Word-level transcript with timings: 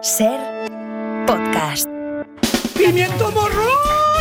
Ser 0.00 0.38
podcast. 1.26 1.88
¡Pimiento 2.76 3.32
morro! 3.32 3.66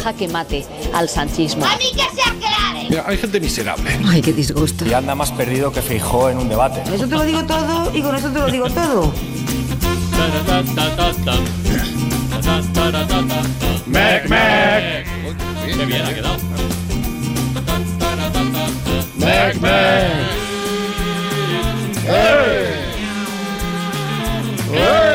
Jaque 0.03 0.27
mate 0.27 0.65
al 0.91 1.07
sanchismo. 1.07 1.63
¡A 1.65 1.77
mí 1.77 1.91
que 1.91 2.15
se 2.15 2.21
aclare! 2.27 2.87
Mira, 2.89 3.03
hay 3.05 3.17
gente 3.17 3.39
miserable. 3.39 3.99
Ay, 4.07 4.21
qué 4.23 4.33
disgusto. 4.33 4.87
Y 4.87 4.93
anda 4.93 5.13
más 5.13 5.31
perdido 5.31 5.71
que 5.71 5.83
Feijó 5.83 6.29
en 6.29 6.39
un 6.39 6.49
debate. 6.49 6.81
Eso 6.91 7.07
te 7.07 7.13
lo 7.13 7.23
digo 7.23 7.43
todo 7.43 7.95
y 7.95 8.01
con 8.01 8.15
eso 8.15 8.29
te 8.29 8.39
lo 8.39 8.47
digo 8.47 8.67
todo. 8.71 9.13
Mec, 13.85 14.29
mec. 14.29 15.07
Qué 15.63 15.85
bien 15.85 16.05
ha 16.05 16.13
quedado. 16.13 16.37
Mec, 19.17 19.61
mec. 19.61 20.37
¡Eh! 22.09 22.73
¡Eh! 24.73 25.06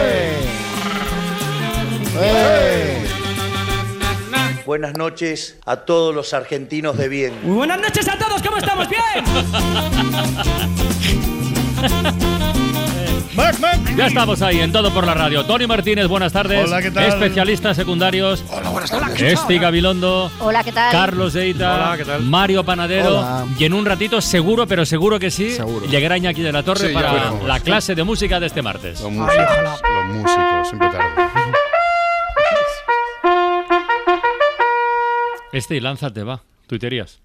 Buenas 4.67 4.97
noches 4.97 5.57
a 5.67 5.77
todos 5.77 6.15
los 6.15 6.35
argentinos 6.35 6.97
de 6.97 7.09
bien. 7.09 7.33
Muy 7.43 7.57
buenas 7.57 7.81
noches 7.81 8.09
a 8.09 8.17
todos, 8.19 8.43
¿cómo 8.43 8.59
estamos? 8.59 8.89
¿Bien? 8.89 9.25
Ya 13.97 14.07
estamos 14.07 14.41
ahí 14.43 14.61
en 14.61 14.73
Todo 14.73 14.93
por 14.93 15.07
la 15.07 15.15
Radio. 15.15 15.45
Tony 15.45 15.67
Martínez, 15.67 16.07
buenas 16.07 16.33
tardes. 16.33 16.65
Hola, 16.67 16.81
¿qué 16.83 16.91
tal? 16.91 17.05
Especialistas 17.05 17.77
secundarios. 17.77 18.43
Hola, 18.51 18.71
buenas 18.71 18.91
tardes. 18.91 19.21
Esti 19.21 19.59
Gabilondo. 19.59 20.31
Hola, 20.41 20.63
¿qué 20.65 20.73
tal? 20.73 20.93
Carlos 20.93 21.33
Deita, 21.35 21.75
Hola, 21.75 21.97
¿qué 21.97 22.05
tal? 22.05 22.23
Mario 22.23 22.65
Panadero 22.65 23.19
Hola. 23.21 23.45
y 23.59 23.65
en 23.65 23.75
un 23.75 23.85
ratito, 23.87 24.21
seguro, 24.21 24.67
pero 24.67 24.85
seguro 24.87 25.19
que 25.19 25.31
sí, 25.31 25.51
Seguro. 25.53 25.87
llegará 25.87 26.17
Iñaki 26.19 26.43
de 26.43 26.53
la 26.53 26.63
Torre 26.63 26.89
Sí, 26.89 26.93
ya 26.93 27.01
para 27.01 27.13
veremos. 27.13 27.45
la 27.47 27.61
clase 27.61 27.95
de 27.95 28.05
música 28.05 28.39
de 28.41 28.47
este 28.47 28.63
martes. 28.63 29.01
Los 29.01 29.11
músicos, 29.11 29.47
los 29.63 30.17
músicos, 30.17 30.69
siempre 30.69 30.89
tarde. 30.91 31.62
Este 35.53 35.77
y 35.77 35.81
lánzate, 35.81 36.23
va. 36.23 36.43
Tuiterías. 36.67 37.21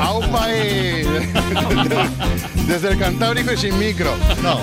¡Aupa 0.00 0.44
ahí! 0.44 1.04
Desde 2.66 2.88
el 2.90 2.98
Cantábrico 2.98 3.52
y 3.52 3.56
sin 3.56 3.78
micro. 3.78 4.14
No. 4.42 4.60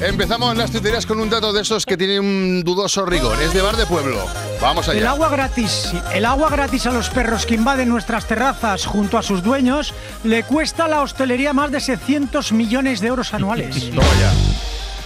Empezamos 0.00 0.56
las 0.56 0.70
tuiterías 0.70 1.04
con 1.06 1.20
un 1.20 1.28
dato 1.28 1.52
de 1.52 1.62
esos 1.62 1.84
que 1.84 1.96
tiene 1.96 2.18
un 2.20 2.62
dudoso 2.64 3.04
rigor. 3.04 3.40
Es 3.42 3.52
de 3.52 3.60
bar 3.60 3.76
de 3.76 3.86
pueblo. 3.86 4.24
Vamos 4.60 4.88
El 4.88 4.98
allá. 4.98 5.10
agua 5.10 5.28
gratis, 5.28 5.92
el 6.14 6.24
agua 6.24 6.48
gratis 6.50 6.86
a 6.86 6.92
los 6.92 7.08
perros 7.10 7.46
que 7.46 7.54
invaden 7.54 7.88
nuestras 7.88 8.26
terrazas 8.26 8.86
junto 8.86 9.18
a 9.18 9.22
sus 9.22 9.42
dueños 9.42 9.94
le 10.24 10.42
cuesta 10.44 10.84
a 10.84 10.88
la 10.88 11.02
hostelería 11.02 11.52
más 11.52 11.70
de 11.70 11.80
600 11.80 12.52
millones 12.52 13.00
de 13.00 13.08
euros 13.08 13.32
anuales. 13.34 13.90
Toma 13.90 14.02
ya. 14.20 14.32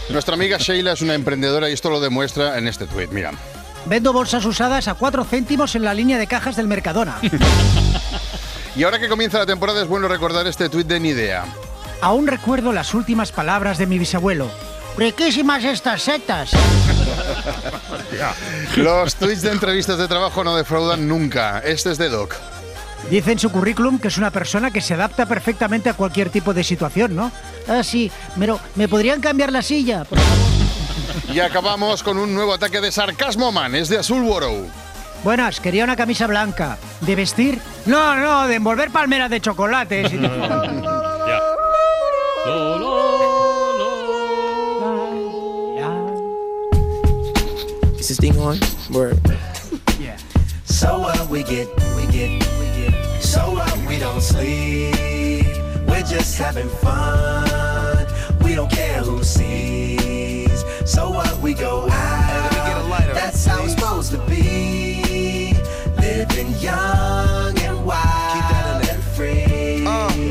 Nuestra 0.09 0.35
amiga 0.35 0.59
Sheila 0.59 0.93
es 0.93 1.03
una 1.03 1.15
emprendedora 1.15 1.71
y 1.71 1.73
esto 1.73 1.91
lo 1.91 2.01
demuestra 2.01 2.59
en 2.59 2.69
este 2.69 2.87
tuit. 2.87 3.11
Mira. 3.11 3.33
Vendo 3.87 4.13
bolsas 4.13 4.45
usadas 4.45 4.89
a 4.89 4.95
4 4.95 5.25
céntimos 5.25 5.75
en 5.75 5.83
la 5.83 5.95
línea 5.95 6.19
de 6.19 6.27
cajas 6.27 6.57
del 6.57 6.69
Mercadona. 6.69 7.19
Y 8.77 8.83
ahora 8.83 8.99
que 8.99 9.09
comienza 9.09 9.39
la 9.39 9.47
temporada 9.47 9.83
es 9.83 9.89
bueno 9.89 10.09
recordar 10.09 10.49
este 10.49 10.69
tuit 10.69 10.89
de 10.89 10.99
Nidea. 10.99 11.45
Aún 12.01 12.27
recuerdo 12.27 12.73
las 12.73 12.93
últimas 12.93 13.31
palabras 13.31 13.79
de 13.79 13.87
mi 13.87 14.01
bisabuelo. 14.01 14.51
Riquísimas 14.97 15.63
estas 15.63 16.03
setas. 16.03 16.51
Los 18.77 19.15
tweets 19.15 19.43
de 19.43 19.53
entrevistas 19.53 19.97
de 19.99 20.09
trabajo 20.09 20.43
no 20.43 20.57
defraudan 20.57 21.07
nunca. 21.07 21.61
Este 21.61 21.93
es 21.93 21.99
de 21.99 22.09
Doc. 22.09 22.35
Dice 23.11 23.33
en 23.33 23.39
su 23.39 23.51
currículum 23.51 23.99
que 23.99 24.09
es 24.09 24.17
una 24.19 24.31
persona 24.31 24.71
que 24.71 24.81
se 24.81 24.95
adapta 24.95 25.27
perfectamente 25.27 25.91
a 25.91 25.95
cualquier 25.95 26.31
tipo 26.31 26.55
de 26.55 26.65
situación, 26.65 27.15
¿no? 27.15 27.31
Ah, 27.69 27.83
sí, 27.83 28.11
pero 28.39 28.59
¿me 28.77 28.89
podrían 28.89 29.21
cambiar 29.21 29.53
la 29.53 29.63
silla? 29.63 30.05
por 30.05 30.19
favor? 30.19 31.35
Y 31.35 31.41
acabamos 31.41 32.03
con 32.03 32.19
un 32.19 32.35
nuevo 32.35 32.55
ataque 32.55 32.81
de 32.81 32.91
sarcasmo 32.93 33.53
man. 33.53 33.75
Es 33.75 33.89
de 33.89 33.99
Azulborough. 33.99 34.67
Buenas, 35.23 35.61
quería 35.61 35.85
una 35.85 35.97
camisa 35.97 36.27
blanca. 36.27 36.77
¿De 37.01 37.15
vestir? 37.17 37.61
No, 37.87 38.15
no, 38.17 38.47
de 38.47 38.57
envolver 38.57 38.91
palmeras 38.91 39.31
de 39.31 39.41
chocolate. 39.41 40.09
sí. 40.09 40.19
Ya. 41.27 41.41
Lo, 42.47 42.79
lo, 42.79 43.19
lo. 43.19 43.35
Is 47.99 48.09
this 48.09 48.19
thing 48.19 48.37
on? 48.39 48.59
Word. 48.93 49.19
Yeah. 49.99 50.19
So 50.67 50.99
what 51.01 51.29
we 51.31 51.43
get, 51.43 51.69
we 51.97 52.07
get. 52.13 52.45
So 53.35 53.51
what 53.51 53.77
we 53.89 53.99
don't 53.99 54.21
sleep. 54.21 55.57
We're 55.89 56.05
just 56.05 56.39
having 56.39 56.69
fun. 56.69 58.07
We 58.45 58.55
don't 58.55 58.71
care 58.71 59.01
who 59.01 59.25
sees. 59.25 60.65
So 60.85 61.11
what 61.11 61.37
we 61.41 61.53
go 61.53 61.89
out. 61.91 63.13
That's 63.13 63.45
how 63.45 63.65
it's 63.65 63.75
supposed 63.75 64.13
to 64.13 64.19
be. 64.19 65.53
Living 65.99 66.53
young 66.61 67.59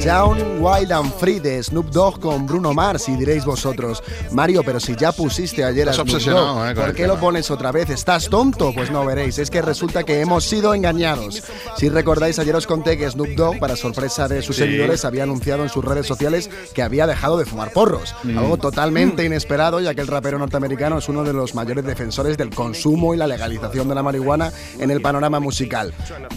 Young, 0.03 0.61
Wild 0.61 0.91
and 0.91 1.13
Free 1.17 1.39
de 1.39 1.63
Snoop 1.63 1.89
Dogg 1.91 2.19
con 2.19 2.45
Bruno 2.45 2.73
Mars 2.73 3.07
y 3.07 3.15
diréis 3.15 3.45
vosotros, 3.45 4.03
Mario, 4.31 4.61
pero 4.63 4.79
si 4.79 4.95
ya 4.97 5.13
pusiste 5.13 5.63
ayer 5.63 5.87
a 5.87 5.93
Snoop 5.93 6.09
Dogg, 6.09 6.65
eh, 6.67 6.75
¿por 6.75 6.93
qué 6.93 7.07
lo 7.07 7.17
pones 7.17 7.49
otra 7.49 7.71
vez? 7.71 7.89
¿Estás 7.89 8.27
tonto? 8.27 8.73
Pues 8.73 8.91
no 8.91 9.05
veréis, 9.05 9.37
es 9.39 9.49
que 9.49 9.61
resulta 9.61 10.03
que 10.03 10.19
hemos 10.19 10.43
sido 10.43 10.73
engañados. 10.73 11.41
Si 11.77 11.87
recordáis, 11.87 12.37
ayer 12.39 12.53
os 12.53 12.67
conté 12.67 12.97
que 12.97 13.09
Snoop 13.09 13.29
Dogg, 13.29 13.59
para 13.59 13.77
sorpresa 13.77 14.27
de 14.27 14.41
sus 14.41 14.57
Sí. 14.57 14.63
seguidores, 14.63 15.05
había 15.05 15.23
anunciado 15.23 15.63
en 15.63 15.69
sus 15.69 15.85
redes 15.85 16.05
sociales 16.05 16.49
que 16.73 16.81
había 16.83 17.07
dejado 17.07 17.37
de 17.37 17.45
fumar 17.45 17.71
porros. 17.71 18.13
Mm. 18.23 18.37
Algo 18.37 18.57
totalmente 18.57 19.23
inesperado, 19.23 19.79
ya 19.79 19.93
que 19.95 20.01
el 20.01 20.07
rapero 20.07 20.37
norteamericano 20.37 20.97
es 20.97 21.07
uno 21.07 21.23
de 21.23 21.31
los 21.31 21.55
mayores 21.55 21.85
defensores 21.85 22.37
del 22.37 22.49
consumo 22.49 23.13
y 23.13 23.17
la 23.17 23.27
legalización 23.27 23.87
de 23.87 23.95
la 23.95 24.03
marihuana 24.03 24.51
en 24.79 24.91
el 24.91 25.01
panorama 25.01 25.39
musical. 25.39 25.93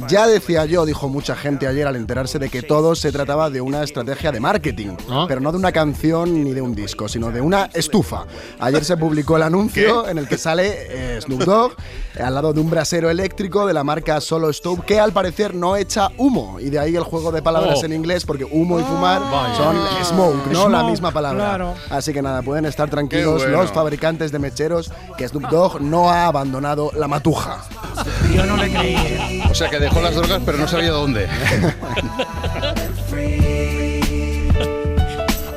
Ya 0.09 0.29
decía 0.29 0.67
yo, 0.67 0.87
dijo 0.87 1.09
mucha 1.09 1.35
gente 1.35 1.67
ayer 1.67 1.87
al 1.89 1.97
enterarse 1.97 2.39
de 2.39 2.49
que 2.49 2.63
todo 2.63 2.95
se 2.95 3.11
trataba 3.11 3.51
de 3.51 3.56
una 3.61 3.83
estrategia 3.83 4.33
de 4.33 4.41
marketing, 4.41 4.97
¿Ah? 5.11 5.25
pero 5.29 5.41
no 5.41 5.53
de 5.53 5.59
una 5.59 5.73
canción 5.73 6.45
ni 6.45 6.53
de 6.53 6.61
un 6.61 6.75
disco, 6.75 7.09
sino 7.09 7.31
de 7.31 7.41
una 7.41 7.71
estufa. 7.75 8.25
Ayer 8.61 8.85
se 8.85 8.97
publicó 8.97 9.37
el 9.37 9.43
anuncio 9.43 10.09
en 10.09 10.19
el 10.19 10.29
que 10.29 10.39
sale 10.39 10.87
eh, 11.17 11.21
Snoop 11.21 11.43
Dogg 11.45 11.73
al 12.23 12.35
lado 12.35 12.53
de 12.53 12.61
un 12.61 12.71
brasero 12.71 13.11
eléctrico 13.11 13.67
de 13.67 13.75
la 13.75 13.85
marca 13.85 14.21
Solo 14.21 14.53
Stove 14.53 14.83
que 14.87 14.99
al 15.01 15.13
parecer 15.13 15.55
no 15.55 15.77
echa 15.77 16.09
humo 16.17 16.59
y 16.61 16.71
de 16.71 16.79
ahí 16.79 16.97
el 16.97 17.03
juego 17.03 17.31
de 17.33 17.43
palabras 17.43 17.81
Oh. 17.83 17.85
en 17.85 17.93
inglés 17.93 18.25
porque 18.25 18.45
humo 18.45 18.79
y 18.81 18.83
fumar 18.83 19.21
Vaya. 19.31 19.55
son 19.57 19.77
smoke, 20.05 20.47
¿no? 20.53 20.69
la 20.69 20.79
Smoke, 20.81 20.91
misma 20.93 21.11
palabra. 21.13 21.45
claro. 21.45 21.75
Así 21.91 22.13
que 22.13 22.23
nada, 22.23 22.43
pueden 22.43 22.65
estar 22.67 22.89
tranquilos 22.89 23.43
Qué 23.43 23.49
bueno. 23.49 23.63
los 23.63 23.73
fabricantes 23.73 24.33
de 24.33 24.39
mecheros 24.39 24.91
que 25.19 25.29
Snoop 25.29 25.49
Dogg 25.51 25.81
no 25.83 26.11
ha 26.11 26.27
abandonado 26.27 26.91
la 26.97 27.09
matuja. 27.09 27.65
Yo 28.35 28.45
no 28.47 28.57
le 28.57 28.71
creí. 28.71 28.95
¿eh? 28.97 29.43
O 29.51 29.55
sea 29.55 29.69
que 29.69 29.79
dejó 29.79 30.01
las 30.01 30.15
drogas 30.15 30.41
pero 30.45 30.59
no 30.59 30.69
sabía 30.69 30.91
dónde. 30.91 31.27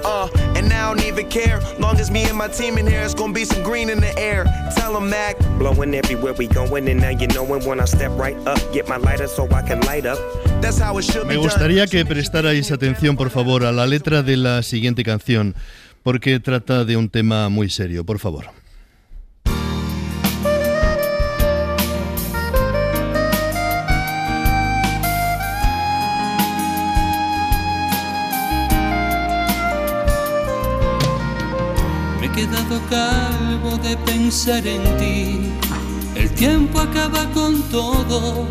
Uh, 0.03 0.27
and 0.55 0.71
I 0.71 0.93
don't 0.93 1.03
even 1.05 1.27
care. 1.29 1.59
Long 1.79 1.99
as 1.99 2.09
me 2.09 2.23
and 2.23 2.37
my 2.37 2.47
team 2.47 2.77
in 2.77 2.87
here, 2.87 3.01
it's 3.01 3.13
gonna 3.13 3.33
be 3.33 3.45
some 3.45 3.63
green 3.63 3.89
in 3.89 3.99
the 3.99 4.17
air. 4.17 4.45
Tell 4.75 4.95
'em, 4.95 5.09
Mac. 5.09 5.37
Blowing 5.57 5.93
everywhere 5.93 6.33
we 6.37 6.47
going, 6.47 6.87
and 6.89 6.99
now 7.01 7.09
you 7.09 7.27
knowin' 7.27 7.63
when 7.65 7.79
I 7.79 7.85
step 7.85 8.11
right 8.17 8.37
up. 8.47 8.59
Get 8.73 8.87
my 8.87 8.97
lighter 8.97 9.27
so 9.27 9.45
I 9.45 9.61
can 9.61 9.81
light 9.81 10.05
up. 10.05 10.19
Me 11.25 11.37
gustaría 11.37 11.87
que 11.87 12.05
prestarais 12.05 12.71
atención, 12.71 13.15
por 13.15 13.29
favor, 13.29 13.63
a 13.63 13.71
la 13.71 13.87
letra 13.87 14.23
de 14.23 14.35
la 14.35 14.61
siguiente 14.61 15.03
canción, 15.03 15.55
porque 16.03 16.39
trata 16.39 16.83
de 16.83 16.97
un 16.97 17.09
tema 17.09 17.49
muy 17.49 17.69
serio, 17.69 18.03
por 18.03 18.19
favor. 18.19 18.58
De 33.89 33.97
pensar 33.97 34.67
en 34.67 34.83
ti. 34.97 35.39
El 36.15 36.29
tiempo 36.31 36.79
acaba 36.79 37.25
con 37.33 37.61
todo, 37.69 38.45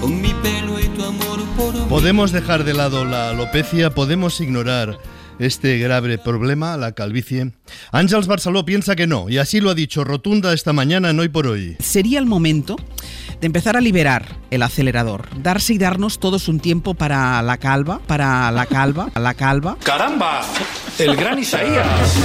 con 0.00 0.20
mi 0.20 0.32
pelo 0.34 0.78
y 0.78 0.84
tu 0.84 1.02
amor 1.02 1.42
por 1.56 1.74
mí. 1.74 1.80
Podemos 1.88 2.30
dejar 2.30 2.62
de 2.62 2.72
lado 2.72 3.04
la 3.04 3.30
alopecia, 3.30 3.90
podemos 3.90 4.40
ignorar 4.40 4.98
este 5.40 5.78
grave 5.78 6.18
problema, 6.18 6.76
la 6.76 6.92
calvicie. 6.92 7.52
Ángels 7.90 8.28
Barceló 8.28 8.64
piensa 8.64 8.94
que 8.94 9.08
no, 9.08 9.28
y 9.28 9.38
así 9.38 9.60
lo 9.60 9.70
ha 9.70 9.74
dicho 9.74 10.04
rotunda 10.04 10.52
esta 10.52 10.72
mañana 10.72 11.10
en 11.10 11.18
Hoy 11.18 11.30
por 11.30 11.48
Hoy. 11.48 11.76
Sería 11.80 12.20
el 12.20 12.26
momento 12.26 12.76
de 13.40 13.46
empezar 13.46 13.76
a 13.76 13.80
liberar 13.80 14.36
el 14.50 14.62
acelerador, 14.62 15.26
darse 15.42 15.74
y 15.74 15.78
darnos 15.78 16.20
todos 16.20 16.46
un 16.46 16.60
tiempo 16.60 16.94
para 16.94 17.42
la 17.42 17.58
calva, 17.58 18.00
para 18.06 18.52
la 18.52 18.66
calva, 18.66 19.10
la 19.16 19.34
calva. 19.34 19.76
¡Caramba! 19.82 20.42
El 20.98 21.16
gran 21.16 21.40
Isaías. 21.40 22.16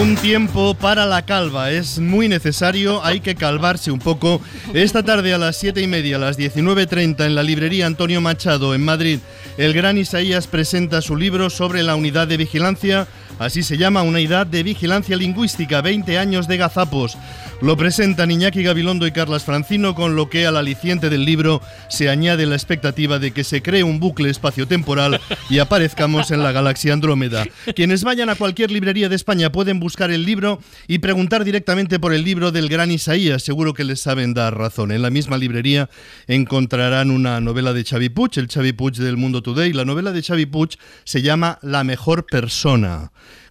Un 0.00 0.16
tiempo 0.16 0.74
para 0.74 1.04
la 1.04 1.26
calva, 1.26 1.70
es 1.70 1.98
muy 1.98 2.26
necesario, 2.26 3.04
hay 3.04 3.20
que 3.20 3.34
calvarse 3.34 3.90
un 3.90 3.98
poco. 3.98 4.40
Esta 4.72 5.02
tarde 5.02 5.34
a 5.34 5.38
las 5.38 5.56
7 5.56 5.82
y 5.82 5.86
media, 5.86 6.16
a 6.16 6.18
las 6.20 6.38
19.30 6.38 7.26
en 7.26 7.34
la 7.34 7.42
librería 7.42 7.86
Antonio 7.86 8.20
Machado 8.20 8.74
en 8.74 8.82
Madrid, 8.82 9.18
el 9.58 9.74
gran 9.74 9.98
Isaías 9.98 10.46
presenta 10.46 11.02
su 11.02 11.16
libro 11.16 11.50
sobre 11.50 11.82
la 11.82 11.96
unidad 11.96 12.28
de 12.28 12.38
vigilancia, 12.38 13.08
así 13.40 13.62
se 13.62 13.78
llama, 13.78 14.02
Unidad 14.02 14.46
de 14.46 14.62
Vigilancia 14.62 15.16
Lingüística, 15.16 15.80
20 15.80 16.18
años 16.18 16.46
de 16.46 16.58
gazapos. 16.58 17.16
Lo 17.62 17.76
presentan 17.76 18.30
Iñaki 18.30 18.62
Gabilondo 18.62 19.06
y 19.06 19.12
Carlas 19.12 19.44
Francino, 19.44 19.94
con 19.94 20.14
lo 20.14 20.30
que 20.30 20.46
al 20.46 20.56
aliciente 20.56 21.10
del 21.10 21.24
libro 21.24 21.60
se 21.88 22.08
añade 22.08 22.46
la 22.46 22.54
expectativa 22.54 23.18
de 23.18 23.32
que 23.32 23.44
se 23.44 23.60
cree 23.60 23.82
un 23.82 24.00
bucle 24.00 24.30
espaciotemporal 24.30 25.20
y 25.50 25.58
aparezcamos 25.58 26.30
en 26.30 26.42
la 26.42 26.52
galaxia 26.52 26.92
Andrómeda. 26.92 27.44
Quienes 27.74 28.04
vayan 28.04 28.30
a 28.30 28.34
cualquier 28.34 28.70
librería 28.70 29.08
de 29.08 29.16
España 29.16 29.52
pueden 29.52 29.80
buscar 29.80 30.10
el 30.10 30.24
libro 30.24 30.60
y 30.88 31.00
preguntar 31.00 31.44
directamente 31.44 31.98
por 31.98 32.14
el 32.14 32.24
libro 32.24 32.50
del 32.50 32.68
gran 32.68 32.90
Isaías. 32.90 33.42
Seguro 33.42 33.74
que 33.74 33.84
les 33.84 34.00
saben 34.00 34.32
dar 34.32 34.56
razón. 34.56 34.92
En 34.92 35.02
la 35.02 35.10
misma 35.10 35.36
librería 35.36 35.90
encontrarán 36.28 37.10
una 37.10 37.40
novela 37.40 37.72
de 37.72 37.84
Xavi 37.84 38.08
Puig, 38.08 38.32
el 38.36 38.48
Xavi 38.48 38.72
Puig 38.72 38.94
del 38.94 39.16
Mundo 39.18 39.42
Today. 39.42 39.72
La 39.72 39.84
novela 39.84 40.12
de 40.12 40.22
Xavi 40.22 40.46
Puig 40.46 40.78
se 41.04 41.20
llama 41.20 41.58
La 41.62 41.84
mejor 41.84 42.26
persona. 42.26 43.10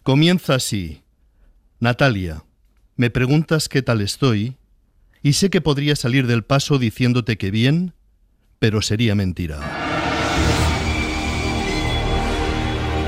Comienza 0.10 0.56
así. 0.56 1.04
Natalia, 1.80 2.44
me 2.96 3.12
preguntas 3.12 3.70
qué 3.70 3.84
tal 3.84 4.02
estoy 4.02 4.56
y 5.22 5.34
sé 5.34 5.52
que 5.52 5.62
podría 5.62 5.96
salir 5.96 6.26
del 6.26 6.44
paso 6.44 6.80
diciéndote 6.80 7.38
que 7.38 7.52
bien, 7.52 7.94
pero 8.58 8.82
sería 8.82 9.14
mentira. 9.14 9.60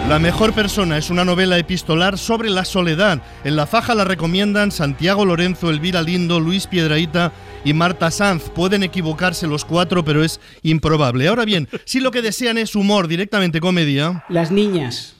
La 0.07 0.19
mejor 0.19 0.53
persona 0.53 0.99
es 0.99 1.09
una 1.09 1.25
novela 1.25 1.57
epistolar 1.57 2.19
sobre 2.19 2.51
la 2.51 2.65
soledad. 2.65 3.23
En 3.43 3.55
la 3.55 3.65
faja 3.65 3.95
la 3.95 4.03
recomiendan 4.03 4.69
Santiago 4.69 5.25
Lorenzo, 5.25 5.71
Elvira 5.71 6.03
Lindo, 6.03 6.39
Luis 6.39 6.67
Piedraíta 6.67 7.33
y 7.65 7.73
Marta 7.73 8.11
Sanz. 8.11 8.51
Pueden 8.51 8.83
equivocarse 8.83 9.47
los 9.47 9.65
cuatro, 9.65 10.05
pero 10.05 10.23
es 10.23 10.39
improbable. 10.61 11.27
Ahora 11.27 11.45
bien, 11.45 11.67
si 11.83 11.99
lo 11.99 12.11
que 12.11 12.21
desean 12.21 12.59
es 12.59 12.75
humor, 12.75 13.07
directamente 13.07 13.59
comedia. 13.59 14.23
Las 14.29 14.51
niñas 14.51 15.15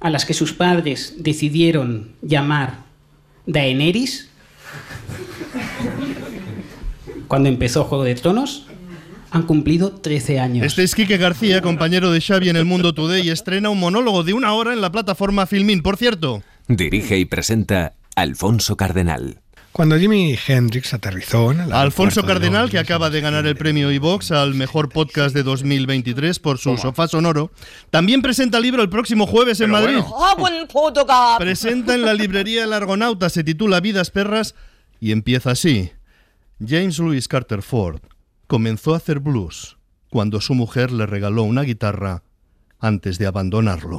a 0.00 0.10
las 0.10 0.24
que 0.24 0.34
sus 0.34 0.52
padres 0.52 1.14
decidieron 1.18 2.12
llamar 2.22 2.84
Daenerys, 3.46 4.28
cuando 7.28 7.48
empezó 7.48 7.84
Juego 7.84 8.04
de 8.04 8.14
Tronos, 8.14 8.66
han 9.30 9.42
cumplido 9.42 9.92
13 9.92 10.40
años. 10.40 10.66
Este 10.66 10.82
es 10.82 10.94
Quique 10.94 11.16
García, 11.16 11.60
compañero 11.60 12.10
de 12.10 12.20
Xavi 12.20 12.48
en 12.48 12.56
El 12.56 12.64
Mundo 12.64 12.94
Today, 12.94 13.26
y 13.26 13.30
estrena 13.30 13.70
un 13.70 13.80
monólogo 13.80 14.22
de 14.22 14.32
una 14.32 14.52
hora 14.54 14.72
en 14.72 14.80
la 14.80 14.92
plataforma 14.92 15.46
Filmin. 15.46 15.82
Por 15.82 15.96
cierto, 15.96 16.42
Dirige 16.68 17.18
y 17.18 17.24
presenta 17.24 17.94
Alfonso 18.16 18.76
Cardenal. 18.76 19.40
Cuando 19.76 19.98
Jimi 19.98 20.34
Hendrix 20.48 20.94
aterrizó 20.94 21.52
en 21.52 21.60
el 21.60 21.72
Alfonso 21.74 22.24
Cardenal, 22.24 22.70
que 22.70 22.78
acaba 22.78 23.10
de 23.10 23.20
ganar 23.20 23.46
el 23.46 23.56
premio 23.56 23.92
iVox 23.92 24.30
al 24.30 24.54
mejor 24.54 24.88
podcast 24.88 25.34
de 25.34 25.42
2023 25.42 26.38
por 26.38 26.56
su 26.56 26.78
sofá 26.78 27.08
sonoro, 27.08 27.50
también 27.90 28.22
presenta 28.22 28.56
el 28.56 28.62
libro 28.62 28.80
el 28.80 28.88
próximo 28.88 29.26
jueves 29.26 29.60
en 29.60 29.68
Madrid. 29.68 29.98
Presenta 31.36 31.94
en 31.94 32.06
la 32.06 32.14
librería 32.14 32.64
El 32.64 32.72
Argonauta, 32.72 33.28
se 33.28 33.44
titula 33.44 33.80
Vidas 33.80 34.10
Perras 34.10 34.54
y 34.98 35.12
empieza 35.12 35.50
así. 35.50 35.90
James 36.66 36.98
Louis 36.98 37.28
Carter 37.28 37.60
Ford 37.60 38.00
comenzó 38.46 38.94
a 38.94 38.96
hacer 38.96 39.20
blues 39.20 39.76
cuando 40.08 40.40
su 40.40 40.54
mujer 40.54 40.90
le 40.90 41.04
regaló 41.04 41.42
una 41.42 41.64
guitarra 41.64 42.22
antes 42.80 43.18
de 43.18 43.26
abandonarlo. 43.26 43.98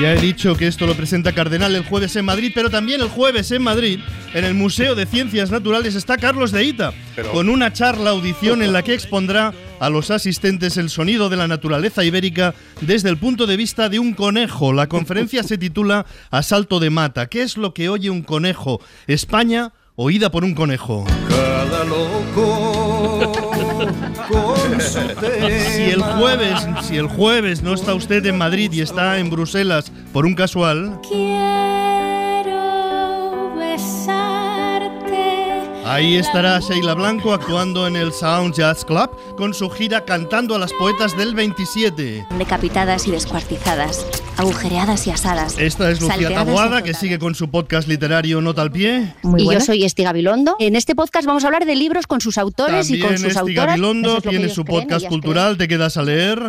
Ya 0.00 0.12
he 0.14 0.20
dicho 0.20 0.54
que 0.54 0.68
esto 0.68 0.86
lo 0.86 0.94
presenta 0.94 1.32
Cardenal 1.32 1.74
el 1.74 1.84
jueves 1.84 2.14
en 2.14 2.24
Madrid, 2.24 2.52
pero 2.54 2.70
también 2.70 3.00
el 3.00 3.08
jueves 3.08 3.50
en 3.50 3.62
Madrid, 3.62 3.98
en 4.32 4.44
el 4.44 4.54
Museo 4.54 4.94
de 4.94 5.06
Ciencias 5.06 5.50
Naturales, 5.50 5.96
está 5.96 6.16
Carlos 6.16 6.52
de 6.52 6.64
Ita, 6.64 6.92
Pero- 7.16 7.32
con 7.32 7.48
una 7.48 7.72
charla 7.72 8.10
audición 8.10 8.62
en 8.62 8.72
la 8.72 8.82
que 8.84 8.94
expondrá 8.94 9.52
a 9.80 9.90
los 9.90 10.12
asistentes 10.12 10.76
el 10.76 10.88
sonido 10.88 11.28
de 11.28 11.36
la 11.36 11.48
naturaleza 11.48 12.04
ibérica 12.04 12.54
desde 12.80 13.08
el 13.10 13.16
punto 13.16 13.46
de 13.46 13.56
vista 13.56 13.88
de 13.88 13.98
un 13.98 14.14
conejo. 14.14 14.72
La 14.72 14.86
conferencia 14.88 15.42
se 15.42 15.58
titula 15.58 16.06
Asalto 16.30 16.78
de 16.78 16.90
Mata. 16.90 17.26
¿Qué 17.26 17.42
es 17.42 17.56
lo 17.56 17.74
que 17.74 17.88
oye 17.88 18.08
un 18.08 18.22
conejo? 18.22 18.80
España 19.08 19.72
oída 19.96 20.30
por 20.30 20.44
un 20.44 20.54
conejo. 20.54 21.06
Cada 21.28 21.84
loco 21.84 23.47
con 24.28 24.80
su 24.80 24.98
Si 25.74 25.82
el 25.90 26.02
jueves, 26.02 26.66
si 26.82 26.96
el 26.96 27.08
jueves 27.08 27.62
no 27.62 27.74
está 27.74 27.94
usted 27.94 28.24
en 28.26 28.38
Madrid 28.38 28.72
y 28.72 28.80
está 28.80 29.18
en 29.18 29.30
Bruselas 29.30 29.90
por 30.12 30.26
un 30.26 30.34
casual, 30.34 31.00
Quiero 31.08 32.58
besarte. 33.56 35.62
ahí 35.84 36.16
estará 36.16 36.58
Sheila 36.60 36.94
Blanco 36.94 37.32
actuando 37.32 37.86
en 37.86 37.96
el 37.96 38.12
Sound 38.12 38.54
Jazz 38.54 38.84
Club 38.84 39.10
con 39.36 39.54
su 39.54 39.70
gira 39.70 40.04
cantando 40.04 40.54
a 40.54 40.58
las 40.58 40.72
poetas 40.74 41.16
del 41.16 41.34
27. 41.34 42.26
Decapitadas 42.38 43.06
y 43.06 43.10
descuartizadas, 43.12 44.04
agujereadas 44.38 45.06
y 45.06 45.10
asadas. 45.10 45.56
Esta 45.58 45.90
es 45.90 46.00
Lucía 46.00 46.32
Taboada, 46.32 46.82
que 46.82 46.94
sigue 46.94 47.18
con 47.18 47.34
su 47.34 47.50
podcast 47.50 47.88
literario 47.88 48.40
Nota 48.40 48.62
al 48.62 48.70
Pie. 48.70 49.14
y 49.36 49.52
yo 49.52 49.60
soy 49.60 49.84
Esti 49.84 50.04
Gabilondo. 50.04 50.56
En 50.60 50.76
este 50.76 50.94
podcast 50.94 51.26
vamos 51.26 51.44
a 51.44 51.48
hablar 51.48 51.66
de 51.66 51.74
libros 51.74 52.06
con 52.06 52.20
sus 52.20 52.38
autores 52.38 52.90
y 52.90 53.00
con 53.00 53.16
sus 53.18 53.26
Esti 53.26 53.38
autoras. 53.38 53.66
Gabilondo 53.66 54.18
es 54.18 54.22
tiene 54.22 54.48
su 54.48 54.64
creen, 54.64 54.82
podcast 54.82 55.06
cultural, 55.06 55.56
te 55.56 55.66
quedas 55.68 55.96
a 55.96 56.02
leer. 56.02 56.40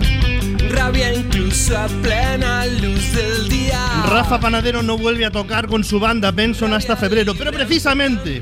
Rabia 0.69 1.13
incluso 1.13 1.77
a 1.77 1.88
plena 1.88 2.65
luz 2.68 3.12
del 3.13 3.50
día. 3.50 3.80
Rafa 4.07 4.39
Panadero 4.39 4.83
no 4.83 4.97
vuelve 4.97 5.25
a 5.25 5.31
tocar 5.31 5.68
con 5.68 5.83
su 5.83 6.00
banda 6.00 6.31
Benson 6.31 6.74
hasta 6.74 6.95
febrero, 6.95 7.33
pero 7.36 7.51
precisamente 7.51 8.41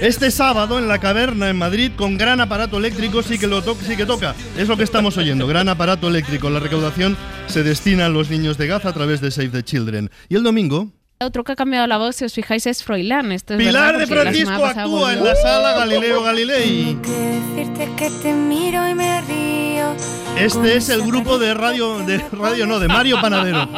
este 0.00 0.30
sábado 0.30 0.78
en 0.78 0.88
la 0.88 0.98
caverna 0.98 1.48
en 1.50 1.56
Madrid 1.56 1.92
con 1.96 2.16
gran 2.16 2.40
aparato 2.40 2.78
eléctrico 2.78 3.22
sí 3.22 3.38
que 3.38 3.46
lo 3.46 3.62
to- 3.62 3.76
sí 3.86 3.96
que 3.96 4.06
toca. 4.06 4.34
Es 4.56 4.68
lo 4.68 4.76
que 4.76 4.84
estamos 4.84 5.16
oyendo, 5.16 5.46
gran 5.46 5.68
aparato 5.68 6.08
eléctrico. 6.08 6.50
La 6.50 6.60
recaudación 6.60 7.16
se 7.46 7.62
destina 7.62 8.06
a 8.06 8.08
los 8.08 8.30
niños 8.30 8.58
de 8.58 8.66
Gaza 8.66 8.90
a 8.90 8.92
través 8.92 9.20
de 9.20 9.30
Save 9.30 9.48
the 9.48 9.62
Children. 9.62 10.10
Y 10.28 10.36
el 10.36 10.42
domingo 10.42 10.92
Otro 11.20 11.42
que 11.42 11.52
ha 11.52 11.56
cambiado 11.56 11.86
la 11.88 11.98
voz, 11.98 12.14
si 12.16 12.24
os 12.24 12.32
fijáis, 12.32 12.66
es 12.66 12.84
Froilán. 12.84 13.32
Esto 13.32 13.54
es 13.54 13.58
Pilar 13.58 13.96
verdad, 13.96 13.98
de 13.98 14.06
Francisco 14.06 14.64
actúa 14.64 15.12
en 15.14 15.24
la 15.24 15.34
sala 15.34 15.72
Galileo 15.72 16.22
Galilei. 16.22 16.96
Decirte 17.56 17.88
que 17.96 18.10
te 18.22 18.32
miro 18.32 18.88
y 18.88 18.94
me. 18.94 19.37
Este 20.38 20.76
es 20.76 20.88
el 20.88 21.02
grupo 21.02 21.38
de 21.40 21.52
radio, 21.52 21.98
de 22.06 22.18
radio 22.30 22.64
no, 22.66 22.78
de 22.78 22.86
Mario 22.86 23.20
Panadero. 23.20 23.68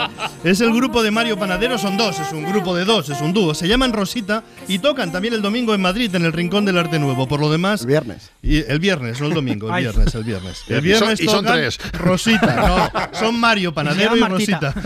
Es 0.45 0.61
el 0.61 0.73
grupo 0.75 1.03
de 1.03 1.11
Mario 1.11 1.39
Panadero, 1.39 1.79
son 1.79 1.97
dos, 1.97 2.19
es 2.21 2.33
un 2.33 2.45
grupo 2.45 2.75
de 2.77 2.85
dos, 2.85 3.09
es 3.09 3.19
un 3.23 3.33
dúo. 3.33 3.55
Se 3.55 3.67
llaman 3.67 3.95
Rosita 3.95 4.45
y 4.69 4.79
tocan 4.79 5.11
también 5.11 5.33
el 5.33 5.41
domingo 5.41 5.75
en 5.75 5.81
Madrid, 5.81 6.15
en 6.15 6.25
el 6.27 6.33
Rincón 6.35 6.67
del 6.67 6.77
Arte 6.77 6.99
Nuevo. 6.99 7.27
Por 7.27 7.41
lo 7.41 7.51
demás. 7.51 7.81
El 7.83 7.87
viernes. 7.87 8.31
Y 8.43 8.59
el 8.59 8.79
viernes, 8.79 9.21
no 9.23 9.29
el 9.29 9.35
domingo, 9.35 9.69
el 9.69 9.75
Ay. 9.75 9.83
viernes, 9.85 10.15
el 10.15 10.25
viernes. 10.25 10.63
El 10.69 10.75
Y 10.75 10.77
son- 10.77 10.83
viernes 10.85 11.21
y 11.21 11.25
son 11.27 11.45
tres. 11.47 11.79
Rosita, 11.95 12.91
no, 13.13 13.13
son 13.19 13.41
Mario 13.41 13.73
Panadero 13.73 14.17
y 14.17 14.21
Rosita. 14.21 14.75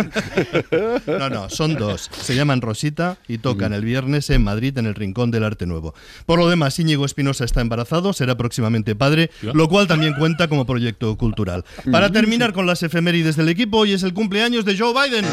No, 1.07 1.29
no, 1.31 1.51
son 1.51 1.75
dos. 1.75 2.09
Se 2.21 2.35
llaman 2.35 2.61
Rosita 2.61 3.19
y 3.29 3.39
tocan 3.39 3.73
el 3.73 3.85
viernes 3.85 4.31
en 4.31 4.43
Madrid, 4.45 4.77
en 4.79 4.87
el 4.87 4.95
Rincón 4.95 5.31
del 5.31 5.45
Arte 5.45 5.67
Nuevo. 5.67 5.95
Por 6.27 6.39
lo 6.39 6.49
demás, 6.49 6.79
Íñigo 6.79 7.05
Espinosa 7.05 7.45
está 7.45 7.61
embarazado, 7.61 8.13
será 8.13 8.37
próximamente 8.37 8.95
padre, 8.95 9.31
lo 9.43 9.69
cual 9.69 9.87
también 9.87 10.15
cuenta 10.15 10.49
como 10.49 10.67
proyecto 10.67 11.14
cultural. 11.17 11.65
Para 11.91 12.11
terminar 12.11 12.53
con 12.53 12.67
las 12.67 12.83
efemérides 12.83 13.37
del 13.37 13.49
equipo, 13.49 13.79
hoy 13.79 13.93
es 13.93 14.03
el 14.03 14.15
cumpleaños 14.15 14.65
de 14.65 14.77
Joe 14.77 14.93
Biden. 14.93 15.25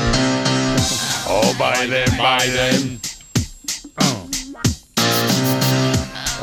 Oh, 1.27 1.53
Biden, 1.53 2.05
Biden. 2.17 2.99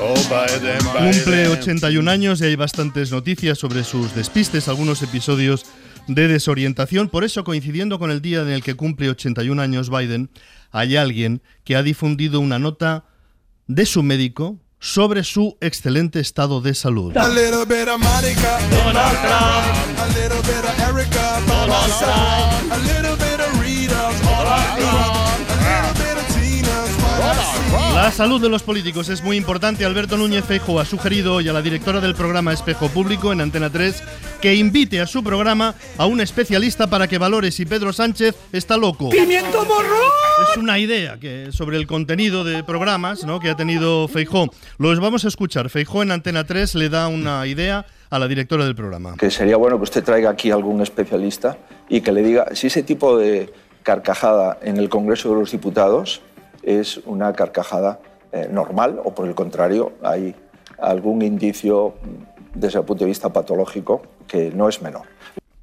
Oh, 0.01 0.15
Biden, 0.15 0.79
Biden. 0.79 1.13
Cumple 1.13 1.49
81 1.49 2.11
años 2.11 2.41
y 2.41 2.45
hay 2.45 2.57
bastantes 2.57 3.11
noticias 3.11 3.59
sobre 3.59 3.85
sus 3.85 4.15
despistes, 4.15 4.69
algunos 4.69 5.03
episodios 5.03 5.67
de 6.07 6.29
desorientación. 6.29 7.09
Por 7.09 7.25
eso, 7.25 7.45
coincidiendo 7.45 7.99
con 7.99 8.11
el 8.11 8.23
día 8.23 8.41
en 8.41 8.49
el 8.49 8.63
que 8.63 8.75
cumple 8.75 9.11
81 9.11 9.61
años 9.61 9.91
Biden, 9.91 10.31
hay 10.71 10.97
alguien 10.97 11.43
que 11.65 11.77
ha 11.77 11.83
difundido 11.83 12.41
una 12.41 12.59
nota 12.59 13.05
de 13.67 13.87
su 13.87 14.03
médico 14.03 14.59
sobre 14.81 15.25
su 15.25 15.57
excelente 15.61 16.21
estado 16.21 16.61
de 16.61 16.75
salud. 16.75 17.13
La 27.95 28.11
salud 28.11 28.41
de 28.41 28.49
los 28.49 28.63
políticos 28.63 29.09
es 29.09 29.23
muy 29.23 29.37
importante. 29.37 29.85
Alberto 29.85 30.17
Núñez 30.17 30.45
Feijóo 30.45 30.81
ha 30.81 30.85
sugerido 30.85 31.35
hoy 31.35 31.49
a 31.49 31.53
la 31.53 31.61
directora 31.61 32.01
del 32.01 32.15
programa 32.15 32.53
Espejo 32.53 32.89
Público 32.89 33.33
en 33.33 33.41
Antena 33.41 33.71
3 33.71 34.03
que 34.41 34.55
invite 34.55 35.01
a 35.01 35.07
su 35.07 35.23
programa 35.23 35.75
a 35.99 36.07
un 36.07 36.21
especialista 36.21 36.87
para 36.87 37.07
que 37.09 37.19
valore 37.19 37.51
si 37.51 37.67
Pedro 37.67 37.93
Sánchez 37.93 38.35
está 38.53 38.77
loco. 38.77 39.11
¡Pimiento 39.11 39.65
morro! 39.65 39.97
Es 40.51 40.57
una 40.57 40.79
idea 40.79 41.19
que 41.19 41.49
sobre 41.51 41.77
el 41.77 41.87
contenido 41.87 42.45
de 42.45 42.65
programas 42.65 43.25
¿no? 43.25 43.41
que 43.41 43.51
ha 43.51 43.57
tenido 43.57 44.09
Feijó. 44.09 44.49
Los 44.79 45.01
vamos 45.01 45.25
a 45.25 45.29
escuchar. 45.29 45.69
Feijó 45.69 46.03
en 46.03 46.13
Antena 46.13 46.45
3 46.45 46.77
le 46.77 46.89
da 46.89 47.09
una 47.09 47.47
idea 47.47 47.85
a 48.11 48.19
la 48.19 48.29
directora 48.29 48.65
del 48.65 48.75
programa. 48.75 49.17
que 49.19 49.31
sería 49.31 49.57
bueno 49.57 49.77
que 49.77 49.83
usted 49.83 50.03
traiga 50.03 50.31
aquí 50.31 50.51
algún 50.51 50.81
especialista 50.81 51.59
y 51.91 52.01
que 52.01 52.13
le 52.13 52.23
diga 52.23 52.47
si 52.55 52.69
ese 52.69 52.83
tipo 52.83 53.19
de 53.19 53.53
carcajada 53.83 54.59
en 54.63 54.77
el 54.77 54.89
Congreso 54.89 55.31
de 55.31 55.35
los 55.41 55.51
Diputados 55.51 56.23
es 56.69 56.99
una 57.07 57.33
carcajada 57.33 57.99
eh, 58.31 58.47
normal 58.51 59.01
o 59.03 59.15
por 59.15 59.27
el 59.27 59.35
contrario 59.35 59.95
hay 60.03 60.35
algún 60.79 61.23
indicio 61.23 61.95
desde 62.55 62.79
el 62.79 62.85
punto 62.85 63.05
de 63.05 63.09
vista 63.09 63.33
patológico 63.33 64.03
que 64.27 64.51
no 64.51 64.69
es 64.69 64.83
menor. 64.83 65.07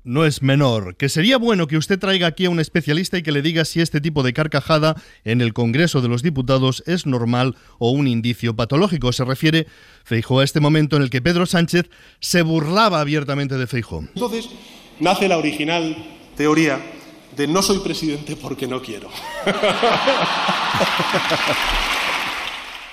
No 0.03 0.25
es 0.25 0.41
menor, 0.41 0.95
que 0.95 1.09
sería 1.09 1.37
bueno 1.37 1.67
que 1.67 1.77
usted 1.77 1.97
traiga 1.97 2.27
aquí 2.27 2.45
a 2.45 2.49
un 2.49 2.59
especialista 2.59 3.17
y 3.17 3.23
que 3.23 3.31
le 3.31 3.41
diga 3.41 3.65
si 3.65 3.81
este 3.81 4.01
tipo 4.01 4.23
de 4.23 4.33
carcajada 4.33 4.95
en 5.23 5.41
el 5.41 5.53
Congreso 5.53 6.01
de 6.01 6.07
los 6.07 6.21
Diputados 6.21 6.83
es 6.85 7.05
normal 7.05 7.55
o 7.79 7.91
un 7.91 8.07
indicio 8.07 8.55
patológico. 8.55 9.11
Se 9.13 9.25
refiere 9.25 9.67
Feijó 10.03 10.39
a 10.39 10.43
este 10.43 10.59
momento 10.59 10.95
en 10.95 11.03
el 11.03 11.09
que 11.09 11.23
Pedro 11.23 11.45
Sánchez 11.47 11.89
se 12.19 12.43
burlaba 12.43 12.99
abiertamente 12.99 13.57
de 13.57 13.65
Feijó. 13.65 14.03
Entonces 14.13 14.49
nace 14.99 15.27
la 15.27 15.37
original 15.37 15.95
teoría 16.35 16.79
de 17.35 17.47
no 17.47 17.61
soy 17.61 17.79
presidente 17.79 18.35
porque 18.35 18.67
no 18.67 18.81
quiero. 18.81 19.09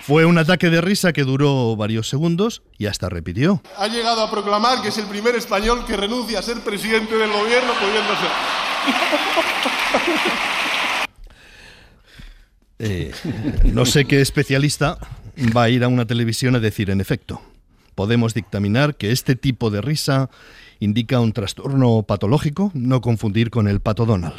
Fue 0.03 0.25
un 0.25 0.37
ataque 0.37 0.69
de 0.69 0.81
risa 0.81 1.13
que 1.13 1.23
duró 1.23 1.77
varios 1.77 2.09
segundos 2.09 2.63
y 2.77 2.87
hasta 2.87 3.09
repitió. 3.09 3.63
Ha 3.79 3.87
llegado 3.87 4.23
a 4.23 4.31
proclamar 4.31 4.83
que 4.83 4.89
es 4.89 4.99
el 4.99 5.07
primer 5.07 5.37
español 5.37 5.85
que 5.87 5.97
renuncia 5.97 6.41
a 6.41 6.43
ser 6.43 6.59
presidente 6.61 7.17
del 7.17 7.31
gobierno 7.31 7.73
pudiendo 7.75 8.17
ser. 8.17 8.31
Eh, 12.85 13.13
no 13.63 13.87
sé 13.87 14.07
qué 14.07 14.21
especialista 14.21 14.99
va 15.57 15.63
a 15.63 15.69
ir 15.69 15.85
a 15.85 15.89
una 15.89 16.05
televisión 16.05 16.57
a 16.57 16.59
decir, 16.59 16.91
en 16.91 17.01
efecto, 17.01 17.41
podemos 17.95 18.35
dictaminar 18.35 18.97
que 18.97 19.13
este 19.13 19.37
tipo 19.37 19.71
de 19.71 19.81
risa 19.81 20.31
indica 20.83 21.21
un 21.21 21.33
trastorno 21.33 22.03
patológico, 22.03 22.73
no 22.75 23.01
confundir 23.01 23.51
con 23.51 23.69
el 23.69 23.79
pato 23.79 24.05
Donald. 24.05 24.35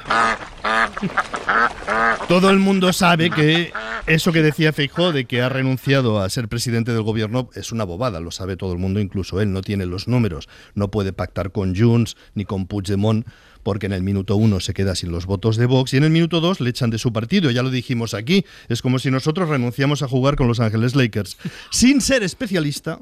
Todo 2.28 2.50
el 2.50 2.60
mundo 2.60 2.92
sabe 2.92 3.30
que 3.30 3.72
eso 4.08 4.34
que 4.34 4.42
decía 4.42 4.74
Feijó 4.74 5.14
de 5.14 5.24
que 5.24 5.42
ha 5.42 5.48
renunciado 5.48 6.20
a 6.20 6.30
ser 6.30 6.50
presidente 6.50 6.92
del 6.92 7.02
gobierno 7.02 7.50
es 7.56 7.72
una 7.72 7.86
bobada, 7.86 8.20
lo 8.20 8.32
sabe 8.32 8.58
todo 8.58 8.74
el 8.74 8.80
mundo, 8.80 9.00
incluso 9.00 9.40
él 9.40 9.54
no 9.54 9.62
tiene 9.62 9.86
los 9.86 10.10
números, 10.10 10.50
no 10.76 10.92
puede 10.92 11.14
pactar 11.14 11.54
con 11.54 11.78
Junts 11.78 12.18
ni 12.36 12.44
con 12.44 12.68
Puigdemont 12.68 13.26
porque 13.64 13.86
en 13.86 13.94
el 13.94 14.04
minuto 14.04 14.36
uno 14.36 14.60
se 14.60 14.74
queda 14.74 14.96
sin 14.96 15.14
los 15.14 15.26
votos 15.26 15.56
de 15.56 15.66
Vox 15.66 15.94
y 15.94 15.98
en 15.98 16.04
el 16.04 16.10
minuto 16.10 16.42
dos 16.42 16.60
le 16.60 16.70
echan 16.70 16.90
de 16.90 17.00
su 17.00 17.14
partido, 17.14 17.52
ya 17.52 17.64
lo 17.64 17.70
dijimos 17.70 18.14
aquí, 18.14 18.46
es 18.68 18.82
como 18.82 19.00
si 19.00 19.10
nosotros 19.10 19.48
renunciamos 19.48 20.04
a 20.04 20.10
jugar 20.10 20.36
con 20.36 20.50
Los 20.50 20.60
Ángeles 20.60 20.96
Lakers. 20.96 21.38
Sin 21.72 22.02
ser 22.02 22.24
especialista, 22.24 23.00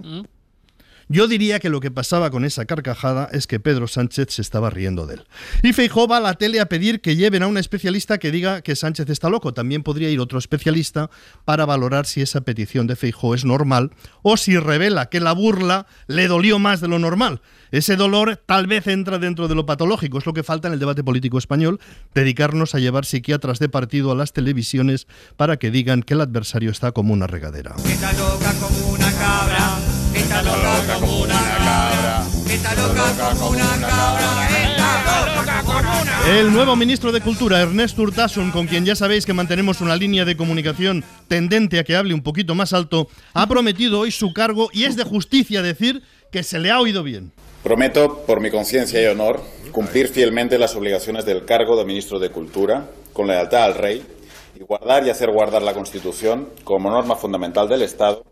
yo 1.11 1.27
diría 1.27 1.59
que 1.59 1.69
lo 1.69 1.81
que 1.81 1.91
pasaba 1.91 2.31
con 2.31 2.45
esa 2.45 2.65
carcajada 2.65 3.27
es 3.33 3.45
que 3.45 3.59
Pedro 3.59 3.87
Sánchez 3.87 4.27
se 4.29 4.41
estaba 4.41 4.69
riendo 4.69 5.05
de 5.05 5.15
él. 5.15 5.27
Y 5.61 5.73
Feijóo 5.73 6.07
va 6.07 6.17
a 6.17 6.21
la 6.21 6.35
tele 6.35 6.61
a 6.61 6.67
pedir 6.67 7.01
que 7.01 7.17
lleven 7.17 7.43
a 7.43 7.47
un 7.47 7.57
especialista 7.57 8.17
que 8.17 8.31
diga 8.31 8.61
que 8.61 8.77
Sánchez 8.77 9.09
está 9.09 9.29
loco. 9.29 9.53
También 9.53 9.83
podría 9.83 10.09
ir 10.09 10.21
otro 10.21 10.39
especialista 10.39 11.09
para 11.43 11.65
valorar 11.65 12.05
si 12.05 12.21
esa 12.21 12.41
petición 12.41 12.87
de 12.87 12.95
Feijóo 12.95 13.35
es 13.35 13.43
normal 13.43 13.91
o 14.21 14.37
si 14.37 14.57
revela 14.57 15.09
que 15.09 15.19
la 15.19 15.33
burla 15.33 15.85
le 16.07 16.27
dolió 16.27 16.59
más 16.59 16.79
de 16.79 16.87
lo 16.87 16.97
normal. 16.97 17.41
Ese 17.71 17.95
dolor 17.97 18.41
tal 18.45 18.67
vez 18.67 18.87
entra 18.87 19.19
dentro 19.19 19.47
de 19.47 19.55
lo 19.55 19.65
patológico, 19.65 20.17
es 20.17 20.25
lo 20.25 20.33
que 20.33 20.43
falta 20.43 20.67
en 20.67 20.73
el 20.73 20.79
debate 20.79 21.03
político 21.03 21.37
español, 21.37 21.79
dedicarnos 22.13 22.73
a 22.75 22.79
llevar 22.79 23.05
psiquiatras 23.05 23.59
de 23.59 23.69
partido 23.69 24.11
a 24.11 24.15
las 24.15 24.33
televisiones 24.33 25.07
para 25.37 25.57
que 25.57 25.71
digan 25.71 26.03
que 26.03 26.13
el 26.13 26.21
adversario 26.21 26.71
está 26.71 26.91
como 26.91 27.13
una 27.13 27.27
regadera. 27.27 27.75
Está 27.85 28.13
loca 28.13 28.53
como 28.59 28.93
una 28.93 29.11
cabra. 29.13 29.60
Está 30.41 30.55
loca 30.55 30.99
como 30.99 31.21
una 31.21 31.39
cabra. 31.57 32.25
Está 32.49 32.73
loca 32.73 33.35
como 33.35 33.49
una 33.51 33.79
cabra. 33.79 34.49
Está 34.49 35.35
loca 35.35 35.63
como 35.63 36.01
una 36.01 36.39
El 36.39 36.51
nuevo 36.51 36.75
ministro 36.75 37.11
de 37.11 37.21
Cultura, 37.21 37.61
Ernesto 37.61 38.01
Urtasun, 38.01 38.49
con 38.49 38.65
quien 38.65 38.83
ya 38.83 38.95
sabéis 38.95 39.27
que 39.27 39.35
mantenemos 39.35 39.81
una 39.81 39.95
línea 39.95 40.25
de 40.25 40.35
comunicación 40.35 41.03
tendente 41.27 41.77
a 41.77 41.83
que 41.83 41.95
hable 41.95 42.15
un 42.15 42.23
poquito 42.23 42.55
más 42.55 42.73
alto, 42.73 43.07
ha 43.35 43.45
prometido 43.45 43.99
hoy 43.99 44.09
su 44.09 44.33
cargo 44.33 44.69
y 44.73 44.85
es 44.85 44.95
de 44.95 45.03
justicia 45.03 45.61
decir 45.61 46.01
que 46.31 46.41
se 46.41 46.57
le 46.57 46.71
ha 46.71 46.79
oído 46.79 47.03
bien. 47.03 47.31
Prometo, 47.61 48.23
por 48.25 48.41
mi 48.41 48.49
conciencia 48.49 48.99
y 48.99 49.05
honor, 49.05 49.43
cumplir 49.71 50.07
fielmente 50.07 50.57
las 50.57 50.75
obligaciones 50.75 51.23
del 51.23 51.45
cargo 51.45 51.77
de 51.77 51.85
ministro 51.85 52.17
de 52.17 52.31
Cultura, 52.31 52.87
con 53.13 53.27
lealtad 53.27 53.65
al 53.65 53.75
Rey, 53.75 54.03
y 54.59 54.63
guardar 54.63 55.05
y 55.05 55.11
hacer 55.11 55.29
guardar 55.29 55.61
la 55.61 55.75
Constitución 55.75 56.49
como 56.63 56.89
norma 56.89 57.15
fundamental 57.15 57.69
del 57.69 57.83
Estado, 57.83 58.23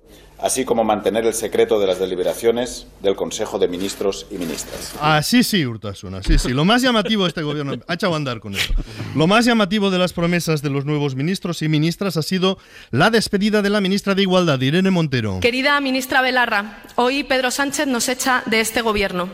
así 0.42 0.66
como 0.66 0.84
mantener 0.84 1.26
el 1.26 1.34
secreto 1.34 1.80
de 1.80 1.88
las 1.88 2.00
deliberaciones 2.00 2.88
del 3.02 3.16
Consejo 3.16 3.60
de 3.60 3.68
Ministros 3.68 4.26
y 4.32 4.38
Ministras. 4.38 4.94
Así 5.02 5.44
sí, 5.44 5.66
Urtasun, 5.66 6.16
así 6.16 6.38
sí. 6.38 6.50
Lo 6.50 6.66
más 6.66 6.82
llamativo 6.82 7.24
de 7.24 7.30
este 7.30 7.42
gobierno, 7.42 7.74
ha 7.88 7.94
echado 7.94 8.14
a 8.14 8.18
andar 8.18 8.40
con 8.40 8.56
eso. 8.56 8.74
Lo 9.16 9.28
más 9.28 9.46
llamativo 9.46 9.90
de 9.90 9.98
las 9.98 10.14
promesas 10.14 10.62
de 10.62 10.70
los 10.70 10.86
nuevos 10.86 11.16
ministros 11.16 11.62
y 11.62 11.68
ministras 11.68 12.18
ha 12.18 12.22
sido 12.22 12.58
la 12.92 13.10
despedida 13.10 13.62
de 13.62 13.70
la 13.70 13.82
ministra 13.82 14.16
de 14.16 14.22
Igualdad, 14.22 14.60
Irene 14.62 14.92
Montero. 14.92 15.40
Querida 15.42 15.80
ministra 15.82 16.22
Belarra, 16.22 16.84
hoy 16.96 17.24
Pedro 17.24 17.52
Sánchez 17.52 17.88
nos 17.88 18.10
echa 18.10 18.44
de 18.46 18.62
este 18.62 18.82
gobierno. 18.82 19.30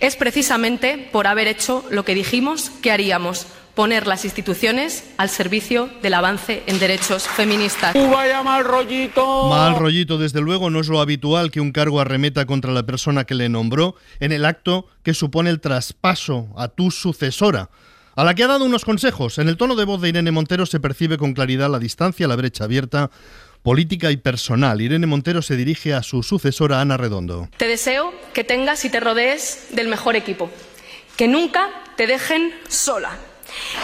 Es 0.00 0.16
precisamente 0.16 1.08
por 1.12 1.26
haber 1.26 1.48
hecho 1.48 1.84
lo 1.90 2.04
que 2.04 2.14
dijimos 2.14 2.70
que 2.82 2.92
haríamos, 2.92 3.46
poner 3.74 4.06
las 4.06 4.24
instituciones 4.24 5.04
al 5.16 5.28
servicio 5.28 5.90
del 6.00 6.14
avance 6.14 6.62
en 6.66 6.78
derechos 6.78 7.26
feministas. 7.26 7.94
vaya 7.94 8.42
mal 8.42 8.64
rollito! 8.64 9.48
Mal 9.48 9.76
rollito, 9.76 10.16
desde 10.18 10.40
luego, 10.40 10.70
no 10.70 10.80
es 10.80 10.88
lo 10.88 11.00
habitual 11.00 11.50
que 11.50 11.60
un 11.60 11.72
cargo 11.72 12.00
arremeta 12.00 12.46
contra 12.46 12.72
la 12.72 12.84
persona 12.84 13.24
que 13.24 13.34
le 13.34 13.48
nombró 13.48 13.96
en 14.20 14.32
el 14.32 14.44
acto 14.44 14.86
que 15.02 15.14
supone 15.14 15.50
el 15.50 15.60
traspaso 15.60 16.48
a 16.56 16.68
tu 16.68 16.90
sucesora. 16.90 17.70
A 18.16 18.22
la 18.22 18.34
que 18.34 18.44
ha 18.44 18.46
dado 18.46 18.64
unos 18.64 18.84
consejos. 18.84 19.38
En 19.38 19.48
el 19.48 19.56
tono 19.56 19.74
de 19.74 19.84
voz 19.84 20.00
de 20.00 20.10
Irene 20.10 20.30
Montero 20.30 20.66
se 20.66 20.78
percibe 20.78 21.18
con 21.18 21.34
claridad 21.34 21.68
la 21.68 21.80
distancia, 21.80 22.28
la 22.28 22.36
brecha 22.36 22.62
abierta, 22.62 23.10
política 23.64 24.12
y 24.12 24.16
personal. 24.16 24.80
Irene 24.80 25.08
Montero 25.08 25.42
se 25.42 25.56
dirige 25.56 25.94
a 25.94 26.04
su 26.04 26.22
sucesora 26.22 26.80
Ana 26.80 26.96
Redondo. 26.96 27.48
Te 27.56 27.66
deseo 27.66 28.12
que 28.32 28.44
tengas 28.44 28.84
y 28.84 28.90
te 28.90 29.00
rodees 29.00 29.66
del 29.72 29.88
mejor 29.88 30.14
equipo, 30.14 30.48
que 31.16 31.26
nunca 31.26 31.70
te 31.96 32.06
dejen 32.06 32.52
sola 32.68 33.18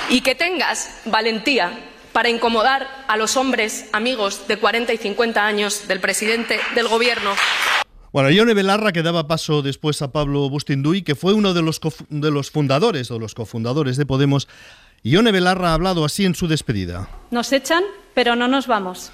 y 0.09 0.21
que 0.21 0.35
tengas 0.35 1.00
valentía 1.05 1.79
para 2.12 2.29
incomodar 2.29 2.89
a 3.09 3.17
los 3.17 3.37
hombres 3.37 3.87
amigos 3.93 4.47
de 4.49 4.57
40 4.57 4.93
y 4.93 4.97
50 4.97 5.47
años 5.47 5.87
del 5.89 6.00
presidente 6.00 6.59
del 6.75 6.89
gobierno. 6.89 7.31
Bueno, 8.12 8.31
Ione 8.31 8.55
Belarra 8.55 8.91
que 8.93 9.03
daba 9.03 9.29
paso 9.29 9.62
después 9.62 10.03
a 10.03 10.11
Pablo 10.11 10.49
Bustinduy, 10.50 11.03
que 11.03 11.15
fue 11.15 11.33
uno 11.33 11.55
de 11.55 11.62
los, 11.62 11.81
de 12.09 12.31
los 12.33 12.50
fundadores 12.50 13.11
o 13.12 13.21
los 13.21 13.35
cofundadores 13.35 13.97
de 13.97 14.05
Podemos. 14.05 14.49
Ione 15.05 15.31
Belarra 15.31 15.71
ha 15.71 15.75
hablado 15.75 16.05
así 16.05 16.25
en 16.25 16.35
su 16.35 16.49
despedida. 16.49 17.09
Nos 17.31 17.53
echan, 17.53 17.85
pero 18.12 18.35
no 18.35 18.49
nos 18.49 18.67
vamos. 18.67 19.12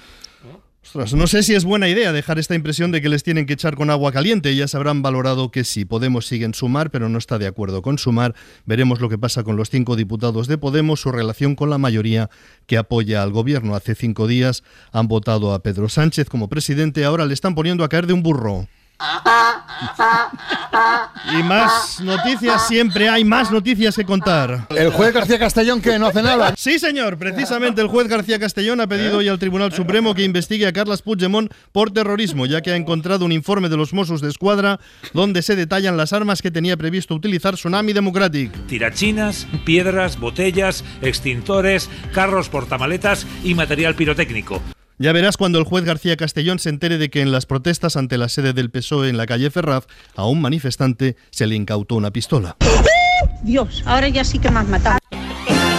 No 0.95 1.27
sé 1.27 1.43
si 1.43 1.53
es 1.53 1.65
buena 1.65 1.89
idea 1.89 2.11
dejar 2.11 2.39
esta 2.39 2.55
impresión 2.55 2.91
de 2.91 3.01
que 3.01 3.09
les 3.09 3.23
tienen 3.23 3.45
que 3.45 3.53
echar 3.53 3.75
con 3.75 3.89
agua 3.89 4.11
caliente. 4.11 4.55
Ya 4.55 4.67
se 4.67 4.77
habrán 4.77 5.01
valorado 5.01 5.51
que 5.51 5.63
sí, 5.63 5.85
Podemos 5.85 6.27
sigue 6.27 6.45
en 6.45 6.53
sumar, 6.53 6.91
pero 6.91 7.09
no 7.09 7.17
está 7.17 7.37
de 7.37 7.47
acuerdo 7.47 7.81
con 7.81 7.97
sumar. 7.97 8.35
Veremos 8.65 8.99
lo 8.99 9.09
que 9.09 9.17
pasa 9.17 9.43
con 9.43 9.55
los 9.55 9.69
cinco 9.69 9.95
diputados 9.95 10.47
de 10.47 10.57
Podemos, 10.57 11.01
su 11.01 11.11
relación 11.11 11.55
con 11.55 11.69
la 11.69 11.77
mayoría 11.77 12.29
que 12.65 12.77
apoya 12.77 13.23
al 13.23 13.31
gobierno. 13.31 13.75
Hace 13.75 13.95
cinco 13.95 14.27
días 14.27 14.63
han 14.91 15.07
votado 15.07 15.53
a 15.53 15.61
Pedro 15.61 15.89
Sánchez 15.89 16.29
como 16.29 16.49
presidente, 16.49 17.05
ahora 17.05 17.25
le 17.25 17.33
están 17.33 17.55
poniendo 17.55 17.83
a 17.83 17.89
caer 17.89 18.07
de 18.07 18.13
un 18.13 18.23
burro. 18.23 18.67
Y 21.31 21.43
más 21.43 21.99
noticias, 22.01 22.67
siempre 22.67 23.09
hay 23.09 23.23
más 23.23 23.51
noticias 23.51 23.95
que 23.95 24.05
contar. 24.05 24.67
El 24.69 24.91
juez 24.91 25.13
García 25.13 25.37
Castellón 25.37 25.81
que 25.81 25.99
no 25.99 26.07
hace 26.07 26.23
nada. 26.23 26.53
Sí, 26.57 26.79
señor. 26.79 27.17
Precisamente 27.17 27.81
el 27.81 27.87
juez 27.87 28.07
García 28.07 28.39
Castellón 28.39 28.81
ha 28.81 28.87
pedido 28.87 29.17
hoy 29.17 29.27
al 29.27 29.39
Tribunal 29.39 29.73
Supremo 29.73 30.15
que 30.15 30.23
investigue 30.23 30.65
a 30.65 30.73
Carles 30.73 31.01
Puigdemont 31.01 31.51
por 31.71 31.91
terrorismo, 31.91 32.45
ya 32.45 32.61
que 32.61 32.71
ha 32.71 32.75
encontrado 32.75 33.25
un 33.25 33.31
informe 33.31 33.69
de 33.69 33.77
los 33.77 33.93
Mossos 33.93 34.21
de 34.21 34.29
Escuadra 34.29 34.79
donde 35.13 35.41
se 35.41 35.55
detallan 35.55 35.97
las 35.97 36.13
armas 36.13 36.41
que 36.41 36.51
tenía 36.51 36.77
previsto 36.77 37.13
utilizar 37.13 37.55
Tsunami 37.55 37.93
Democratic. 37.93 38.51
Tirachinas, 38.67 39.47
piedras, 39.65 40.19
botellas, 40.19 40.83
extintores, 41.01 41.89
carros 42.13 42.49
portamaletas 42.49 43.27
y 43.43 43.53
material 43.53 43.95
pirotécnico. 43.95 44.61
Ya 44.99 45.11
verás 45.11 45.37
cuando 45.37 45.59
el 45.59 45.65
juez 45.65 45.85
García 45.85 46.17
Castellón 46.17 46.57
se 46.57 46.69
entere 46.69 46.97
de 46.97 47.11
que 47.11 47.21
en 47.21 47.31
las 47.31 47.45
protestas 47.45 47.95
ante 47.97 48.17
la 48.17 48.29
sede 48.29 48.53
del 48.53 48.71
PSOE 48.71 49.09
en 49.09 49.17
la 49.17 49.27
calle 49.27 49.51
Ferraz 49.51 49.85
a 50.15 50.25
un 50.25 50.41
manifestante 50.41 51.15
se 51.29 51.45
le 51.45 51.55
incautó 51.55 51.95
una 51.95 52.09
pistola. 52.09 52.57
Dios, 53.43 53.83
ahora 53.85 54.07
ya 54.07 54.23
sí 54.23 54.39
que 54.39 54.49
me 54.49 54.59
has 54.59 54.67
matado. 54.67 54.97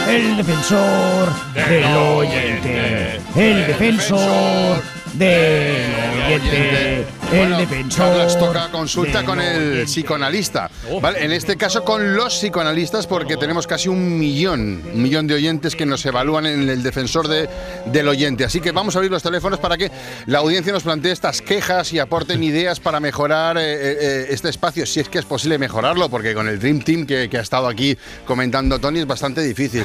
El 0.08 0.36
defensor 0.36 1.28
del 1.52 1.84
oyente. 1.96 3.20
El 3.34 3.66
defensor 3.66 4.82
del 5.18 6.32
oyente. 6.34 6.96
el 6.98 7.04
Bueno, 7.38 7.58
defensor 7.58 8.38
toca 8.38 8.68
consulta 8.70 9.24
con 9.24 9.40
el 9.40 9.56
oyente. 9.72 9.84
psicoanalista. 9.86 10.70
¿vale? 11.02 11.24
En 11.24 11.32
este 11.32 11.56
caso 11.56 11.84
con 11.84 12.14
los 12.14 12.34
psicoanalistas 12.38 13.06
porque 13.06 13.36
tenemos 13.36 13.66
casi 13.66 13.88
un 13.88 14.18
millón, 14.18 14.82
un 14.94 15.02
millón 15.02 15.26
de 15.26 15.34
oyentes 15.34 15.74
que 15.76 15.84
nos 15.86 16.04
evalúan 16.06 16.46
en 16.46 16.68
el 16.68 16.82
defensor 16.82 17.28
de- 17.28 17.48
del 17.86 18.08
oyente. 18.08 18.44
Así 18.44 18.60
que 18.60 18.72
vamos 18.72 18.94
a 18.94 18.98
abrir 18.98 19.10
los 19.10 19.22
teléfonos 19.22 19.58
para 19.58 19.76
que 19.76 19.90
la 20.26 20.38
audiencia 20.38 20.72
nos 20.72 20.82
plantee 20.84 21.12
estas 21.12 21.42
quejas 21.42 21.92
y 21.92 21.98
aporten 21.98 22.42
ideas 22.42 22.80
para 22.80 23.00
mejorar 23.00 23.58
eh, 23.58 23.62
eh, 23.62 23.96
eh, 24.00 24.26
este 24.30 24.48
espacio, 24.48 24.86
si 24.86 25.00
es 25.00 25.08
que 25.08 25.18
es 25.18 25.24
posible 25.24 25.58
mejorarlo, 25.58 26.08
porque 26.08 26.34
con 26.34 26.48
el 26.48 26.58
Dream 26.58 26.80
Team 26.80 27.06
que, 27.06 27.28
que 27.28 27.38
ha 27.38 27.42
estado 27.42 27.66
aquí 27.66 27.96
comentando 28.24 28.78
Tony 28.78 29.00
es 29.00 29.06
bastante 29.06 29.42
difícil. 29.42 29.84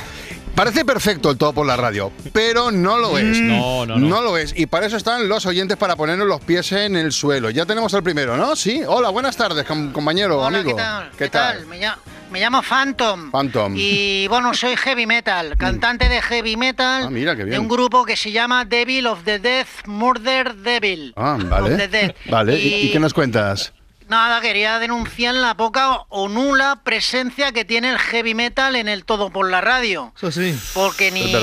Parece 0.55 0.86
perfecto 0.86 1.31
el 1.31 1.38
todo 1.38 1.51
por 1.51 1.65
la 1.65 1.75
radio, 1.75 2.12
pero 2.31 2.69
no 2.69 2.98
lo 3.00 3.17
es. 3.17 3.39
Mm. 3.39 3.48
No, 3.48 3.86
no, 3.88 3.98
no. 3.98 4.22
lo 4.22 4.38
es. 4.38 4.53
Y 4.55 4.67
para 4.67 4.86
eso 4.86 4.98
están 4.98 5.27
los 5.27 5.48
oyentes 5.48 5.77
para 5.77 5.95
ponernos 5.95 6.27
los 6.27 6.41
pies 6.41 6.72
en 6.74 6.95
el 6.95 7.12
suelo. 7.12 7.50
Ya 7.50 7.65
tenemos 7.65 7.91
al 7.95 8.03
primero, 8.03 8.38
¿no? 8.38 8.55
Sí. 8.55 8.81
Hola, 8.86 9.10
buenas 9.10 9.36
tardes, 9.36 9.65
com- 9.65 9.91
compañero, 9.91 10.39
Hola, 10.39 10.60
amigo. 10.60 10.77
¿qué 10.77 10.83
tal? 10.83 11.12
¿Qué 11.17 11.29
tal? 11.29 11.65
Me 11.65 11.79
llamo, 11.79 11.98
me 12.31 12.39
llamo 12.39 12.62
Phantom. 12.62 13.31
Phantom. 13.31 13.74
Y 13.75 14.27
bueno, 14.27 14.53
soy 14.53 14.75
heavy 14.77 15.07
metal, 15.07 15.55
cantante 15.57 16.07
de 16.07 16.22
heavy 16.22 16.55
metal 16.55 17.05
Ah, 17.07 17.10
mira, 17.10 17.36
qué 17.36 17.45
de 17.45 17.50
bien. 17.50 17.62
un 17.62 17.67
grupo 17.67 18.05
que 18.05 18.15
se 18.15 18.31
llama 18.31 18.63
Devil 18.63 19.07
of 19.07 19.24
the 19.24 19.39
Death 19.39 19.88
Murder 19.88 20.53
Devil. 20.55 21.13
Ah, 21.17 21.33
Of 21.36 21.43
the 21.45 21.50
vale. 21.50 21.88
Dead. 21.88 22.15
Vale, 22.29 22.60
¿y, 22.60 22.67
Y- 22.67 22.75
y 22.88 22.91
qué 22.91 23.00
nos 23.00 23.15
cuentas? 23.15 23.74
Nada, 24.13 24.41
quería 24.41 24.77
denunciar 24.77 25.34
la 25.34 25.55
poca 25.58 26.01
o 26.10 26.29
nula 26.29 26.82
presencia 26.84 27.51
que 27.51 27.65
tiene 27.65 27.89
el 27.89 27.98
heavy 27.98 28.36
metal 28.36 28.75
en 28.75 28.88
el 28.88 29.05
todo 29.05 29.32
por 29.32 29.50
la 29.50 29.60
radio. 29.60 30.13
Eso 30.15 30.32
sí. 30.32 30.55
Porque 30.75 31.10
ni, 31.10 31.34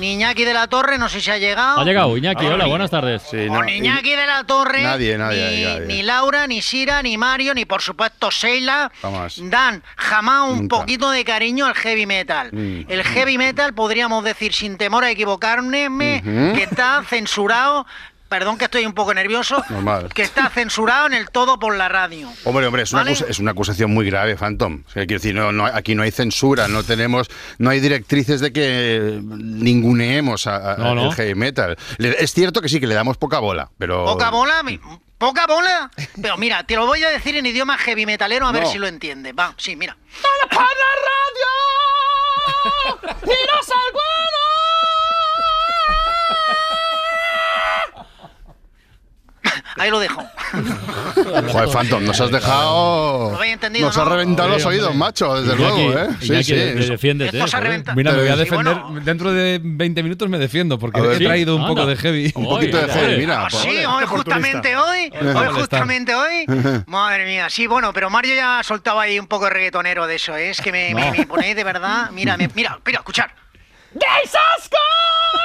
ni 0.00 0.14
Iñaki 0.14 0.44
de 0.44 0.52
la 0.52 0.66
Torre, 0.66 0.98
no 0.98 1.08
sé 1.08 1.20
si 1.20 1.30
ha 1.30 1.38
llegado. 1.38 1.78
Ha 1.78 1.84
llegado 1.84 2.16
Iñaki, 2.16 2.44
Ah, 2.44 2.54
hola, 2.54 2.64
ni- 2.64 2.70
buenas 2.70 2.90
tardes. 2.90 3.22
o 3.32 3.62
ni 3.62 3.76
Iñaki 3.76 4.16
de 4.16 4.26
la 4.26 4.42
Torre, 4.42 4.82
Nadie, 4.82 5.16
nadie, 5.16 5.48
ni, 5.48 5.62
nadie. 5.62 5.86
ni 5.86 6.02
Laura, 6.02 6.48
ni 6.48 6.60
Sira, 6.60 7.00
ni 7.02 7.16
Mario, 7.16 7.54
ni 7.54 7.66
por 7.66 7.80
supuesto 7.82 8.32
Sheila, 8.32 8.90
Jamás. 9.00 9.36
dan 9.44 9.84
jamás 9.96 10.50
un 10.50 10.58
Nunca. 10.62 10.78
poquito 10.78 11.10
de 11.12 11.24
cariño 11.24 11.66
al 11.66 11.74
heavy 11.76 12.04
metal. 12.04 12.50
Mm. 12.52 12.80
El 12.90 13.04
heavy 13.04 13.38
metal, 13.38 13.74
podríamos 13.74 14.24
decir 14.24 14.52
sin 14.54 14.76
temor 14.76 15.04
a 15.04 15.10
equivocarme, 15.12 16.20
que 16.56 16.64
está 16.64 17.04
censurado, 17.08 17.86
perdón 18.38 18.58
que 18.58 18.66
estoy 18.66 18.84
un 18.84 18.92
poco 18.92 19.14
nervioso, 19.14 19.64
Normal. 19.70 20.10
que 20.12 20.20
está 20.20 20.50
censurado 20.50 21.06
en 21.06 21.14
el 21.14 21.30
todo 21.30 21.58
por 21.58 21.74
la 21.74 21.88
radio. 21.88 22.30
Hombre, 22.44 22.66
hombre, 22.66 22.82
es 22.82 22.92
una, 22.92 23.00
¿Vale? 23.00 23.12
acusa- 23.12 23.24
es 23.30 23.38
una 23.38 23.52
acusación 23.52 23.94
muy 23.94 24.04
grave, 24.04 24.36
Phantom. 24.36 24.82
O 24.86 24.90
sea, 24.90 25.06
quiero 25.06 25.22
decir, 25.22 25.34
no, 25.34 25.52
no- 25.52 25.64
aquí 25.64 25.94
no 25.94 26.02
hay 26.02 26.10
censura, 26.10 26.68
no 26.68 26.82
tenemos, 26.82 27.28
no 27.56 27.70
hay 27.70 27.80
directrices 27.80 28.42
de 28.42 28.52
que 28.52 29.20
ninguneemos 29.22 30.46
a, 30.46 30.74
a- 30.74 30.76
No, 30.76 30.94
no. 30.94 31.06
el 31.06 31.14
heavy 31.14 31.34
metal. 31.34 31.78
Le- 31.96 32.22
es 32.22 32.34
cierto 32.34 32.60
que 32.60 32.68
sí, 32.68 32.78
que 32.78 32.86
le 32.86 32.94
damos 32.94 33.16
poca 33.16 33.38
bola, 33.38 33.70
pero... 33.78 34.04
Poca 34.04 34.28
bola, 34.28 34.62
mi- 34.62 34.78
poca 35.16 35.46
bola. 35.46 35.90
Pero 36.20 36.36
mira, 36.36 36.62
te 36.64 36.76
lo 36.76 36.84
voy 36.84 37.02
a 37.04 37.08
decir 37.08 37.36
en 37.36 37.46
idioma 37.46 37.78
heavy 37.78 38.04
metalero 38.04 38.46
a 38.46 38.52
ver 38.52 38.66
si 38.66 38.76
lo 38.76 38.86
entiendes. 38.86 39.32
Va, 39.38 39.54
sí, 39.56 39.76
mira. 39.76 39.96
¡Tiras 43.24 43.65
al 43.65 43.65
Ahí 49.78 49.90
lo 49.90 49.98
dejo. 50.00 50.22
Joder, 51.14 51.68
Phantom, 51.68 52.04
nos 52.04 52.20
has 52.20 52.30
dejado... 52.30 53.30
¿Lo 53.32 53.36
habéis 53.36 53.52
entendido, 53.54 53.86
Nos 53.86 53.96
no? 53.96 54.02
has 54.02 54.08
reventado 54.08 54.48
los 54.48 54.62
Sí, 54.62 54.68
oídos, 54.68 54.94
macho, 54.94 55.34
desde 55.40 55.54
luego, 55.56 55.78
¿eh? 55.98 56.08
De- 56.20 56.42
de- 56.42 56.74
defiéndete. 56.86 57.42
Mira, 57.94 58.12
me 58.12 58.18
voy 58.20 58.28
a 58.28 58.32
Sí, 58.34 58.38
defender. 58.38 58.74
bueno. 58.76 59.00
Dentro 59.04 59.32
de 59.32 59.60
20 59.62 60.02
minutos 60.02 60.28
me 60.28 60.38
defiendo 60.38 60.78
porque 60.78 61.00
he 61.00 61.18
traído 61.18 61.56
un 61.56 61.62
Sí, 61.62 61.68
poco 61.68 61.80
anda. 61.82 61.94
de 61.94 62.00
heavy. 62.00 62.32
Un 62.34 62.44
poquito 62.48 62.78
de 62.78 62.88
heavy, 62.92 63.16
mira. 63.18 63.46
Ah, 63.46 63.50
sí, 63.50 63.68
hoy 63.84 64.04
justamente 64.06 64.76
hoy, 64.76 65.12
hoy 65.12 65.24
molestar. 65.34 65.52
justamente 65.52 66.14
hoy. 66.14 66.46
Madre 66.86 67.26
mía, 67.26 67.50
sí, 67.50 67.66
bueno, 67.66 67.92
pero 67.92 68.08
Mario 68.08 68.34
ya 68.34 68.58
ha 68.60 68.62
soltado 68.62 68.98
ahí 69.00 69.18
un 69.18 69.26
poco 69.26 69.44
de 69.44 69.50
reggaetonero 69.50 70.06
de 70.06 70.14
eso, 70.16 70.36
¿eh? 70.36 70.50
es 70.50 70.60
que 70.60 70.72
me, 70.72 70.94
No. 70.94 71.10
me 71.12 71.26
ponéis 71.26 71.54
de 71.54 71.64
verdad. 71.64 72.10
Mira, 72.12 72.36
me- 72.36 72.48
mira, 72.54 72.78
mira, 72.84 73.00
escuchar. 73.00 73.34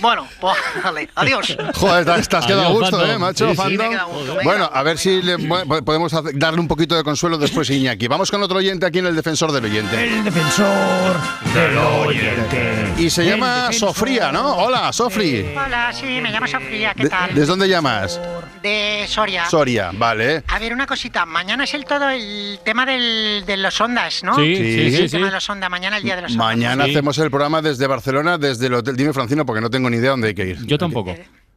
Bueno, 0.00 0.28
pues 0.40 0.54
vale, 0.84 1.08
adiós. 1.16 1.56
Joder, 1.74 2.04
te, 2.04 2.10
has 2.12 2.28
quedado 2.46 2.66
a 2.66 2.68
gusto, 2.68 2.98
Phantom. 2.98 3.10
¿eh, 3.10 3.18
macho? 3.18 3.46
Sí, 3.46 3.50
sí. 3.50 3.56
Phantom? 3.56 3.72
Sí, 3.72 3.78
me 3.78 3.86
he 3.86 3.90
quedado 3.90 4.08
a 4.08 4.14
gusto, 4.14 4.30
venga. 4.36 4.44
Bueno, 4.44 4.70
a 4.72 4.82
ver 4.84 4.96
si 4.98 5.22
le- 5.22 5.38
podemos 5.82 6.12
darle 6.34 6.60
un 6.60 6.68
poquito 6.68 6.94
de 6.96 7.02
consuelo 7.02 7.36
después 7.36 7.68
a 7.68 7.74
Iñaki. 7.74 8.06
Vamos 8.06 8.30
con 8.30 8.40
otro 8.44 8.58
oyente 8.58 8.86
aquí 8.86 9.00
en 9.00 9.06
el 9.06 9.16
defensor 9.16 9.50
del 9.50 9.64
oyente. 9.64 10.04
El 10.04 10.22
defensor 10.22 11.16
del 11.52 11.76
oyente. 11.78 12.92
Y 12.98 13.10
se 13.10 13.24
llama 13.24 13.72
Sofría, 13.72 14.30
¿no? 14.30 14.54
Hola, 14.58 14.92
Sofri. 14.92 15.52
Hola, 15.56 15.92
sí, 15.92 16.20
me 16.20 16.30
llamo 16.30 16.46
Sofía, 16.46 16.94
¿qué 16.94 17.08
tal? 17.08 17.34
¿Desde 17.34 17.46
dónde 17.46 17.68
llamas? 17.68 18.20
De 18.62 19.04
Soria. 19.08 19.46
Soria, 19.50 19.90
vale. 19.94 20.44
A 20.46 20.60
ver, 20.60 20.72
una 20.72 20.86
cosita. 20.86 21.26
Mañana 21.26 21.64
es 21.64 21.74
el 21.74 21.84
todo 21.84 22.08
el 22.10 22.60
tema 22.64 22.86
del, 22.86 23.42
de 23.46 23.56
los 23.56 23.80
ondas, 23.80 24.22
¿no? 24.22 24.36
Sí, 24.36 24.54
Sí. 24.56 24.62
sí, 24.90 24.96
sí, 24.96 25.02
El 25.04 25.10
tema 25.10 25.26
de 25.26 25.32
los 25.32 25.50
ondas, 25.50 25.68
mañana 25.70 25.96
el 25.96 26.04
día 26.08 26.16
de 26.16 26.22
los 26.22 26.32
ondas. 26.32 26.46
Mañana 26.46 26.84
Sí. 26.84 26.90
hacemos 26.90 27.18
el 27.18 27.30
programa 27.30 27.62
desde 27.62 27.86
Barcelona, 27.86 28.38
desde 28.38 28.66
el 28.66 28.74
Hotel 28.74 28.96
Dime 28.96 29.12
Francino, 29.12 29.44
porque 29.46 29.60
no 29.60 29.70
tengo 29.70 29.88
ni 29.90 29.96
idea 29.98 30.10
dónde 30.10 30.28
hay 30.28 30.34
que 30.34 30.46
ir. 30.46 30.66
Yo 30.66 30.78
tampoco. 30.78 31.14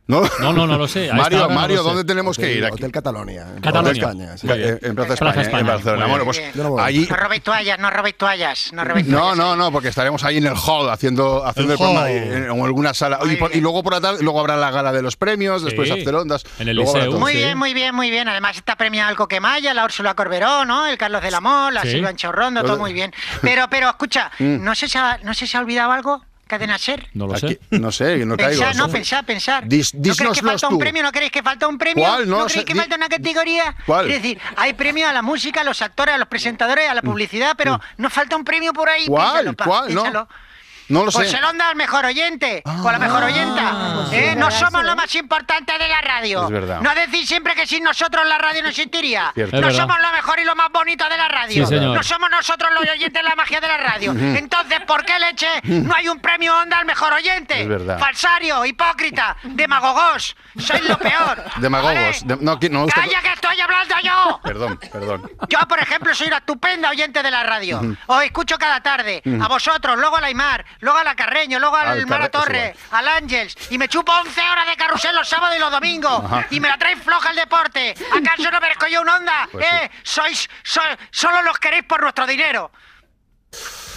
¿No? 0.08 0.24
No, 0.42 0.52
no, 0.52 0.68
no 0.68 0.78
lo 0.78 0.88
sé. 0.90 1.10
Mario, 1.14 1.46
hora 1.46 1.54
no 1.54 1.62
Mario, 1.62 1.78
sé. 1.78 1.84
¿dónde 1.84 2.04
tenemos 2.04 2.38
que 2.38 2.52
ir? 2.54 2.66
Aquí. 2.66 2.74
Hotel 2.74 2.92
Catalonia. 2.92 3.46
en 3.56 3.62
Catalonia. 3.62 4.02
España, 4.02 4.38
sí. 4.38 4.46
Ca- 4.48 4.56
en 4.56 4.80
en 4.82 4.96
Plaza 4.96 5.14
España, 5.14 5.60
en. 5.60 5.68
Barcelona. 5.68 6.06
Bueno, 6.08 6.26
pues 6.26 6.42
no 6.56 6.80
allí. 6.80 7.08
No 7.10 7.16
robéis 7.16 7.44
toallas, 7.44 7.80
no 7.80 7.90
robéis 7.90 8.18
toallas, 8.18 8.74
no 8.74 8.84
robéis 8.84 9.08
No, 9.08 9.20
toallas. 9.20 9.38
no, 9.38 9.56
no, 9.56 9.72
porque 9.72 9.88
estaremos 9.88 10.24
ahí 10.26 10.38
en 10.38 10.48
el 10.48 10.56
hall 10.56 10.90
haciendo, 10.90 11.46
haciendo 11.46 11.74
el, 11.74 11.80
hall. 11.80 11.86
programa 11.94 12.12
en, 12.12 12.44
en 12.44 12.50
alguna 12.62 12.94
sala. 12.94 13.20
Muy 13.20 13.34
Y, 13.34 13.36
por- 13.38 13.52
y 13.52 13.54
bien. 13.54 13.64
luego 13.64 13.84
por 13.84 13.94
la 13.94 14.02
tarde, 14.02 14.22
luego 14.24 14.40
habrá 14.42 14.58
la 14.58 14.72
gala 14.72 14.92
de 14.92 15.02
los 15.02 15.16
premios, 15.16 15.64
después 15.64 15.88
Sí. 15.88 15.94
After 16.00 16.16
Ondas. 16.16 16.44
En 16.60 16.68
el 16.68 16.78
todo. 16.84 17.18
Muy 17.20 17.34
bien, 17.34 17.58
muy 17.58 17.74
bien, 17.74 17.96
muy 17.96 18.10
bien. 18.10 18.28
Además 18.28 18.58
está 18.58 18.76
premiado 18.76 19.12
el 19.12 19.16
Coquemaya, 19.16 19.74
la 19.74 19.86
Úrsula 19.86 20.14
Corberó, 20.16 20.66
¿no? 20.66 20.88
El 20.88 20.98
Carlos 20.98 21.22
del 21.22 21.36
Amor, 21.36 21.72
la 21.72 21.84
Sí. 21.84 21.92
Silva 21.92 22.10
Enchorrondo, 22.10 22.64
todo 22.64 22.78
muy 22.80 22.92
bien. 22.92 23.14
Pero, 23.42 23.68
pero, 23.70 23.88
escucha, 23.90 24.30
Mm. 24.40 24.64
¿no 24.64 24.76
se, 24.76 24.86
ha, 24.98 25.20
¿no 25.24 25.34
se 25.34 25.56
ha 25.56 25.60
olvidado 25.62 25.92
algo? 25.92 26.22
Cadena 26.52 26.78
Ser. 26.78 27.08
No 27.14 27.28
lo 27.28 27.34
Aquí- 27.36 27.58
sé. 27.70 27.80
no 27.80 27.92
sé, 27.94 28.26
no 28.26 28.36
caigo. 28.36 28.60
Pensar, 28.60 28.76
no, 28.76 28.90
pensar, 28.90 29.26
pensar. 29.26 29.64
Dis- 29.66 29.94
¿No 29.94 30.02
creéis 30.14 30.40
que 30.40 30.46
falta 30.46 30.68
tú. 30.68 30.74
un 30.76 30.80
premio? 30.80 31.02
¿No 31.04 31.12
creéis 31.12 31.32
que 31.32 31.42
falta 31.42 31.68
un 31.68 31.78
premio? 31.78 32.04
¿Cuál? 32.06 32.30
No 32.30 32.40
lo 32.40 32.46
creéis 32.46 32.60
sé. 32.62 32.66
que 32.66 32.74
Di- 32.74 32.80
falta 32.80 32.96
una 32.98 33.08
categoría? 33.10 33.76
¿Cuál? 33.86 34.12
Es 34.12 34.22
decir, 34.22 34.38
hay 34.58 34.74
premio 34.74 35.08
a 35.08 35.14
la 35.14 35.22
música, 35.22 35.62
a 35.62 35.64
los 35.64 35.82
actores, 35.82 36.14
a 36.14 36.18
los 36.18 36.28
presentadores, 36.28 36.90
a 36.90 36.94
la 36.94 37.02
publicidad, 37.02 37.54
pero 37.58 37.80
nos 37.98 38.12
falta 38.12 38.36
un 38.36 38.44
premio 38.44 38.74
por 38.74 38.90
ahí. 38.90 39.06
Mm. 39.06 39.08
¿Cuál? 39.08 39.32
piénsalo, 39.32 39.54
pa, 39.56 39.66
¿Cuál? 39.66 39.94
No. 39.94 40.02
piénsalo. 40.04 40.20
No 40.30 40.51
lo 40.92 41.12
Pues 41.12 41.32
sé. 41.32 41.40
lo 41.42 41.48
han 41.48 41.58
dado 41.58 41.72
al 41.72 41.76
mejor 41.78 42.06
oyente, 42.06 42.62
o 42.66 42.92
la 42.92 43.00
mejor 43.00 43.24
oyenta. 43.24 43.74
¿eh? 44.12 44.36
No 44.38 44.52
somos 44.52 44.84
lo 44.84 44.96
más 44.96 45.14
importante 45.16 45.78
de 45.78 45.88
la 45.88 46.02
radio. 46.02 46.44
Es 46.46 46.50
verdad. 46.52 46.82
No 46.82 46.94
decís 46.96 47.28
siempre 47.28 47.56
que 47.56 47.66
sin 47.66 47.84
nosotros 47.84 48.26
la 48.28 48.38
radio 48.38 48.62
no 48.64 48.70
existiría. 48.70 49.32
Cierto. 49.34 49.60
No 49.62 49.72
somos 49.72 49.98
lo 50.02 50.12
mejor 50.12 50.40
y 50.40 50.44
lo 50.44 50.56
más 50.56 50.70
bonito 50.72 51.08
de 51.10 51.18
la 51.18 51.28
radio. 51.28 51.66
Sí, 51.66 51.76
señor. 51.76 51.96
No 51.96 52.04
somos 52.04 52.30
nosotros 52.30 52.72
los 52.80 52.90
oyentes 52.90 53.24
la 53.24 53.36
magia 53.36 53.60
de 53.62 53.68
la 53.68 53.78
radio. 53.78 54.12
Entonces, 54.12 54.80
¿por 54.86 55.06
qué 55.06 55.18
leche 55.20 55.48
no 55.64 55.94
hay 55.96 56.08
un 56.10 56.20
premio 56.20 56.58
Onda 56.58 56.78
al 56.80 56.86
mejor 56.86 57.14
oyente? 57.14 57.62
Es 57.62 57.68
verdad. 57.68 57.98
Falsario, 58.00 58.66
hipócrita, 58.66 59.38
demagogos. 59.44 60.36
Sois 60.60 60.84
lo 60.88 60.98
peor. 60.98 61.44
Demagogos. 61.58 61.94
¿vale? 61.96 62.18
De- 62.24 62.36
no, 62.38 62.56
no 62.62 62.80
me 62.80 62.84
gusta- 62.86 63.02
¡Calla 63.02 63.22
que 63.22 63.34
estoy 63.34 63.60
hablando 63.62 63.96
yo! 64.04 64.40
Perdón, 64.44 64.80
perdón. 64.92 65.32
Yo, 65.50 65.60
por 65.68 65.80
ejemplo, 65.80 66.14
soy 66.14 66.28
una 66.28 66.38
estupenda 66.38 66.90
oyente 66.90 67.24
de 67.24 67.32
la 67.32 67.44
radio. 67.44 67.82
Os 68.08 68.24
escucho 68.24 68.58
cada 68.58 68.82
tarde. 68.82 69.22
A 69.42 69.48
vosotros, 69.48 69.98
luego 69.98 70.18
a 70.18 70.22
la 70.22 70.28
Aymar, 70.28 70.66
luego 70.82 71.00
a 71.00 71.04
la 71.04 71.16
Carreño, 71.16 71.60
luego 71.60 71.78
al 71.78 71.88
Al 71.88 72.08
Mara 72.08 72.30
Torre, 72.30 72.76
al 72.92 73.08
Ángels. 73.08 73.56
Y 73.70 73.78
me 73.78 73.88
chupo 73.88 74.12
11 74.12 74.42
horas 74.42 74.68
de 74.68 74.76
carrusel 74.76 75.16
los 75.16 75.28
sábados 75.28 75.56
y 75.56 75.60
los 75.60 75.72
domingos. 75.72 76.24
Ajá. 76.26 76.46
Y 76.50 76.60
me 76.60 76.68
la 76.68 76.78
trae 76.78 76.96
floja 76.98 77.30
el 77.30 77.38
deporte. 77.38 77.96
¿Acaso 78.12 78.52
no 78.52 78.60
merezco 78.60 78.88
yo 78.88 79.02
un 79.02 79.10
onda? 79.10 79.48
Pues 79.52 79.66
¿Eh? 79.66 79.92
Sois, 80.04 80.50
sois, 80.64 80.98
solo 81.10 81.42
los 81.42 81.58
queréis 81.58 81.84
por 81.84 82.02
nuestro 82.02 82.28
dinero. 82.28 82.72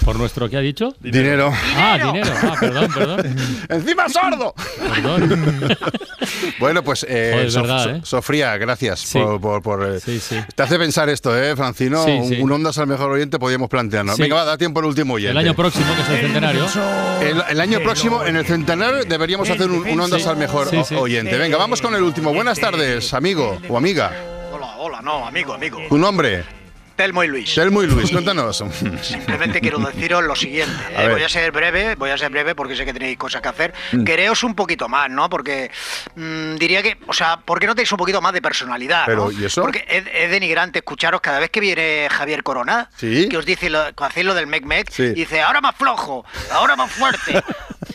¿Por 0.05 0.17
nuestro 0.19 0.51
qué 0.51 0.59
ha 0.59 0.61
dicho? 0.61 0.95
Dinero. 1.01 1.51
Ah, 1.77 1.99
dinero. 2.13 2.31
Ah, 2.43 2.57
perdón, 2.61 2.93
perdón. 2.93 3.37
¡Encima 3.71 4.09
sordo! 4.09 4.55
Perdón. 4.95 5.77
Bueno, 6.59 6.83
pues, 6.83 7.05
eh, 7.09 7.31
Joder, 7.35 7.49
Sof- 7.51 7.61
verdad, 7.63 7.83
So- 7.85 7.91
¿eh? 7.91 8.01
Sofría, 8.05 8.57
gracias 8.57 9.01
Sí. 9.01 9.19
por... 9.19 9.41
por- 9.41 9.63
por, 9.63 9.95
eh, 9.97 10.01
Sí, 10.01 10.19
sí. 10.21 10.37
Te 10.55 10.63
hace 10.63 10.79
pensar 10.79 11.09
esto, 11.09 11.37
¿eh, 11.37 11.55
Francino? 11.57 12.03
Sí, 12.05 12.11
un, 12.13 12.29
sí. 12.29 12.37
un 12.41 12.51
Ondas 12.53 12.79
al 12.79 12.87
mejor 12.87 13.11
oyente 13.13 13.39
podríamos 13.39 13.69
plantearnos. 13.69 14.17
Sí. 14.17 14.23
Venga, 14.23 14.37
va, 14.37 14.45
da 14.45 14.57
tiempo 14.57 14.81
el 14.81 14.87
último 14.87 15.15
oyente. 15.15 15.33
El 15.33 15.39
año 15.39 15.55
próximo, 15.55 15.87
que 15.95 16.01
es 16.03 16.09
el 16.09 16.21
centenario. 16.27 16.67
El, 17.21 17.43
el 17.51 17.61
año 17.61 17.81
próximo, 17.81 18.25
en 18.25 18.37
el 18.37 18.47
centenario, 18.47 19.05
deberíamos 19.05 19.49
hacer 19.51 19.71
un, 19.71 19.87
un 19.87 20.01
Ondas 20.01 20.23
Sí. 20.23 20.29
al 20.29 20.37
mejor 20.37 20.69
Sí, 20.71 20.77
o- 20.77 20.85
sí. 20.85 20.95
oyente. 20.95 21.37
Venga, 21.37 21.57
vamos 21.59 21.83
con 21.83 21.95
el 21.95 22.03
último. 22.03 22.33
Buenas 22.33 22.59
tardes, 22.59 23.13
amigo 23.13 23.59
o 23.69 23.77
amiga. 23.77 24.13
Hola, 24.53 24.77
hola, 24.79 25.03
no, 25.03 25.27
amigo, 25.27 25.53
amigo. 25.55 25.79
¿Tu 25.89 25.99
nombre? 25.99 26.45
Telmo 26.97 27.25
y 27.25 27.29
Luis. 27.29 27.55
Telmo 27.55 27.83
y 27.83 27.87
Luis, 27.87 28.11
cuéntanos. 28.11 28.63
Simplemente 29.03 29.61
quiero 29.61 29.79
deciros 29.79 30.23
lo 30.25 30.37
siguiente. 30.37 30.73
A 30.97 31.05
eh, 31.05 31.09
voy 31.11 31.23
a 31.23 31.29
ser 31.29 31.51
breve, 31.51 31.97
voy 31.97 32.11
a 32.11 32.19
ser 32.19 32.31
breve 32.31 32.55
porque 32.55 32.77
sé 32.77 32.85
que 32.85 32.93
tenéis 32.93 33.19
cosas 33.19 33.43
que 33.43 33.49
hacer. 33.49 33.75
Mm. 33.93 34.05
Quereos 34.05 34.45
un 34.45 34.55
poquito 34.55 34.89
más, 34.89 35.11
¿no? 35.11 35.29
Porque 35.29 35.71
mm, 36.15 36.55
diría 36.57 36.83
que, 36.83 36.97
o 37.07 37.13
sea, 37.13 37.39
¿por 37.39 37.59
qué 37.59 37.67
no 37.67 37.75
tenéis 37.75 37.91
un 37.93 37.99
poquito 37.99 38.21
más 38.21 38.33
de 38.33 38.41
personalidad? 38.41 39.05
Pero, 39.07 39.31
¿no? 39.31 39.33
¿y 39.33 39.45
eso? 39.45 39.63
Porque 39.63 39.85
es, 39.89 40.05
es 40.13 40.31
denigrante 40.31 40.79
escucharos 40.79 41.21
cada 41.21 41.41
vez 41.41 41.51
que 41.51 41.61
viene 41.61 42.09
Javier 42.11 42.43
Corona, 42.43 42.91
Sí. 42.97 43.29
que 43.29 43.37
os 43.39 43.45
dice 43.47 43.71
lo, 43.71 43.93
que 43.95 44.05
hacéis 44.05 44.27
lo 44.27 44.35
del 44.35 44.47
mec 44.47 44.65
mec, 44.65 44.91
Sí. 44.91 45.03
y 45.05 45.15
dice, 45.15 45.43
ahora 45.43 45.61
más 45.61 45.75
flojo, 45.77 46.25
ahora 46.53 46.77
más 46.77 46.91
fuerte. 46.93 47.43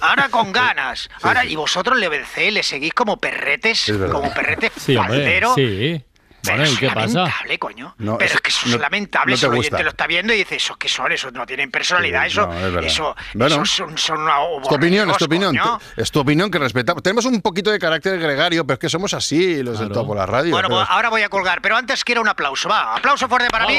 Ahora 0.01 0.29
con 0.29 0.51
ganas. 0.53 1.09
Ahora, 1.21 1.45
y 1.45 1.55
vosotros 1.55 1.97
le 1.97 2.09
vencéis, 2.09 2.53
le 2.53 2.63
seguís 2.63 2.93
como 2.93 3.17
perretes, 3.17 3.91
como 4.12 4.33
perrete 4.33 4.71
Sí, 4.77 4.95
hombre, 4.97 5.15
faldero. 5.17 5.55
sí. 5.55 6.03
Bueno, 6.43 6.63
¿y 6.65 6.73
es 6.73 6.80
qué 6.80 6.88
pasa? 6.88 7.19
lamentable, 7.19 7.60
coño. 7.60 7.95
No, 7.97 8.17
pero 8.17 8.25
eso- 8.28 8.36
es 8.36 8.41
que 8.41 8.49
eso 8.49 8.67
no- 8.67 8.75
es 8.75 8.82
lamentable. 8.82 9.32
no 9.32 9.38
si 9.38 9.41
te 9.41 9.47
gusta. 9.47 9.60
oyente 9.60 9.84
lo 9.84 9.89
está 9.89 10.08
viendo 10.08 10.34
y 10.34 10.38
dice, 10.38 10.56
¿esos 10.56 10.78
qué 10.78 10.88
son? 10.88 11.12
Esos 11.12 11.34
no 11.34 11.45
tienen 11.45 11.69
personalidad. 11.71 12.21
Sí, 12.23 12.28
eso, 12.32 12.47
no, 12.47 12.80
es 12.80 12.86
eso, 12.86 13.15
Bueno. 13.34 13.56
eso 13.56 13.65
son, 13.65 13.97
son 13.97 14.21
una- 14.21 14.38
Es 14.62 14.67
tu 14.69 14.75
opinión, 14.75 15.10
es 15.10 15.17
tu 15.17 15.25
opinión. 15.25 15.56
te- 15.95 16.02
Es 16.02 16.12
tu 16.12 16.19
opinión 16.19 16.49
que 16.49 16.60
respetamos. 16.60 17.04
Tenemos 17.04 17.25
un 17.25 17.41
poquito 17.41 17.71
de 17.71 17.80
carácter 17.80 18.19
gregario, 18.19 18.65
pero 18.65 18.75
es 18.75 18.80
que 18.80 18.89
somos 18.89 19.13
así, 19.13 19.62
los 19.63 19.80
del 19.80 19.89
Topo 19.91 20.15
la 20.15 20.25
radio. 20.25 20.52
Bueno, 20.52 20.67
pero- 20.69 20.80
pues 20.82 20.89
ahora 20.89 21.10
voy 21.10 21.21
a 21.23 21.30
colgar, 21.30 21.62
pero 21.62 21.75
antes 21.78 22.04
quiero 22.04 22.21
un 22.21 22.28
aplauso. 22.30 22.69
Va, 22.69 22.95
aplauso 22.95 23.28
fuerte 23.28 23.49
para 23.49 23.65
mí. 23.67 23.78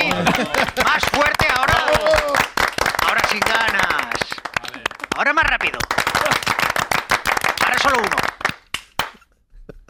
Más 0.85 1.05
fuerte 1.12 1.46
ahora. 1.55 1.85
Ahora 3.07 3.23
sin 3.31 3.40
ganas. 3.40 4.14
Ahora 5.16 5.33
más 5.33 5.44
rápido. 5.44 5.79
Ahora 7.64 7.79
solo 7.79 7.99
uno. 7.99 8.16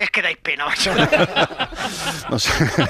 Es 0.00 0.10
que 0.10 0.22
dais 0.22 0.38
pena, 0.42 0.64
macho. 0.64 0.92
nos, 2.30 2.48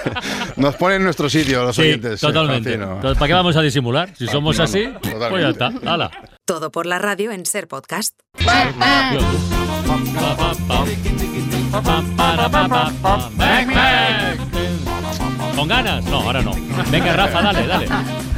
nos 0.56 0.76
ponen 0.76 0.98
en 0.98 1.04
nuestro 1.04 1.28
sitio 1.28 1.64
los 1.64 1.74
Sí, 1.74 1.82
oyentes. 1.82 2.22
eh, 2.22 2.26
totalmente. 2.26 2.74
Entonces, 2.74 3.14
¿Para 3.18 3.26
qué 3.26 3.34
vamos 3.34 3.56
a 3.56 3.62
disimular? 3.62 4.14
Si 4.16 4.26
somos 4.28 4.56
no, 4.58 4.64
así, 4.64 4.86
no, 4.86 5.00
pues 5.28 5.42
ya 5.42 5.48
está. 5.50 5.72
Hala. 5.84 6.10
Todo 6.46 6.70
por 6.70 6.86
la 6.86 6.98
radio 7.00 7.32
en 7.32 7.44
Ser 7.46 7.66
Podcast. 7.66 8.14
¿Con 15.56 15.68
ganas? 15.68 16.04
No, 16.06 16.16
ahora 16.20 16.42
no. 16.42 16.52
Venga, 16.90 17.12
Rafa, 17.14 17.42
dale, 17.42 17.66
dale. 17.66 17.86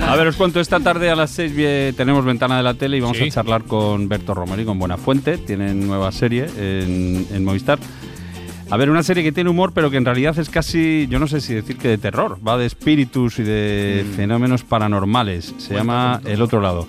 A 0.07 0.17
ver, 0.17 0.27
os 0.27 0.37
cuento, 0.37 0.61
esta 0.61 0.81
tarde 0.81 1.11
a 1.11 1.15
las 1.15 1.31
6 1.31 1.95
tenemos 1.97 2.25
ventana 2.25 2.57
de 2.57 2.63
la 2.63 2.75
tele 2.75 2.97
y 2.97 3.01
vamos 3.01 3.19
Sí. 3.19 3.25
a 3.25 3.31
charlar 3.31 3.65
con 3.65 4.09
Berto 4.09 4.35
Romero 4.35 4.63
y 4.63 4.65
con 4.65 4.79
Buenafuente. 4.79 5.39
Tienen 5.39 5.87
nueva 5.87 6.11
serie 6.11 6.47
en, 6.57 7.27
en 7.31 7.45
Movistar. 7.45 7.79
A 8.73 8.77
ver, 8.79 8.89
una 8.89 9.03
serie 9.03 9.23
que 9.23 9.33
tiene 9.33 9.51
humor, 9.51 9.73
pero 9.75 9.91
que 9.91 9.99
en 9.99 10.07
realidad 10.07 10.39
es 10.39 10.49
casi, 10.49 11.07
yo 11.11 11.19
no 11.19 11.27
sé 11.27 11.43
si 11.43 11.53
decir 11.53 11.77
que 11.77 11.89
de 11.89 11.99
terror. 11.99 12.39
Va 12.47 12.57
de 12.57 12.65
espíritus 12.65 13.39
y 13.39 13.43
de 13.43 14.03
Mm. 14.09 14.13
fenómenos 14.15 14.63
paranormales. 14.65 15.55
Se 15.59 15.75
llama 15.75 16.23
El 16.25 16.41
Otro 16.41 16.63
Lado. 16.63 16.89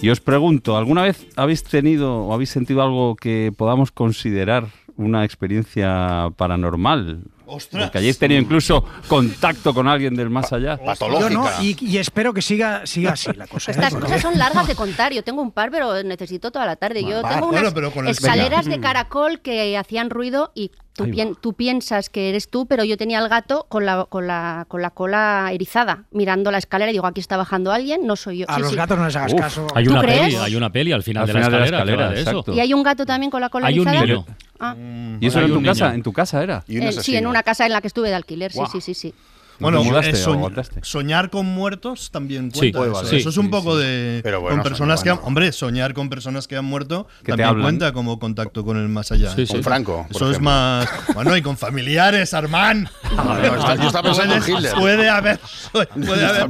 Y 0.00 0.08
os 0.10 0.18
pregunto, 0.18 0.76
¿alguna 0.76 1.02
vez 1.02 1.24
habéis 1.36 1.62
tenido 1.62 2.24
o 2.24 2.34
habéis 2.34 2.50
sentido 2.50 2.82
algo 2.82 3.14
que 3.14 3.52
podamos 3.56 3.92
considerar 3.92 4.66
una 4.96 5.24
experiencia 5.24 6.26
paranormal? 6.36 7.20
¡Ostras! 7.46 7.90
Que 7.90 7.98
hayáis 7.98 8.18
tenido 8.18 8.40
incluso 8.40 8.84
contacto 9.08 9.74
con 9.74 9.88
alguien 9.88 10.14
del 10.14 10.30
más 10.30 10.52
allá. 10.52 10.78
Yo 11.00 11.30
no, 11.30 11.48
y, 11.60 11.76
y 11.80 11.98
espero 11.98 12.32
que 12.32 12.42
siga, 12.42 12.86
siga 12.86 13.12
así 13.12 13.30
la 13.34 13.46
cosa. 13.46 13.70
¿eh? 13.72 13.74
Estas 13.74 13.94
cosas 13.94 14.20
son 14.22 14.38
largas 14.38 14.66
de 14.66 14.74
contar. 14.74 15.12
Yo 15.12 15.22
tengo 15.22 15.42
un 15.42 15.50
par, 15.52 15.70
pero 15.70 16.02
necesito 16.02 16.50
toda 16.50 16.66
la 16.66 16.76
tarde. 16.76 17.02
Yo 17.02 17.22
tengo 17.22 17.46
Bueno, 17.48 17.60
unas 17.60 17.74
pero 17.74 17.90
con 17.90 18.06
el- 18.06 18.10
escaleras 18.12 18.64
Venga. 18.66 18.76
de 18.76 18.82
caracol 18.82 19.40
que 19.40 19.76
hacían 19.76 20.10
ruido 20.10 20.52
y 20.54 20.70
tú, 20.94 21.04
pien- 21.04 21.36
tú 21.40 21.54
piensas 21.54 22.08
que 22.10 22.28
eres 22.28 22.48
tú, 22.48 22.66
pero 22.66 22.84
yo 22.84 22.96
tenía 22.96 23.18
al 23.18 23.28
gato 23.28 23.66
con 23.68 23.86
la, 23.86 24.04
con 24.08 24.26
la, 24.26 24.66
con 24.68 24.82
la 24.82 24.90
cola 24.90 25.48
erizada, 25.52 26.04
mirando 26.10 26.50
la 26.50 26.58
escalera 26.58 26.90
y 26.90 26.94
digo, 26.94 27.06
aquí 27.06 27.20
está 27.20 27.36
bajando 27.36 27.72
alguien, 27.72 28.06
no 28.06 28.16
soy 28.16 28.38
yo. 28.38 28.46
A 28.50 28.56
Sí, 28.56 28.60
los 28.60 28.70
sí. 28.70 28.76
gatos 28.76 28.98
no 28.98 29.06
les 29.06 29.16
hagas 29.16 29.32
Uf, 29.32 29.40
caso. 29.40 29.66
Hay 29.74 29.84
¿Tú 29.84 29.92
una 29.92 30.00
crees? 30.02 30.20
peli, 30.20 30.36
hay 30.36 30.54
una 30.56 30.70
peli 30.70 30.92
al 30.92 31.02
final, 31.02 31.22
Al 31.22 31.26
de, 31.28 31.32
final 31.32 31.50
la 31.50 31.56
de 31.56 31.60
la 31.60 31.66
escalera, 31.78 32.10
de 32.10 32.20
eso. 32.20 32.44
¿Y 32.52 32.60
hay 32.60 32.74
un 32.74 32.82
gato 32.82 33.06
también 33.06 33.30
con 33.30 33.40
la 33.40 33.48
cola 33.48 33.68
Hay 33.68 33.78
un 33.78 33.88
erizada? 33.88 34.06
niño. 34.06 34.26
Ah. 34.64 34.76
¿Y 35.20 35.26
eso 35.26 35.38
era 35.38 35.48
en 35.48 35.54
tu 35.54 35.62
casa? 35.62 35.94
¿En 35.94 36.02
tu 36.04 36.12
casa 36.12 36.42
era? 36.42 36.62
Eh, 36.68 36.92
sí, 36.92 37.16
en 37.16 37.26
una 37.26 37.31
casa 37.42 37.64
en 37.66 37.72
la 37.72 37.80
que 37.80 37.86
estuve 37.86 38.08
de 38.10 38.14
alquiler, 38.14 38.52
sí, 38.52 38.60
sí, 38.70 38.80
sí, 38.80 38.94
sí. 38.94 39.14
Bueno, 39.58 39.80
¿Te 39.82 39.88
mudaste 39.88 40.10
eh, 40.10 40.14
soñ- 40.14 40.82
soñar 40.82 41.30
con 41.30 41.46
muertos 41.46 42.10
también 42.10 42.50
Sí, 42.52 42.58
cuenta. 42.72 42.78
puede 42.78 42.90
eso. 42.92 43.02
valer. 43.02 43.14
Eso 43.14 43.28
es 43.28 43.34
Sí, 43.34 43.40
un 43.40 43.46
sí, 43.46 43.50
poco 43.52 43.76
sí. 43.78 43.84
de. 43.84 44.20
Pero 44.22 44.40
bueno, 44.40 44.56
con 44.56 44.62
personas 44.64 45.02
que 45.02 45.10
han. 45.10 45.20
Hombre, 45.22 45.52
soñar 45.52 45.94
con 45.94 46.08
personas 46.08 46.48
que 46.48 46.56
han 46.56 46.64
muerto 46.64 47.06
Que 47.24 47.32
te 47.32 47.42
también 47.42 47.62
cuenta 47.62 47.92
como 47.92 48.18
contacto 48.18 48.64
con 48.64 48.76
el 48.76 48.88
más 48.88 49.12
allá. 49.12 49.34
Sí, 49.34 49.46
sí. 49.46 49.52
Con 49.54 49.62
Franco, 49.62 50.06
por 50.10 50.16
Eso 50.16 50.30
es 50.30 50.40
más. 50.40 50.88
Bueno, 51.14 51.36
y 51.36 51.42
con 51.42 51.56
familiares, 51.56 52.34
Armán. 52.34 52.88
No, 53.14 53.36
está- 53.38 53.74
yo 53.76 53.86
estaba 53.88 54.02
pensando 54.08 54.34
en 54.34 54.40
Puede- 54.42 54.52
Hitler. 54.54 54.74
Puede 54.74 55.08
haber. 55.10 55.40
Puede 55.72 56.24
haber. 56.26 56.48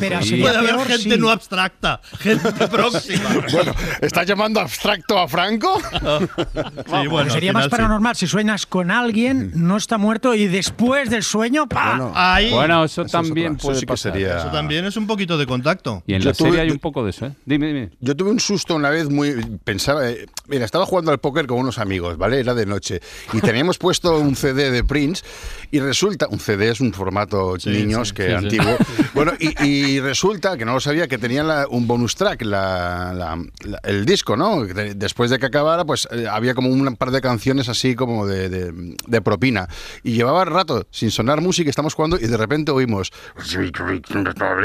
Pero 0.00 0.22
Sí. 0.22 0.36
Puede 0.40 0.56
haber 0.56 0.86
gente 0.86 1.18
no 1.18 1.30
abstracta, 1.30 2.00
gente 2.18 2.66
próxima. 2.68 3.28
Bueno, 3.52 3.74
¿estás 4.00 4.26
llamando 4.26 4.60
abstracto 4.60 5.18
a 5.18 5.28
Franco? 5.28 5.78
Sí, 5.80 7.06
bueno, 7.08 7.30
sería 7.30 7.52
más 7.52 7.64
sí. 7.64 7.70
paranormal 7.70 8.16
si 8.16 8.26
sueñas 8.26 8.66
con 8.66 8.90
alguien, 8.90 9.52
no 9.54 9.76
está 9.76 9.98
muerto 9.98 10.34
y 10.34 10.46
después 10.46 11.10
del 11.10 11.22
sueño, 11.22 11.66
¡pa! 11.68 12.05
Bueno, 12.06 12.12
Ahí. 12.18 12.50
Bueno, 12.52 12.84
eso, 12.84 13.02
Eso 13.02 13.06
es 13.06 13.12
también 13.12 13.54
eso 13.54 13.62
puede 13.66 13.76
sí 13.80 13.86
que 13.86 13.86
pasar. 13.86 14.12
sería- 14.12 14.38
Eso 14.38 14.50
también 14.50 14.84
es 14.84 14.96
un 14.96 15.06
poquito 15.06 15.36
de 15.38 15.46
contacto. 15.46 16.02
Y 16.06 16.14
en 16.14 16.22
Yo 16.22 16.30
la 16.30 16.34
serie 16.34 16.52
tuve- 16.52 16.60
hay 16.60 16.70
un 16.70 16.78
poco 16.78 17.04
de 17.04 17.10
eso, 17.10 17.26
¿eh? 17.26 17.32
Dime, 17.44 17.66
dime. 17.68 17.90
Yo 18.00 18.16
tuve 18.16 18.30
un 18.30 18.40
susto 18.40 18.74
una 18.74 18.90
vez 18.90 19.08
muy. 19.10 19.32
Pensaba. 19.64 20.08
eh, 20.08 20.26
mira, 20.48 20.64
estaba 20.64 20.86
jugando 20.86 21.10
al 21.10 21.18
póker 21.18 21.46
con 21.46 21.58
unos 21.58 21.78
amigos, 21.78 22.16
¿vale? 22.18 22.40
Era 22.40 22.54
de 22.54 22.66
noche. 22.66 23.00
Y 23.32 23.40
teníamos 23.40 23.78
puesto 23.78 24.18
un 24.18 24.36
CD 24.36 24.70
de 24.70 24.84
Prince. 24.84 25.22
Y 25.70 25.80
resulta. 25.80 26.26
Un 26.30 26.38
CD 26.40 26.70
es 26.70 26.80
un 26.80 26.92
formato 26.92 27.58
Sí, 27.58 27.70
niños 27.70 28.08
sí, 28.08 28.14
que 28.14 28.22
sí, 28.24 28.28
sí. 28.28 28.34
antiguo. 28.34 28.76
Bueno, 29.14 29.32
y, 29.40 29.64
y 29.66 30.00
resulta 30.00 30.56
que 30.58 30.64
no 30.66 30.74
lo 30.74 30.80
sabía 30.80 31.08
que 31.08 31.16
tenían 31.18 31.48
la- 31.48 31.66
un 31.68 31.86
bonus 31.86 32.14
track, 32.16 32.42
la- 32.42 33.12
la- 33.14 33.42
la- 33.64 33.80
el 33.84 34.04
disco, 34.04 34.36
¿no? 34.36 34.64
Después 34.64 35.30
de 35.30 35.38
que 35.38 35.46
acabara, 35.46 35.84
pues 35.86 36.06
eh, 36.12 36.26
había 36.30 36.54
como 36.54 36.68
un 36.68 36.96
par 36.96 37.10
de 37.10 37.20
canciones 37.22 37.68
así 37.70 37.94
como 37.94 38.26
de, 38.26 38.48
de- 38.50 38.96
de 39.06 39.20
propina. 39.22 39.68
Y 40.02 40.12
llevaba 40.12 40.44
rato 40.44 40.86
sin 40.90 41.10
sonar 41.10 41.40
música, 41.40 41.70
estamos 41.70 41.94
jugando 41.96 42.16
y 42.20 42.26
de 42.26 42.36
repente 42.36 42.70
oímos. 42.70 43.10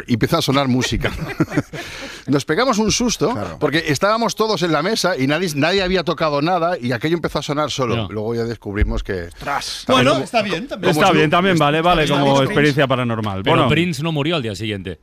Y 0.08 0.13
empieza 0.13 0.38
a 0.38 0.41
sonar 0.41 0.67
música. 0.67 1.12
Nos 2.28 2.46
pegamos 2.46 2.78
un 2.78 2.91
susto 2.91 3.32
Claro. 3.32 3.58
porque 3.60 3.86
estábamos 3.88 4.36
todos 4.36 4.62
en 4.63 4.72
la 4.72 4.82
mesa 4.84 5.17
y 5.17 5.26
nadie, 5.28 5.50
nadie 5.56 5.82
había 5.82 6.04
tocado 6.04 6.41
nada 6.41 6.78
y 6.80 6.91
aquello 6.91 7.15
empezó 7.15 7.39
a 7.39 7.41
sonar 7.41 7.72
solo. 7.72 7.96
No. 7.96 8.08
Luego 8.10 8.36
ya 8.36 8.44
descubrimos 8.44 9.04
que. 9.04 9.30
Bueno, 9.88 10.17
está 10.20 10.41
bien 10.41 10.67
también. 10.67 10.91
Está 10.91 11.12
bien, 11.12 11.30
también 11.30 11.58
vale, 11.58 11.82
vale, 11.82 12.08
como 12.08 12.44
experiencia 12.44 12.88
paranormal. 12.88 13.41
Pero 13.44 13.56
Bueno, 13.56 13.70
Prince 13.70 14.04
no 14.04 14.12
murió 14.12 14.36
al 14.36 14.44
día 14.44 14.56
siguiente. 14.56 15.00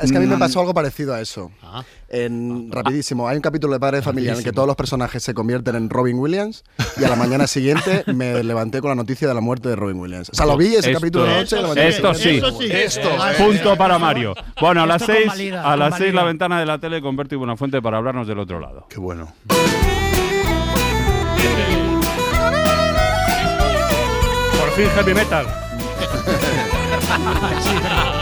Es 0.00 0.10
que 0.10 0.18
a 0.18 0.20
mí 0.20 0.26
me 0.26 0.36
pasó 0.38 0.60
algo 0.60 0.74
parecido 0.74 1.14
a 1.14 1.20
eso. 1.20 1.50
Ah. 1.62 1.84
En, 2.08 2.70
rapidísimo, 2.70 3.26
hay 3.28 3.36
un 3.36 3.42
capítulo 3.42 3.72
de 3.72 3.80
Padre 3.80 3.98
de 3.98 4.02
Familia 4.02 4.32
en 4.32 4.38
el 4.38 4.44
que 4.44 4.52
todos 4.52 4.66
los 4.66 4.76
personajes 4.76 5.22
se 5.22 5.32
convierten 5.32 5.76
en 5.76 5.88
Robin 5.88 6.18
Williams 6.18 6.62
y 7.00 7.04
a 7.04 7.08
la 7.08 7.16
mañana 7.16 7.46
siguiente 7.46 8.04
me 8.14 8.42
levanté 8.44 8.80
con 8.80 8.90
la 8.90 8.94
noticia 8.94 9.28
de 9.28 9.34
la 9.34 9.40
muerte 9.40 9.68
de 9.70 9.76
Robin 9.76 9.98
Williams. 9.98 10.28
O 10.30 10.34
sea, 10.34 10.44
lo 10.46 10.56
vi 10.56 10.66
ese 10.74 10.90
Esto- 10.90 11.00
capítulo 11.00 11.24
de 11.24 11.34
noche. 11.36 11.56
y 11.56 11.58
a 11.58 11.62
la 11.62 11.68
mañana 11.68 11.88
Esto 11.88 12.14
sí, 12.14 12.36
Eso 12.38 12.58
sí. 12.58 12.68
Esto. 12.70 13.08
punto 13.38 13.76
para 13.76 13.98
Mario. 13.98 14.34
Bueno, 14.60 14.82
a 14.82 14.86
las 14.86 15.02
Esto 15.02 15.12
6 15.14 15.26
convalida, 15.26 15.72
a 15.72 15.76
las 15.76 15.96
seis 15.96 16.12
la 16.14 16.24
ventana 16.24 16.60
de 16.60 16.66
la 16.66 16.78
tele 16.78 17.00
con 17.00 17.16
Berto 17.16 17.34
y 17.34 17.38
Buenafuente 17.38 17.80
para 17.80 17.98
hablarnos 17.98 18.26
del 18.26 18.38
otro 18.38 18.60
lado. 18.60 18.86
Qué 18.88 18.98
bueno. 18.98 19.32
Por 24.58 24.70
fin 24.76 24.88
heavy 24.94 25.14
metal. 25.14 25.46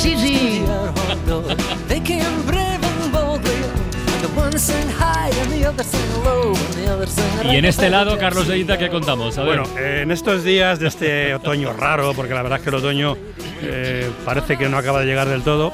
Sí, 0.00 0.16
sí. 0.16 0.62
They 1.88 2.00
can 2.00 2.46
brave 2.46 2.80
and 2.82 3.12
boldly. 3.12 3.50
The 4.22 4.40
one 4.40 4.58
sing 4.58 4.88
high 4.88 5.30
and 5.42 5.52
the 5.52 5.66
other 5.66 5.84
sing 5.84 6.24
low 6.24 6.54
and 6.54 6.74
the 6.74 6.90
other 6.90 7.06
sing 7.06 7.24
Y 7.44 7.56
en 7.56 7.64
este 7.66 7.90
lado, 7.90 8.16
Carlos 8.18 8.48
de 8.48 8.58
Ita, 8.58 8.78
¿qué 8.78 8.88
contamos? 8.88 9.36
A 9.36 9.42
ver. 9.42 9.58
Bueno, 9.58 9.78
eh, 9.78 10.00
en 10.04 10.10
estos 10.10 10.42
días 10.42 10.78
de 10.78 10.88
este 10.88 11.34
otoño 11.34 11.72
raro, 11.72 12.14
porque 12.14 12.32
la 12.32 12.42
verdad 12.42 12.58
es 12.58 12.64
que 12.64 12.70
el 12.70 12.76
otoño 12.76 13.16
eh, 13.62 14.10
parece 14.24 14.56
que 14.56 14.68
no 14.68 14.78
acaba 14.78 15.00
de 15.00 15.06
llegar 15.06 15.28
del 15.28 15.42
todo, 15.42 15.72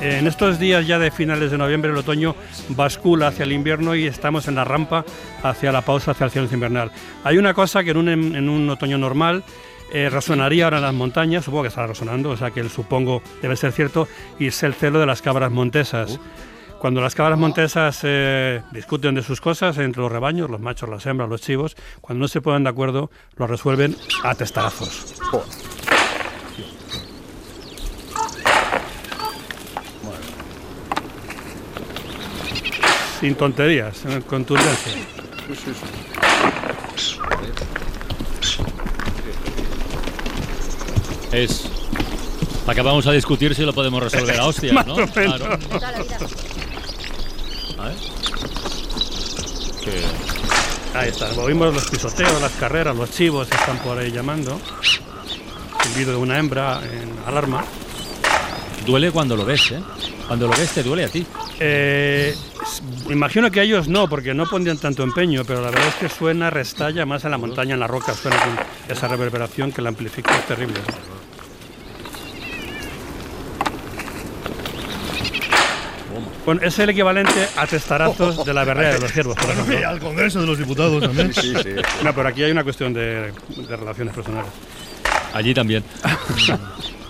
eh, 0.00 0.18
en 0.18 0.26
estos 0.26 0.58
días 0.58 0.84
ya 0.84 0.98
de 0.98 1.12
finales 1.12 1.52
de 1.52 1.58
noviembre 1.58 1.92
el 1.92 1.96
otoño 1.96 2.34
bascula 2.70 3.28
hacia 3.28 3.44
el 3.44 3.52
invierno 3.52 3.94
y 3.94 4.06
estamos 4.06 4.48
en 4.48 4.56
la 4.56 4.64
rampa 4.64 5.04
hacia 5.44 5.70
la 5.70 5.82
pausa, 5.82 6.10
hacia 6.10 6.24
el 6.24 6.30
cielo 6.30 6.48
invernal. 6.50 6.90
Hay 7.22 7.38
una 7.38 7.54
cosa 7.54 7.84
que 7.84 7.90
en 7.90 7.98
un, 7.98 8.08
en 8.08 8.48
un 8.48 8.68
otoño 8.70 8.98
normal 8.98 9.44
eh, 9.92 10.08
resonaría 10.08 10.64
ahora 10.64 10.78
en 10.78 10.84
las 10.84 10.94
montañas, 10.94 11.44
supongo 11.44 11.64
que 11.64 11.68
estará 11.68 11.86
resonando, 11.86 12.30
o 12.30 12.36
sea 12.36 12.50
que 12.50 12.60
el 12.60 12.70
supongo 12.70 13.22
debe 13.42 13.56
ser 13.56 13.72
cierto, 13.72 14.08
y 14.38 14.46
es 14.46 14.62
el 14.62 14.72
celo 14.72 14.98
de 14.98 15.06
las 15.06 15.20
cabras 15.20 15.52
montesas. 15.52 16.18
Cuando 16.78 17.02
las 17.02 17.14
cabras 17.14 17.38
montesas 17.38 18.00
eh, 18.02 18.62
discuten 18.72 19.14
de 19.14 19.22
sus 19.22 19.40
cosas 19.40 19.76
entre 19.78 20.00
los 20.00 20.10
rebaños, 20.10 20.50
los 20.50 20.60
machos, 20.60 20.88
las 20.88 21.04
hembras, 21.04 21.28
los 21.28 21.42
chivos, 21.42 21.76
cuando 22.00 22.22
no 22.22 22.28
se 22.28 22.40
ponen 22.40 22.64
de 22.64 22.70
acuerdo, 22.70 23.10
lo 23.36 23.46
resuelven 23.46 23.94
a 24.24 24.34
testarazos. 24.34 25.14
Sin 33.20 33.34
tonterías, 33.36 34.04
en 34.06 34.22
contundencia. 34.22 34.92
Es. 41.32 41.62
¿Para 42.66 42.76
qué 42.76 42.82
vamos 42.82 43.06
a 43.06 43.12
discutir 43.12 43.54
si 43.54 43.62
lo 43.64 43.72
podemos 43.72 44.02
resolver 44.02 44.38
a 44.38 44.46
hostias, 44.46 44.86
no? 44.86 44.94
Claro. 44.94 45.46
A 47.78 47.84
ver. 47.88 47.96
Que- 49.84 50.32
Ahí 50.94 51.08
está, 51.08 51.30
oímos 51.40 51.72
los 51.74 51.88
pisoteos, 51.88 52.38
las 52.42 52.52
carreras, 52.52 52.94
los 52.94 53.10
chivos 53.10 53.48
están 53.50 53.78
por 53.78 53.96
ahí 53.96 54.10
llamando. 54.12 54.60
El 55.86 55.92
vídeo 55.98 56.10
de 56.12 56.18
una 56.18 56.38
hembra 56.38 56.80
en 56.84 57.10
alarma. 57.26 57.64
Duele 58.84 59.10
cuando 59.10 59.34
lo 59.34 59.46
ves, 59.46 59.70
¿eh? 59.70 59.80
Cuando 60.26 60.46
lo 60.48 60.54
ves 60.54 60.70
te 60.72 60.82
duele 60.82 61.04
a 61.04 61.08
ti. 61.08 61.24
Eh, 61.58 62.36
Imagino 63.08 63.50
que 63.50 63.60
a 63.60 63.62
ellos 63.62 63.88
no, 63.88 64.06
porque 64.08 64.34
no 64.34 64.46
pondrían 64.46 64.76
tanto 64.78 65.02
empeño, 65.02 65.44
pero 65.46 65.62
la 65.62 65.70
verdad 65.70 65.88
es 65.88 65.94
que 65.94 66.08
suena, 66.08 66.50
restalla 66.50 67.06
más 67.06 67.24
en 67.24 67.30
la 67.32 67.38
montaña, 67.38 67.74
en 67.74 67.80
la 67.80 67.86
roca, 67.86 68.14
suena 68.14 68.36
con 68.38 68.58
esa 68.94 69.08
reverberación 69.08 69.72
que 69.72 69.80
la 69.82 69.88
amplifica, 69.88 70.36
es 70.36 70.46
terrible. 70.46 70.78
Bueno, 76.44 76.60
es 76.62 76.78
el 76.78 76.90
equivalente 76.90 77.48
a 77.56 77.66
testarazos 77.66 78.44
de 78.44 78.52
la 78.52 78.64
berrea 78.64 78.94
de 78.94 79.00
los 79.00 79.12
ciervos, 79.12 79.36
por 79.36 79.50
ejemplo. 79.50 79.78
Al 79.88 80.00
Congreso 80.00 80.40
de 80.40 80.46
los 80.46 80.58
Diputados 80.58 81.02
también. 81.02 81.32
No, 82.02 82.14
pero 82.14 82.28
aquí 82.28 82.42
hay 82.42 82.50
una 82.50 82.64
cuestión 82.64 82.92
de, 82.92 83.32
de 83.56 83.76
relaciones 83.76 84.14
personales. 84.14 84.50
Allí 85.32 85.54
también. 85.54 85.84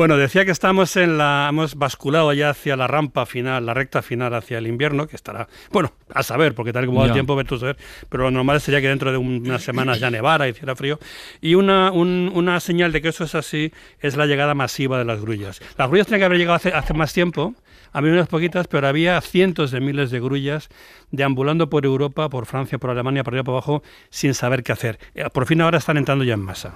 Bueno, 0.00 0.16
decía 0.16 0.46
que 0.46 0.50
estamos 0.50 0.96
en 0.96 1.18
la, 1.18 1.48
hemos 1.50 1.74
basculado 1.74 2.32
ya 2.32 2.48
hacia 2.48 2.74
la 2.74 2.86
rampa 2.86 3.26
final, 3.26 3.66
la 3.66 3.74
recta 3.74 4.00
final 4.00 4.32
hacia 4.32 4.56
el 4.56 4.66
invierno, 4.66 5.06
que 5.06 5.14
estará, 5.14 5.46
bueno, 5.72 5.92
a 6.14 6.22
saber, 6.22 6.54
porque 6.54 6.72
tal 6.72 6.86
como 6.86 7.00
va 7.00 7.04
el 7.04 7.12
tiempo, 7.12 7.36
ver 7.36 7.46
tú 7.46 7.58
saber, 7.58 7.76
pero 8.08 8.22
lo 8.22 8.30
normal 8.30 8.62
sería 8.62 8.80
que 8.80 8.88
dentro 8.88 9.12
de 9.12 9.18
un- 9.18 9.42
unas 9.46 9.62
semanas 9.62 10.00
ya 10.00 10.10
nevara 10.10 10.46
y 10.48 10.52
hiciera 10.52 10.74
frío. 10.74 10.98
Y 11.42 11.54
una, 11.54 11.90
un- 11.92 12.32
una 12.34 12.58
señal 12.60 12.92
de 12.92 13.02
que 13.02 13.08
eso 13.08 13.24
es 13.24 13.34
así 13.34 13.74
es 14.00 14.16
la 14.16 14.24
llegada 14.24 14.54
masiva 14.54 14.96
de 14.98 15.04
las 15.04 15.20
grullas. 15.20 15.60
Las 15.76 15.88
grullas 15.88 16.06
tenían 16.06 16.20
que 16.20 16.24
haber 16.24 16.38
llegado 16.38 16.56
hace, 16.56 16.70
hace 16.72 16.94
más 16.94 17.12
tiempo, 17.12 17.54
había 17.92 18.10
unas 18.14 18.28
poquitas, 18.28 18.68
pero 18.68 18.88
había 18.88 19.20
cientos 19.20 19.70
de 19.70 19.80
miles 19.80 20.10
de 20.10 20.18
grullas 20.20 20.70
deambulando 21.10 21.68
por 21.68 21.84
Europa, 21.84 22.30
por 22.30 22.46
Francia, 22.46 22.78
por 22.78 22.88
Alemania, 22.88 23.22
por 23.22 23.34
arriba, 23.34 23.44
por 23.44 23.52
abajo, 23.56 23.82
sin 24.08 24.32
saber 24.32 24.62
qué 24.62 24.72
hacer. 24.72 24.98
Eh, 25.14 25.28
Por 25.30 25.44
fin 25.44 25.60
ahora 25.60 25.76
están 25.76 25.98
entrando 25.98 26.24
ya 26.24 26.32
en 26.32 26.40
masa. 26.40 26.72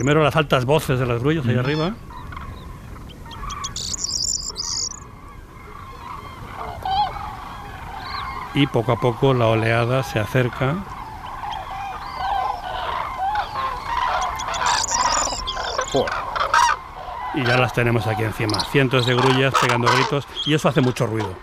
Primero 0.00 0.24
las 0.24 0.34
altas 0.34 0.64
voces 0.64 0.98
de 0.98 1.04
las 1.04 1.20
grullas 1.20 1.46
ahí 1.46 1.58
arriba. 1.58 1.92
Y 8.54 8.66
poco 8.68 8.92
a 8.92 8.96
poco 8.96 9.34
la 9.34 9.48
oleada 9.48 10.02
se 10.02 10.18
acerca. 10.18 10.76
Y 17.34 17.44
ya 17.44 17.58
las 17.58 17.74
tenemos 17.74 18.06
aquí 18.06 18.22
encima. 18.22 18.58
Cientos 18.72 19.04
de 19.04 19.14
grullas 19.14 19.52
pegando 19.60 19.86
gritos 19.92 20.26
y 20.46 20.54
eso 20.54 20.70
hace 20.70 20.80
mucho 20.80 21.06
ruido. 21.06 21.34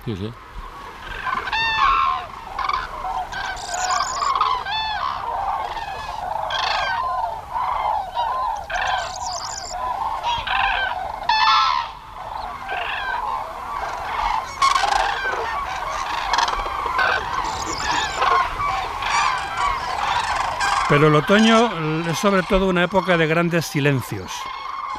Pero 20.97 21.09
el 21.09 21.15
otoño 21.15 22.09
es 22.09 22.17
sobre 22.17 22.41
todo 22.41 22.67
una 22.67 22.85
época 22.85 23.17
de 23.17 23.27
grandes 23.27 23.67
silencios, 23.67 24.31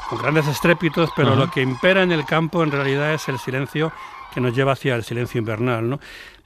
con 0.09 0.17
grandes 0.17 0.47
estrépitos, 0.47 1.09
pero 1.13 1.35
lo 1.35 1.51
que 1.51 1.61
impera 1.61 2.03
en 2.03 2.13
el 2.13 2.23
campo 2.23 2.63
en 2.63 2.71
realidad 2.71 3.13
es 3.13 3.27
el 3.27 3.37
silencio 3.37 3.91
que 4.33 4.39
nos 4.39 4.55
lleva 4.55 4.71
hacia 4.71 4.95
el 4.95 5.03
silencio 5.03 5.39
invernal. 5.39 5.89
¿no? 5.89 5.99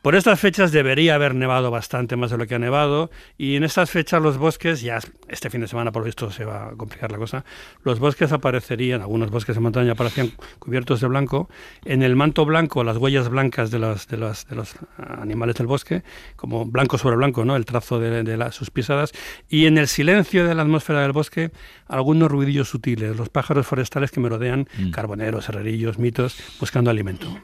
Por 0.03 0.15
estas 0.15 0.37
fechas 0.37 0.73
debería 0.73 1.15
haber 1.15 1.33
nevado 1.33 1.71
bastante 1.71 2.17
más 2.17 2.29
de 2.29 2.37
lo 2.37 2.45
que 2.45 2.55
ha 2.55 2.59
nevado 2.59 3.09
y 3.37 3.55
en 3.55 3.63
estas 3.63 3.89
fechas 3.89 4.21
los 4.21 4.37
bosques, 4.37 4.81
ya 4.81 4.99
este 5.29 5.49
fin 5.49 5.61
de 5.61 5.67
semana 5.69 5.93
por 5.93 6.01
lo 6.01 6.07
visto 6.07 6.29
se 6.29 6.43
va 6.43 6.67
a 6.67 6.71
complicar 6.75 7.09
la 7.09 7.17
cosa, 7.17 7.45
los 7.85 7.99
bosques 7.99 8.33
aparecerían, 8.33 8.99
algunos 9.01 9.31
bosques 9.31 9.55
de 9.55 9.61
montaña 9.61 9.93
aparecían 9.93 10.33
cubiertos 10.59 10.99
de 10.99 11.07
blanco, 11.07 11.49
en 11.85 12.03
el 12.03 12.17
manto 12.17 12.43
blanco 12.45 12.83
las 12.83 12.97
huellas 12.97 13.29
blancas 13.29 13.71
de 13.71 13.79
los, 13.79 14.09
de 14.09 14.17
los, 14.17 14.45
de 14.45 14.57
los 14.57 14.75
animales 14.97 15.55
del 15.55 15.67
bosque, 15.67 16.03
como 16.35 16.65
blanco 16.65 16.97
sobre 16.97 17.15
blanco, 17.15 17.45
¿no? 17.45 17.55
el 17.55 17.63
trazo 17.63 17.97
de, 18.01 18.23
de 18.23 18.35
las- 18.35 18.55
sus 18.55 18.71
pisadas, 18.71 19.13
y 19.47 19.67
en 19.67 19.77
el 19.77 19.87
silencio 19.87 20.45
de 20.45 20.53
la 20.53 20.63
atmósfera 20.63 21.01
del 21.01 21.13
bosque 21.13 21.51
algunos 21.87 22.29
ruidillos 22.29 22.67
sutiles, 22.67 23.15
los 23.15 23.29
pájaros 23.29 23.65
forestales 23.65 24.11
que 24.11 24.19
merodean, 24.19 24.67
carboneros, 24.91 25.47
herrerillos, 25.47 25.97
mitos, 25.97 26.35
buscando 26.59 26.91
alimento. 26.91 27.39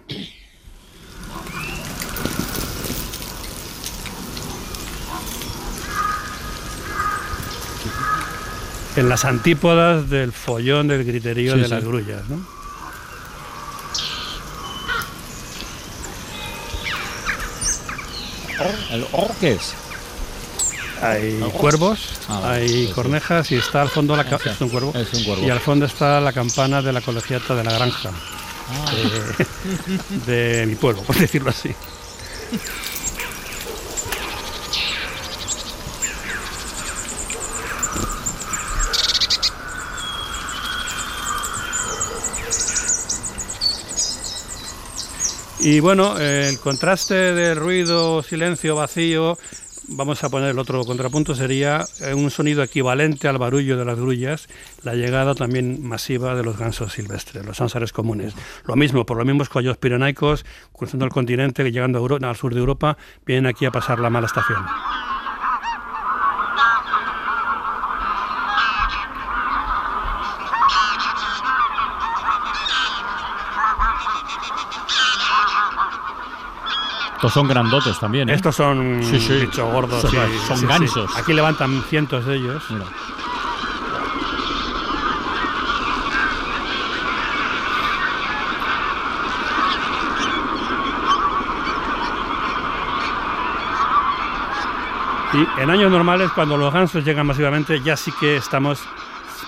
En 9.00 9.10
las 9.10 9.26
antípodas 9.26 10.10
del 10.10 10.32
follón 10.32 10.88
del 10.88 11.04
griterío 11.06 11.54
Sí, 11.54 11.60
de 11.60 11.66
sí. 11.66 11.72
las 11.72 11.84
grullas. 11.84 12.28
¿no? 12.30 12.40
¿El 18.92 19.06
or 19.14 19.32
qué 19.40 19.54
es? 19.54 19.74
Hay 21.02 21.40
cuervos, 21.54 22.10
ah, 22.28 22.40
vale, 22.42 22.64
hay 22.64 22.88
sí, 22.88 22.92
cornejas 22.94 23.50
y 23.52 23.56
está 23.56 23.82
al 23.82 23.88
fondo 23.90 24.18
la 24.18 24.24
es 24.24 24.60
un 24.60 24.68
cuervo, 24.68 24.92
Es 24.94 25.14
un 25.14 25.24
cuervo. 25.24 25.46
y 25.46 25.50
al 25.50 25.62
fondo 25.62 25.86
está 25.86 26.20
la 26.20 26.34
campana 26.34 26.82
de 26.82 26.92
la 26.92 27.00
colegiata 27.00 27.56
de 27.56 27.64
la 27.64 27.72
granja 27.72 28.12
Ah. 28.72 28.92
de, 30.28 30.60
de 30.60 30.66
mi 30.68 30.76
pueblo, 30.76 31.02
por 31.04 31.16
decirlo 31.16 31.50
así. 31.52 31.70
Y 45.62 45.82
bueno, 45.82 46.18
el 46.18 46.58
contraste 46.60 47.14
del 47.34 47.58
ruido, 47.58 48.24
silencio, 48.24 48.76
vacío, 48.78 49.38
vamos 49.90 50.24
a 50.24 50.30
poner 50.30 50.52
el 50.52 50.60
otro 50.60 50.86
contrapunto, 50.86 51.36
sería 51.36 51.84
eh, 52.00 52.14
un 52.14 52.32
sonido 52.32 52.64
equivalente 52.64 53.28
al 53.28 53.38
barullo 53.38 53.76
de 53.76 53.84
las 53.84 53.98
grullas, 54.00 54.48
la 54.84 54.94
llegada 54.96 55.36
también 55.36 55.86
masiva 55.86 56.34
de 56.36 56.44
los 56.44 56.58
gansos 56.58 56.94
silvestres, 56.94 57.46
los 57.46 57.60
ánsares 57.60 57.92
comunes. 57.92 58.34
Lo 58.66 58.78
mismo, 58.78 59.06
por 59.06 59.18
los 59.18 59.26
mismos 59.26 59.50
collos 59.50 59.78
pirenaicos, 59.78 60.46
cruzando 60.72 61.06
el 61.06 61.12
continente, 61.12 61.64
llegando 61.70 62.00
a 62.00 62.02
Euro- 62.02 62.20
al 62.26 62.36
sur 62.38 62.54
de 62.54 62.60
Europa, 62.62 62.98
vienen 63.26 63.46
aquí 63.48 63.66
a 63.66 63.72
pasar 63.72 64.00
la 64.00 64.10
mala 64.10 64.28
estación. 64.28 64.60
Estos 77.20 77.34
son 77.34 77.50
grandotes 77.50 78.00
también, 78.00 78.30
¿eh? 78.30 78.34
Estos 78.34 78.56
son 78.56 79.04
Sí, 79.04 79.20
sí. 79.20 79.42
bichos 79.42 79.70
gordos. 79.74 80.02
Son, 80.02 80.58
sí, 80.58 80.66
gansos. 80.66 81.18
Aquí 81.18 81.34
levantan 81.34 81.84
cientos 81.90 82.26
de 82.26 82.38
ellos. 82.38 82.64
Y 95.34 95.62
en 95.62 95.70
años 95.70 95.92
normales, 95.92 96.32
cuando 96.34 96.58
los 96.58 96.74
gansos 96.74 97.06
llegan 97.06 97.28
masivamente, 97.28 97.80
ya 97.82 97.96
sí 97.96 98.12
que 98.20 98.36
estamos 98.38 98.80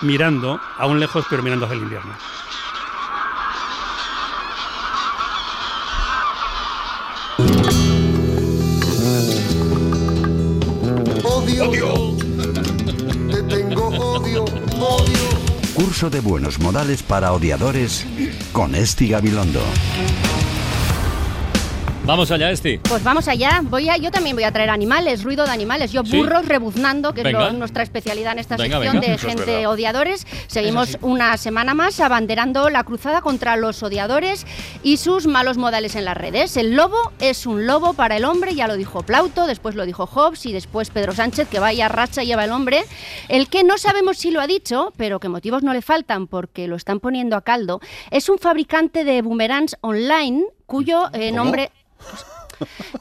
mirando, 0.00 0.60
aún 0.78 1.00
lejos, 1.00 1.26
pero 1.28 1.42
mirando 1.42 1.64
hacia 1.66 1.76
el 1.76 1.82
invierno. 1.82 2.12
Curso 15.92 16.08
de 16.08 16.20
buenos 16.20 16.58
modales 16.58 17.02
para 17.02 17.34
odiadores 17.34 18.06
con 18.54 18.74
Esti 18.74 19.08
Gabilondo. 19.08 19.60
Vamos 22.04 22.32
allá, 22.32 22.50
Esti. 22.50 22.78
Pues 22.78 23.04
vamos 23.04 23.28
allá. 23.28 23.60
Voy 23.62 23.88
a, 23.88 23.96
yo 23.96 24.10
también 24.10 24.34
voy 24.34 24.42
a 24.42 24.50
traer 24.50 24.70
animales, 24.70 25.22
ruido 25.22 25.44
de 25.44 25.52
animales. 25.52 25.92
Yo 25.92 26.02
¿Sí? 26.04 26.16
burros 26.16 26.46
rebuznando, 26.48 27.14
que 27.14 27.20
es 27.20 27.30
lo- 27.32 27.52
nuestra 27.52 27.84
especialidad 27.84 28.32
en 28.32 28.40
esta 28.40 28.56
Venga, 28.56 28.78
sección 28.78 28.94
venga. 29.00 29.06
de 29.08 29.14
Eso 29.14 29.28
gente 29.28 29.66
odiadores. 29.68 30.26
Seguimos 30.48 30.98
una 31.00 31.36
semana 31.36 31.74
más 31.74 32.00
abanderando 32.00 32.70
la 32.70 32.82
cruzada 32.82 33.20
contra 33.20 33.56
los 33.56 33.84
odiadores 33.84 34.46
y 34.82 34.96
sus 34.96 35.28
malos 35.28 35.58
modales 35.58 35.94
en 35.94 36.04
las 36.04 36.16
redes. 36.16 36.56
El 36.56 36.74
lobo 36.74 36.96
es 37.20 37.46
un 37.46 37.68
lobo 37.68 37.92
para 37.94 38.16
el 38.16 38.24
hombre, 38.24 38.56
ya 38.56 38.66
lo 38.66 38.76
dijo 38.76 39.04
Plauto, 39.04 39.46
después 39.46 39.76
lo 39.76 39.86
dijo 39.86 40.06
Hobbes 40.06 40.44
y 40.46 40.52
después 40.52 40.90
Pedro 40.90 41.12
Sánchez, 41.14 41.46
que 41.48 41.60
vaya 41.60 41.86
racha 41.88 42.24
lleva 42.24 42.44
el 42.44 42.50
hombre. 42.50 42.82
El 43.28 43.46
que 43.48 43.62
no 43.62 43.78
sabemos 43.78 44.18
si 44.18 44.32
lo 44.32 44.40
ha 44.40 44.48
dicho, 44.48 44.92
pero 44.96 45.20
que 45.20 45.28
motivos 45.28 45.62
no 45.62 45.72
le 45.72 45.82
faltan 45.82 46.26
porque 46.26 46.66
lo 46.66 46.74
están 46.74 46.98
poniendo 46.98 47.36
a 47.36 47.42
caldo, 47.42 47.80
es 48.10 48.28
un 48.28 48.38
fabricante 48.38 49.04
de 49.04 49.22
boomerangs 49.22 49.76
online 49.82 50.42
cuyo 50.66 51.10
eh, 51.12 51.32
nombre 51.32 51.70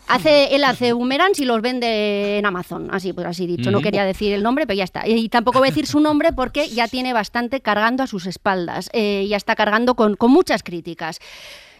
Hace, 0.07 0.55
él 0.55 0.63
hace 0.63 0.93
boomerangs 0.93 1.39
y 1.39 1.45
los 1.45 1.61
vende 1.61 2.39
en 2.39 2.45
Amazon, 2.45 2.89
así 2.91 3.13
pues 3.13 3.27
así 3.27 3.45
dicho. 3.45 3.71
No 3.71 3.81
quería 3.81 4.03
decir 4.03 4.33
el 4.33 4.43
nombre, 4.43 4.65
pero 4.67 4.77
ya 4.77 4.83
está. 4.83 5.07
Y 5.07 5.29
tampoco 5.29 5.59
voy 5.59 5.67
a 5.67 5.71
decir 5.71 5.87
su 5.87 5.99
nombre 5.99 6.33
porque 6.33 6.67
ya 6.67 6.87
tiene 6.87 7.13
bastante 7.13 7.61
cargando 7.61 8.03
a 8.03 8.07
sus 8.07 8.25
espaldas. 8.25 8.89
Eh, 8.93 9.25
ya 9.29 9.37
está 9.37 9.55
cargando 9.55 9.95
con, 9.95 10.15
con 10.15 10.31
muchas 10.31 10.63
críticas. 10.63 11.19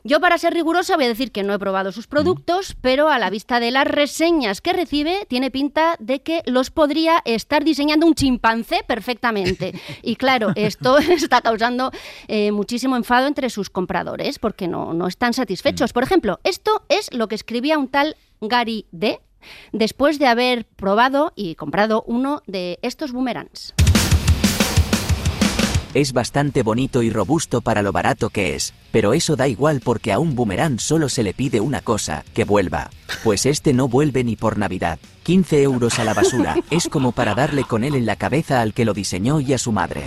Yo 0.04 0.20
para 0.20 0.38
ser 0.38 0.54
rigurosa 0.54 0.96
voy 0.96 1.06
a 1.06 1.10
decir 1.10 1.32
que 1.32 1.44
no 1.44 1.54
he 1.54 1.60
probado 1.60 1.92
sus 1.92 2.08
productos, 2.08 2.76
pero 2.82 3.10
a 3.10 3.20
la 3.20 3.30
vista 3.30 3.60
de 3.60 3.72
las 3.72 3.86
reseñas 3.86 4.62
que 4.62 4.74
recibe, 4.74 5.26
tiene 5.28 5.52
pinta 5.52 5.96
de 6.00 6.22
que 6.22 6.42
los 6.46 6.72
podría 6.72 7.22
estar 7.26 7.64
diseñando 7.64 8.08
un 8.08 8.16
chimpancé 8.16 8.84
perfectamente. 8.86 9.74
Y 10.04 10.16
claro, 10.16 10.52
esto 10.56 10.98
está 10.98 11.42
causando 11.42 11.92
eh, 12.28 12.52
muchísimo 12.52 12.96
enfado 12.96 13.28
entre 13.28 13.50
sus 13.50 13.70
compradores 13.70 14.40
porque 14.40 14.68
no, 14.68 14.94
no 14.94 15.08
están 15.08 15.34
satisfechos. 15.34 15.94
Por 15.94 16.04
ejemplo, 16.04 16.40
esto 16.44 16.84
es 16.90 17.14
lo 17.14 17.28
que 17.28 17.36
escribía 17.36 17.78
un 17.78 17.88
tal 17.88 18.16
Gary 18.42 18.88
D 18.92 19.20
después 19.72 20.18
de 20.18 20.28
haber 20.28 20.66
probado 20.66 21.34
y 21.36 21.56
comprado 21.56 22.04
uno 22.08 22.42
de 22.48 22.80
estos 22.82 23.12
boomerangs. 23.12 23.74
Es 25.94 26.14
bastante 26.14 26.64
bonito 26.64 27.04
y 27.04 27.10
robusto 27.10 27.60
para 27.60 27.82
lo 27.82 27.92
barato 27.92 28.30
que 28.30 28.56
es, 28.56 28.74
pero 28.92 29.14
eso 29.14 29.36
da 29.36 29.50
igual 29.50 29.82
porque 29.84 30.14
a 30.14 30.20
un 30.20 30.36
boomerang 30.36 30.80
solo 30.80 31.10
se 31.10 31.22
le 31.22 31.34
pide 31.34 31.60
una 31.60 31.82
cosa, 31.82 32.24
que 32.34 32.46
vuelva. 32.46 32.90
Pues 33.26 33.46
este 33.46 33.74
no 33.74 33.90
vuelve 33.90 34.24
ni 34.24 34.38
por 34.38 34.58
Navidad. 34.58 35.00
15 35.24 35.62
euros 35.64 36.00
a 36.00 36.06
la 36.06 36.14
basura, 36.14 36.56
es 36.70 36.88
como 36.88 37.12
para 37.12 37.36
darle 37.36 37.66
con 37.66 37.84
él 37.84 37.96
en 37.96 38.06
la 38.06 38.16
cabeza 38.16 38.62
al 38.62 38.74
que 38.74 38.86
lo 38.86 38.94
diseñó 38.94 39.42
y 39.42 39.52
a 39.52 39.58
su 39.58 39.74
madre. 39.74 40.04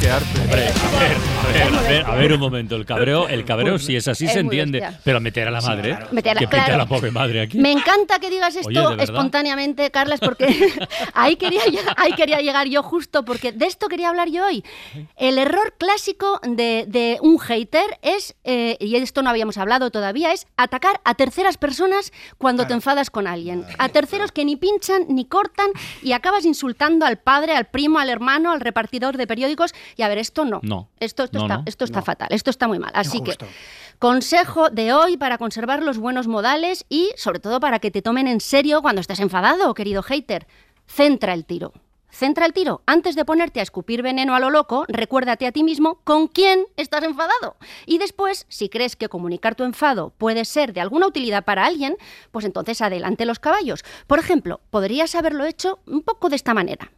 Qué 0.00 0.08
arte. 0.08 0.40
Hombre, 0.40 0.68
a 0.68 1.00
ver, 1.00 1.16
a 1.40 1.52
ver, 1.52 1.62
a 1.62 1.80
ver, 1.82 2.04
a 2.06 2.14
ver 2.16 2.32
un 2.32 2.40
momento. 2.40 2.76
El 2.76 2.84
cabreo, 2.86 3.28
el 3.28 3.44
cabreo 3.44 3.78
si 3.78 3.96
es 3.96 4.06
así 4.08 4.26
Es 4.26 4.32
se 4.32 4.40
entiende. 4.40 4.80
bestia. 4.80 5.00
Pero 5.04 5.20
meter 5.20 5.48
a 5.48 5.50
la 5.50 5.60
madre. 5.60 5.98
Meter 6.12 6.36
a- 6.36 6.40
que 6.40 6.46
pinte 6.46 6.60
a 6.60 6.64
claro. 6.64 6.78
la 6.78 6.86
pobre 6.86 7.10
madre 7.10 7.40
aquí. 7.42 7.58
Me 7.58 7.72
encanta 7.72 8.18
que 8.18 8.30
digas 8.30 8.56
esto 8.56 8.92
espontáneamente, 8.98 9.90
Carlas, 9.90 10.20
porque 10.20 10.46
ahí, 11.14 11.36
quería, 11.36 11.64
lleg- 11.64 11.94
ahí 11.96 12.12
quería 12.12 12.38
llegar 12.40 12.66
yo 12.68 12.82
justo, 12.82 13.24
porque 13.24 13.52
de 13.52 13.66
esto 13.66 13.88
quería 13.88 14.08
hablar 14.10 14.28
yo 14.28 14.44
hoy. 14.46 14.64
El 15.16 15.38
error 15.38 15.74
clásico 15.78 16.40
de, 16.46 16.84
de 16.88 17.18
un 17.22 17.38
hater 17.38 17.98
es, 18.02 18.34
eh, 18.44 18.76
y 18.80 18.96
esto 18.96 19.22
no 19.22 19.30
habíamos 19.30 19.58
hablado 19.58 19.90
todavía, 19.90 20.32
es 20.32 20.46
atacar 20.56 21.00
a 21.04 21.14
terceras 21.14 21.56
personas 21.58 22.12
cuando 22.38 22.66
te 22.66 22.74
enfadas 22.74 23.10
con 23.10 23.26
alguien. 23.26 23.64
A 23.78 23.88
terceros 23.88 24.32
que 24.32 24.44
ni 24.44 24.56
pinchan 24.56 25.04
ni 25.08 25.24
cortan 25.24 25.68
y 26.02 26.12
acabas 26.12 26.44
insultando 26.44 27.06
al 27.06 27.18
padre, 27.18 27.54
al 27.54 27.66
primo, 27.66 27.98
al 27.98 28.08
hermano, 28.10 28.52
al 28.52 28.60
repartidor 28.60 29.16
de 29.16 29.26
periódicos. 29.26 29.74
Y 29.96 30.02
a 30.02 30.08
ver, 30.08 30.18
esto 30.18 30.44
no. 30.44 30.60
No. 30.62 30.88
Esto, 31.00 31.28
esto 31.30 31.38
No, 31.38 31.44
está, 31.44 31.56
no. 31.58 31.62
esto 31.66 31.84
está 31.84 32.02
fatal, 32.02 32.28
esto 32.30 32.50
está 32.50 32.66
muy 32.68 32.78
mal. 32.78 32.90
Así 32.94 33.18
Injusto. 33.18 33.46
que, 33.46 33.52
consejo 33.98 34.70
de 34.70 34.92
hoy 34.92 35.16
para 35.16 35.38
conservar 35.38 35.82
los 35.82 35.98
buenos 35.98 36.26
modales 36.26 36.84
y 36.88 37.10
sobre 37.16 37.38
todo 37.38 37.60
para 37.60 37.78
que 37.78 37.90
te 37.90 38.02
tomen 38.02 38.26
en 38.26 38.40
serio 38.40 38.82
cuando 38.82 39.00
estés 39.00 39.20
enfadado, 39.20 39.72
querido 39.74 40.02
hater. 40.02 40.46
Centra 40.86 41.34
el 41.34 41.44
tiro. 41.44 41.72
Centra 42.12 42.44
el 42.44 42.52
tiro. 42.52 42.82
Antes 42.86 43.14
de 43.14 43.24
ponerte 43.24 43.60
a 43.60 43.62
escupir 43.62 44.02
veneno 44.02 44.34
a 44.34 44.40
lo 44.40 44.50
loco, 44.50 44.84
recuérdate 44.88 45.46
a 45.46 45.52
ti 45.52 45.62
mismo 45.62 46.00
con 46.02 46.26
quién 46.26 46.64
estás 46.76 47.04
enfadado. 47.04 47.54
Y 47.86 47.98
después, 47.98 48.46
si 48.48 48.68
crees 48.68 48.96
que 48.96 49.08
comunicar 49.08 49.54
tu 49.54 49.62
enfado 49.62 50.12
puede 50.18 50.44
ser 50.44 50.72
de 50.72 50.80
alguna 50.80 51.06
utilidad 51.06 51.44
para 51.44 51.64
alguien, 51.64 51.96
pues 52.32 52.44
entonces 52.44 52.82
adelante 52.82 53.24
los 53.26 53.38
caballos. 53.38 53.84
Por 54.08 54.18
ejemplo, 54.18 54.60
podrías 54.70 55.14
haberlo 55.14 55.44
hecho 55.44 55.78
un 55.86 56.02
poco 56.02 56.28
de 56.28 56.36
esta 56.36 56.52
manera. 56.52 56.90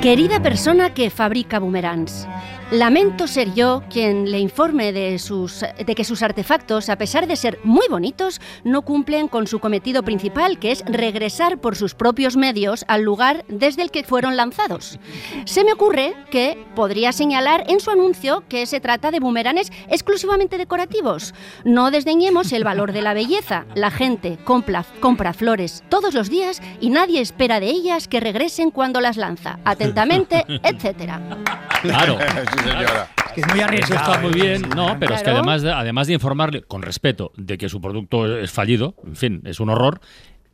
Querida 0.00 0.40
persona 0.40 0.94
que 0.94 1.10
fabrica 1.10 1.58
boomerangs, 1.58 2.26
lamento 2.70 3.26
ser 3.26 3.52
yo 3.54 3.82
quien 3.90 4.30
le 4.30 4.38
informe 4.38 4.92
de, 4.92 5.18
sus, 5.18 5.60
de 5.60 5.94
que 5.94 6.04
sus 6.04 6.22
artefactos, 6.22 6.88
a 6.88 6.96
pesar 6.96 7.26
de 7.26 7.36
ser 7.36 7.58
muy 7.64 7.86
bonitos, 7.88 8.40
no 8.64 8.82
cumplen 8.82 9.28
con 9.28 9.46
su 9.46 9.58
cometido 9.58 10.02
principal, 10.02 10.58
que 10.58 10.72
es 10.72 10.84
regresar 10.86 11.58
por 11.58 11.76
sus 11.76 11.94
propios 11.94 12.36
medios 12.36 12.84
al 12.88 13.02
lugar 13.02 13.44
desde 13.48 13.82
el 13.82 13.90
que 13.90 14.04
fueron 14.04 14.36
lanzados. 14.36 14.98
Se 15.44 15.64
me 15.64 15.72
ocurre 15.72 16.14
que 16.30 16.64
podría 16.74 17.12
señalar 17.12 17.64
en 17.68 17.80
su 17.80 17.90
anuncio 17.90 18.44
que 18.48 18.66
se 18.66 18.80
trata 18.80 19.10
de 19.10 19.20
boomerangs 19.20 19.72
exclusivamente 19.88 20.58
decorativos. 20.58 21.34
No 21.64 21.90
desdeñemos 21.90 22.52
el 22.52 22.64
valor 22.64 22.92
de 22.92 23.02
la 23.02 23.14
belleza. 23.14 23.66
La 23.74 23.90
gente 23.90 24.38
compra, 24.44 24.84
compra 25.00 25.32
flores 25.32 25.82
todos 25.88 26.14
los 26.14 26.30
días 26.30 26.62
y 26.80 26.90
nadie 26.90 27.20
espera 27.20 27.60
de 27.60 27.68
ellas 27.68 28.06
que 28.06 28.20
regresen 28.20 28.70
cuando 28.70 29.00
las 29.00 29.16
lanza. 29.16 29.58
Atentamente, 29.64 30.44
etcétera. 30.62 31.20
Claro. 31.82 32.18
Señora. 32.62 33.08
Que 33.34 33.40
es 33.42 33.46
muy 33.48 33.58
Eso 33.58 33.68
arriesgado. 33.68 34.12
está 34.12 34.20
muy 34.22 34.32
bien, 34.32 34.62
no, 34.74 34.96
pero 34.98 35.14
es 35.14 35.22
que 35.22 35.30
además 35.30 35.62
de, 35.62 35.72
además 35.72 36.06
de 36.08 36.14
informarle 36.14 36.62
con 36.62 36.82
respeto 36.82 37.32
de 37.36 37.58
que 37.58 37.68
su 37.68 37.80
producto 37.80 38.38
es 38.38 38.50
fallido, 38.50 38.94
en 39.06 39.16
fin, 39.16 39.42
es 39.44 39.60
un 39.60 39.70
horror, 39.70 40.00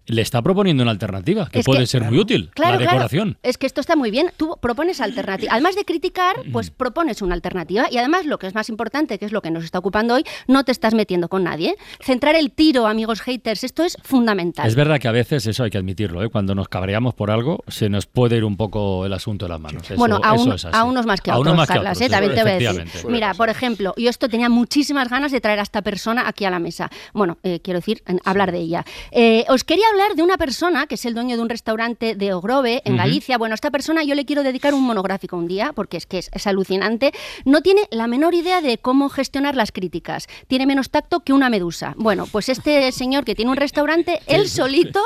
le 0.06 0.22
está 0.22 0.42
proponiendo 0.42 0.82
una 0.82 0.92
alternativa 0.92 1.48
que 1.50 1.60
Es 1.60 1.66
que- 1.66 1.72
puede 1.72 1.86
ser 1.86 2.02
muy 2.04 2.18
útil, 2.18 2.50
Claro, 2.54 2.72
la 2.72 2.78
claro. 2.78 2.92
decoración. 2.92 3.38
Es 3.42 3.58
que 3.58 3.66
esto 3.66 3.80
está 3.80 3.96
muy 3.96 4.10
bien. 4.10 4.30
Tú 4.36 4.56
propones 4.60 5.00
alternativa. 5.00 5.52
Además 5.52 5.74
de 5.76 5.84
criticar, 5.84 6.36
pues 6.52 6.70
propones 6.70 7.22
una 7.22 7.34
alternativa. 7.34 7.86
Y 7.90 7.98
además, 7.98 8.26
lo 8.26 8.38
que 8.38 8.46
es 8.46 8.54
más 8.54 8.68
importante, 8.68 9.18
que 9.18 9.24
es 9.24 9.32
lo 9.32 9.42
que 9.42 9.50
nos 9.50 9.64
está 9.64 9.78
ocupando 9.78 10.14
hoy, 10.14 10.24
no 10.46 10.64
te 10.64 10.72
estás 10.72 10.94
metiendo 10.94 11.28
con 11.28 11.44
nadie. 11.44 11.76
Centrar 12.00 12.34
el 12.36 12.50
tiro, 12.52 12.86
amigos 12.86 13.20
haters, 13.20 13.64
esto 13.64 13.84
es 13.84 13.96
fundamental. 14.02 14.66
Es 14.66 14.74
verdad 14.74 14.98
que 15.00 15.08
a 15.08 15.12
veces 15.12 15.46
eso 15.46 15.64
hay 15.64 15.70
que 15.70 15.78
admitirlo, 15.78 16.22
¿eh? 16.22 16.28
cuando 16.30 16.54
nos 16.54 16.68
cabreamos 16.68 17.14
por 17.14 17.30
algo 17.30 17.62
se 17.68 17.88
nos 17.88 18.06
puede 18.06 18.36
ir 18.36 18.44
un 18.44 18.56
poco 18.56 19.06
el 19.06 19.12
asunto 19.12 19.46
de 19.46 19.50
las 19.50 19.60
manos. 19.60 19.82
Eso- 19.84 19.96
bueno, 19.96 20.20
a, 20.22 20.34
eso 20.34 20.44
un- 20.44 20.52
es 20.52 20.64
así. 20.64 20.76
a 20.76 20.84
unos 20.84 21.06
más 21.06 21.20
que 21.20 21.30
a, 21.30 21.34
A 21.34 21.38
otros, 21.38 21.52
unos 21.52 21.58
más 21.62 21.68
que 21.68 21.78
a 21.78 21.80
otros, 21.80 22.00
¿eh? 22.00 22.08
también 22.08 22.34
te 22.34 22.42
voy 22.42 22.50
a 22.50 22.54
decir. 22.54 22.68
efectivamente. 22.68 23.08
Mira, 23.12 23.34
por 23.34 23.48
ejemplo, 23.48 23.94
yo 23.96 24.08
esto 24.10 24.28
tenía 24.28 24.48
muchísimas 24.48 25.08
ganas 25.08 25.32
de 25.32 25.40
traer 25.40 25.58
a 25.58 25.62
esta 25.62 25.82
persona 25.82 26.28
aquí 26.28 26.44
a 26.44 26.50
la 26.50 26.58
mesa. 26.58 26.90
Bueno, 27.12 27.38
eh, 27.42 27.60
quiero 27.62 27.78
decir, 27.80 28.02
en- 28.06 28.20
hablar 28.24 28.52
de 28.52 28.58
ella. 28.58 28.84
Eh, 29.10 29.44
os 29.48 29.64
quería 29.64 29.84
hablar 29.90 29.95
de 30.14 30.22
una 30.22 30.36
persona 30.36 30.86
que 30.86 30.96
es 30.96 31.04
el 31.06 31.14
dueño 31.14 31.36
de 31.36 31.42
un 31.42 31.48
restaurante 31.48 32.14
de 32.14 32.34
Ogrove, 32.34 32.82
en. 32.84 32.96
Galicia. 32.96 33.38
Bueno, 33.38 33.54
a 33.54 33.56
esta 33.56 33.70
persona 33.70 34.04
yo 34.04 34.14
le 34.14 34.26
quiero 34.26 34.42
dedicar 34.42 34.74
un 34.74 34.82
monográfico 34.82 35.36
un 35.36 35.48
día, 35.48 35.72
porque 35.74 35.96
es 35.96 36.06
que 36.06 36.18
es, 36.18 36.28
es 36.32 36.46
alucinante. 36.46 37.12
No 37.44 37.62
tiene 37.62 37.82
la 37.90 38.06
menor 38.06 38.34
idea 38.34 38.60
de 38.60 38.76
cómo 38.76 39.08
gestionar 39.08 39.56
las 39.56 39.72
críticas. 39.72 40.28
Tiene 40.48 40.66
menos 40.66 40.90
tacto 40.90 41.20
que 41.20 41.32
una 41.32 41.48
medusa. 41.48 41.94
Bueno, 41.96 42.26
pues 42.30 42.50
este 42.50 42.92
señor 42.92 43.24
que 43.24 43.34
tiene 43.34 43.50
un 43.50 43.56
restaurante, 43.56 44.20
él 44.26 44.48
solito, 44.48 45.00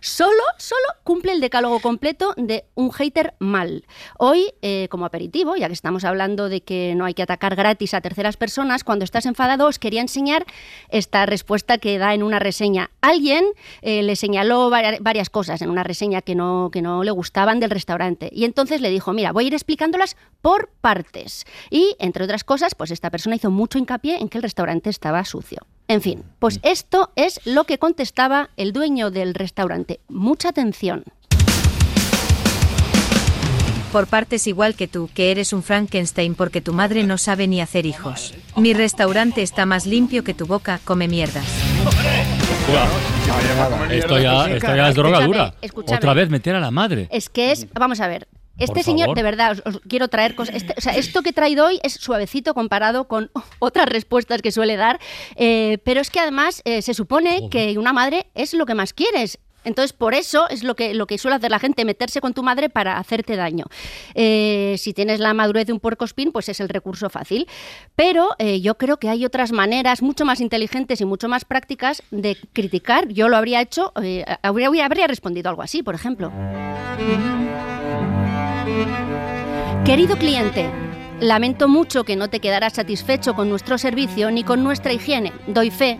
solo, 0.00 0.42
solo 0.56 0.86
cumple 1.04 1.32
el 1.32 1.40
decálogo 1.40 1.80
completo 1.80 2.34
de 2.36 2.64
un 2.74 2.90
hater 2.92 3.34
mal. 3.38 3.84
Hoy, 4.18 4.52
eh, 4.62 4.88
como 4.90 5.04
aperitivo, 5.06 5.56
ya 5.56 5.68
que 5.68 5.72
estamos 5.72 6.04
hablando 6.04 6.48
de 6.48 6.60
que 6.60 6.94
no 6.96 7.04
hay 7.04 7.14
que 7.14 7.22
atacar 7.22 7.56
gratis 7.56 7.94
a 7.94 8.00
terceras 8.00 8.36
personas, 8.36 8.84
cuando 8.84 9.04
estás 9.04 9.26
enfadado 9.26 9.66
os 9.66 9.78
quería 9.78 10.00
enseñar 10.00 10.46
esta 10.88 11.26
respuesta 11.26 11.78
que 11.78 11.98
da 11.98 12.14
en 12.14 12.22
una 12.22 12.38
reseña. 12.38 12.90
Alguien 13.00 13.44
eh, 13.82 14.02
le 14.02 14.16
señaló 14.16 14.70
vari- 14.70 14.98
varias 15.00 15.30
cosas 15.30 15.62
en 15.62 15.70
una 15.70 15.84
reseña 15.84 16.22
que 16.22 16.34
no, 16.34 16.70
que 16.72 16.82
no 16.82 17.04
le 17.04 17.10
gustaban 17.10 17.60
del 17.60 17.70
restaurante. 17.70 18.30
Y 18.32 18.44
entonces 18.44 18.80
le 18.80 18.90
dijo, 18.90 19.12
mira, 19.12 19.32
voy 19.32 19.44
a 19.44 19.46
ir 19.48 19.54
explicándolas 19.54 20.16
por 20.42 20.70
partes. 20.80 21.44
Y, 21.70 21.96
entre 21.98 22.24
otras 22.24 22.44
cosas, 22.44 22.74
pues 22.74 22.90
esta 22.90 23.10
persona 23.10 23.36
hizo 23.36 23.50
mucho 23.50 23.78
hincapié 23.78 24.18
en 24.18 24.28
que 24.28 24.38
el 24.38 24.42
restaurante 24.42 24.90
estaba 24.90 25.24
sucio. 25.24 25.66
En 25.90 26.02
fin, 26.02 26.22
pues 26.38 26.60
esto 26.64 27.12
es 27.16 27.40
lo 27.46 27.64
que 27.64 27.78
contestaba 27.78 28.50
el 28.58 28.74
dueño 28.74 29.10
del 29.10 29.32
restaurante. 29.32 30.00
Mucha 30.08 30.50
atención. 30.50 31.02
Por 33.90 34.06
partes 34.06 34.46
igual 34.46 34.74
que 34.74 34.86
tú, 34.86 35.08
que 35.14 35.30
eres 35.30 35.54
un 35.54 35.62
Frankenstein 35.62 36.34
porque 36.34 36.60
tu 36.60 36.74
madre 36.74 37.04
no 37.04 37.16
sabe 37.16 37.48
ni 37.48 37.62
hacer 37.62 37.86
hijos. 37.86 38.34
Mi 38.54 38.74
restaurante 38.74 39.40
está 39.40 39.64
más 39.64 39.86
limpio 39.86 40.24
que 40.24 40.34
tu 40.34 40.44
boca, 40.46 40.78
come 40.84 41.08
mierdas. 41.08 41.46
Esto 43.90 44.18
ya, 44.18 44.50
esto 44.50 44.76
ya 44.76 44.88
es 44.90 44.94
drogadura. 44.94 45.44
Escúchame, 45.44 45.58
escúchame. 45.62 45.96
Otra 45.96 46.12
vez 46.12 46.28
meter 46.28 46.54
a 46.54 46.60
la 46.60 46.70
madre. 46.70 47.08
Es 47.10 47.30
que 47.30 47.50
es, 47.50 47.66
vamos 47.72 48.00
a 48.00 48.08
ver. 48.08 48.28
Este 48.58 48.82
señor, 48.82 49.14
de 49.14 49.22
verdad, 49.22 49.52
os, 49.64 49.74
os 49.76 49.80
quiero 49.88 50.08
traer 50.08 50.34
cosas. 50.34 50.54
este- 50.56 50.74
o 50.76 50.80
sea, 50.80 50.94
esto 50.96 51.22
que 51.22 51.30
he 51.30 51.32
traído 51.32 51.66
hoy 51.66 51.78
es 51.82 51.94
suavecito 51.94 52.54
comparado 52.54 53.06
con 53.08 53.30
otras 53.60 53.86
respuestas 53.88 54.42
que 54.42 54.52
suele 54.52 54.76
dar. 54.76 54.98
eh, 55.36 55.78
pero 55.84 56.00
es 56.00 56.10
que 56.10 56.20
además 56.20 56.62
eh, 56.64 56.82
se 56.82 56.94
supone 56.94 57.48
que 57.50 57.78
una 57.78 57.92
madre 57.92 58.26
es 58.34 58.54
lo 58.54 58.66
que 58.66 58.74
más 58.74 58.92
quieres. 58.92 59.38
Entonces, 59.64 59.92
por 59.92 60.14
eso 60.14 60.48
es 60.48 60.62
lo 60.62 60.76
que, 60.76 60.94
lo 60.94 61.06
que 61.06 61.18
suele 61.18 61.36
hacer 61.36 61.50
la 61.50 61.58
gente, 61.58 61.84
meterse 61.84 62.20
con 62.20 62.32
tu 62.32 62.42
madre 62.42 62.70
para 62.70 62.96
hacerte 62.96 63.36
daño. 63.36 63.64
Eh, 64.14 64.76
si 64.78 64.94
tienes 64.94 65.18
la 65.20 65.34
madurez 65.34 65.66
de 65.66 65.72
un 65.72 65.80
puercospín, 65.80 66.30
pues 66.32 66.48
es 66.48 66.60
el 66.60 66.68
recurso 66.68 67.10
fácil. 67.10 67.46
Pero 67.96 68.28
eh, 68.38 68.60
yo 68.60 68.76
creo 68.78 68.98
que 68.98 69.08
hay 69.10 69.24
otras 69.26 69.52
maneras 69.52 70.00
mucho 70.00 70.24
más 70.24 70.40
inteligentes 70.40 71.00
y 71.00 71.04
mucho 71.04 71.28
más 71.28 71.44
prácticas 71.44 72.02
de 72.10 72.36
criticar. 72.52 73.08
Yo 73.08 73.28
lo 73.28 73.36
habría 73.36 73.60
hecho, 73.60 73.92
eh, 74.02 74.24
habría, 74.42 74.86
habría 74.86 75.06
respondido 75.06 75.50
algo 75.50 75.62
así, 75.62 75.82
por 75.82 75.94
ejemplo. 75.94 76.32
Querido 79.84 80.16
cliente, 80.16 80.68
lamento 81.20 81.68
mucho 81.68 82.04
que 82.04 82.16
no 82.16 82.28
te 82.28 82.40
quedarás 82.40 82.74
satisfecho 82.74 83.34
con 83.34 83.48
nuestro 83.48 83.78
servicio 83.78 84.30
ni 84.30 84.44
con 84.44 84.62
nuestra 84.62 84.92
higiene. 84.92 85.32
Doy 85.46 85.70
fe 85.70 85.98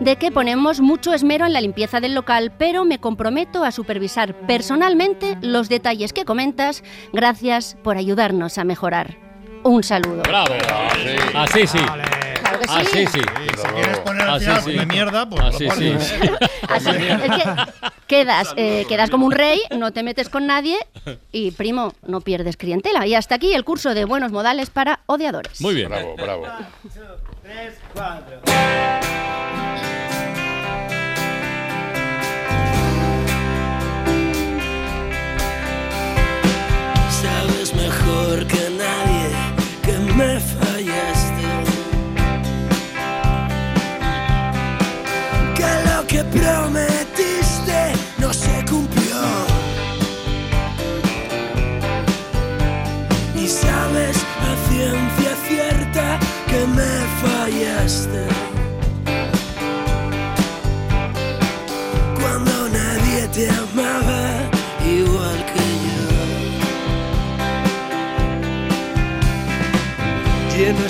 de 0.00 0.16
que 0.16 0.32
ponemos 0.32 0.80
mucho 0.80 1.12
esmero 1.12 1.46
en 1.46 1.52
la 1.52 1.60
limpieza 1.60 2.00
del 2.00 2.14
local, 2.14 2.52
pero 2.58 2.84
me 2.84 2.98
comprometo 2.98 3.64
a 3.64 3.70
supervisar 3.70 4.34
personalmente 4.46 5.36
los 5.42 5.68
detalles 5.68 6.12
que 6.12 6.24
comentas. 6.24 6.82
Gracias 7.12 7.76
por 7.84 7.96
ayudarnos 7.96 8.58
a 8.58 8.64
mejorar. 8.64 9.16
Un 9.62 9.82
saludo. 9.82 10.22
Bravo. 10.22 10.54
Así 11.34 11.66
sí. 11.66 11.78
Que 12.60 12.66
sí. 12.66 12.74
Ah, 12.76 12.84
sí, 12.84 13.06
sí. 13.06 13.20
Si 13.20 13.68
quieres 13.74 13.98
poner 14.00 14.22
al 14.22 14.36
Ah, 14.36 14.38
final 14.40 14.62
come 14.62 14.86
mierda, 14.86 15.28
pues 15.28 15.42
Ah, 15.42 15.46
lo 15.50 15.58
sí, 15.58 15.66
pones. 15.66 16.04
sí. 16.04 16.14
Así, 16.68 16.90
es 16.90 17.20
que 17.30 17.90
quedas, 18.06 18.52
eh, 18.56 18.84
quedas 18.88 19.10
como 19.10 19.26
un 19.26 19.32
rey, 19.32 19.60
no 19.76 19.92
te 19.92 20.02
metes 20.02 20.28
con 20.28 20.46
nadie 20.46 20.76
y, 21.32 21.50
primo, 21.52 21.94
no 22.06 22.20
pierdes 22.20 22.56
clientela. 22.56 23.06
Y 23.06 23.14
hasta 23.14 23.34
aquí 23.36 23.54
el 23.54 23.64
curso 23.64 23.94
de 23.94 24.04
buenos 24.04 24.30
modales 24.32 24.70
para 24.70 25.00
odiadores. 25.06 25.60
Muy 25.60 25.74
bien. 25.74 25.88
Bravo, 25.88 26.14
bravo. 26.16 26.46
Sabes 37.22 37.74
mejor 37.74 38.46
que 38.46 38.70
nadie 38.70 39.30
que 39.84 39.98
me 40.14 40.40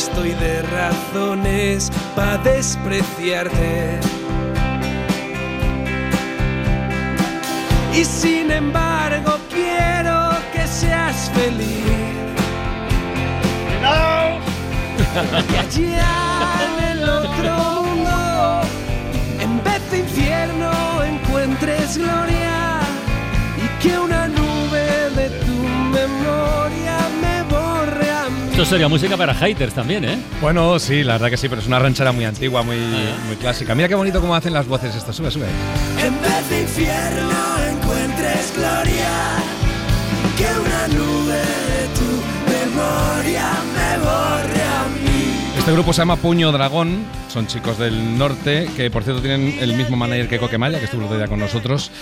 estoy 0.01 0.33
de 0.33 0.63
razones 0.63 1.91
para 2.17 2.39
despreciarte. 2.39 4.01
Y 7.95 8.05
sin 8.05 8.51
embargo 8.51 9.33
quiero 9.51 10.17
que 10.55 10.67
seas 10.67 11.31
feliz. 11.35 11.85
Que 15.51 15.59
allá 15.59 16.15
en 16.67 16.77
el 16.93 17.09
otro 17.09 17.83
mundo, 17.83 18.61
en 19.39 19.63
vez 19.65 19.91
de 19.91 19.99
infierno, 19.99 21.03
encuentres 21.03 21.99
gloria. 21.99 22.81
Esto 28.61 28.73
sería 28.73 28.89
música 28.89 29.17
para 29.17 29.33
haters 29.33 29.73
también, 29.73 30.05
¿eh? 30.05 30.19
Bueno, 30.39 30.79
sí, 30.79 31.03
la 31.03 31.15
verdad 31.15 31.31
que 31.31 31.39
sí, 31.39 31.49
pero 31.49 31.63
es 31.63 31.67
una 31.67 31.79
ranchera 31.79 32.13
muy 32.13 32.27
antigua, 32.27 32.63
muy, 32.63 32.77
muy 33.27 33.37
clásica. 33.37 33.75
Mira 33.75 33.89
qué 33.89 33.95
bonito 33.95 34.21
cómo 34.21 34.35
hacen 34.35 34.53
las 34.53 34.67
voces 34.67 34.95
esto. 34.95 35.15
Sube, 35.15 35.31
sube. 35.31 35.47
En 35.99 36.21
vez 36.21 36.51
de 36.51 36.61
infierno 36.61 37.31
encuentres 37.71 38.53
gloria, 38.55 39.40
Este 45.71 45.79
grupo 45.79 45.93
se 45.93 46.01
llama 46.01 46.17
Puño 46.17 46.51
Dragón, 46.51 47.05
son 47.29 47.47
chicos 47.47 47.79
del 47.79 48.19
norte, 48.19 48.69
que 48.77 48.91
por 48.91 49.05
cierto 49.05 49.23
tienen 49.23 49.57
el 49.61 49.75
mismo 49.75 49.97
manager 49.97 50.27
que 50.27 50.41
Coquemaya, 50.41 50.81
que 50.81 50.87
estuvo 50.87 51.03
el 51.03 51.07
otro 51.07 51.17
día 51.17 51.29
con 51.29 51.39
nosotros. 51.39 51.93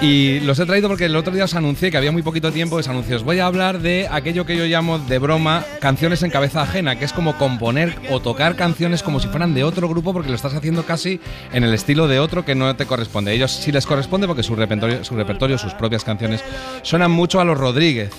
Y 0.00 0.40
los 0.40 0.58
he 0.58 0.64
traído 0.64 0.88
porque 0.88 1.04
el 1.04 1.14
otro 1.14 1.34
día 1.34 1.44
os 1.44 1.54
anuncié 1.54 1.90
que 1.90 1.98
había 1.98 2.10
muy 2.10 2.22
poquito 2.22 2.50
tiempo, 2.52 2.76
os 2.76 2.88
anuncié, 2.88 3.16
os 3.16 3.24
voy 3.24 3.40
a 3.40 3.44
hablar 3.44 3.80
de 3.80 4.08
aquello 4.10 4.46
que 4.46 4.56
yo 4.56 4.64
llamo 4.64 4.98
de 4.98 5.18
broma 5.18 5.62
canciones 5.78 6.22
en 6.22 6.30
cabeza 6.30 6.62
ajena, 6.62 6.98
que 6.98 7.04
es 7.04 7.12
como 7.12 7.36
componer 7.36 7.96
o 8.10 8.18
tocar 8.20 8.56
canciones 8.56 9.02
como 9.02 9.20
si 9.20 9.28
fueran 9.28 9.52
de 9.52 9.62
otro 9.62 9.90
grupo 9.90 10.14
porque 10.14 10.30
lo 10.30 10.34
estás 10.34 10.54
haciendo 10.54 10.86
casi 10.86 11.20
en 11.52 11.64
el 11.64 11.74
estilo 11.74 12.08
de 12.08 12.20
otro 12.20 12.46
que 12.46 12.54
no 12.54 12.74
te 12.76 12.86
corresponde. 12.86 13.32
A 13.32 13.34
ellos 13.34 13.52
sí 13.52 13.72
les 13.72 13.84
corresponde 13.84 14.26
porque 14.26 14.42
su 14.42 14.56
repertorio, 14.56 15.04
su 15.04 15.14
repertorio, 15.16 15.58
sus 15.58 15.74
propias 15.74 16.02
canciones, 16.02 16.42
suenan 16.80 17.10
mucho 17.10 17.42
a 17.42 17.44
los 17.44 17.58
Rodríguez. 17.58 18.10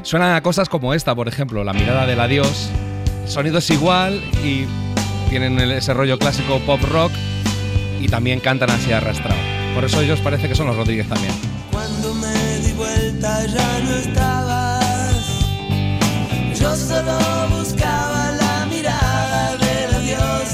Suenan 0.00 0.34
a 0.34 0.40
cosas 0.40 0.70
como 0.70 0.94
esta, 0.94 1.14
por 1.14 1.28
ejemplo, 1.28 1.62
La 1.62 1.74
mirada 1.74 2.06
del 2.06 2.20
adiós. 2.20 2.70
Sonido 3.26 3.58
es 3.58 3.68
igual 3.70 4.22
y 4.44 4.66
tienen 5.28 5.58
ese 5.58 5.92
rollo 5.92 6.18
clásico 6.18 6.60
pop 6.60 6.80
rock 6.82 7.12
y 8.00 8.08
también 8.08 8.40
cantan 8.40 8.70
así 8.70 8.92
arrastrado. 8.92 9.40
Por 9.74 9.84
eso 9.84 10.00
ellos 10.00 10.20
parece 10.20 10.48
que 10.48 10.54
son 10.54 10.68
los 10.68 10.76
Rodríguez 10.76 11.08
también. 11.08 11.34
Cuando 11.72 12.14
me 12.14 12.58
di 12.60 12.72
vuelta 12.72 13.46
ya 13.46 13.80
no 13.80 13.90
estabas. 13.96 15.26
Yo 16.58 16.74
solo 16.76 17.18
buscaba 17.58 18.32
la 18.32 18.66
mirada 18.70 19.56
del 19.56 19.94
adiós. 19.94 20.48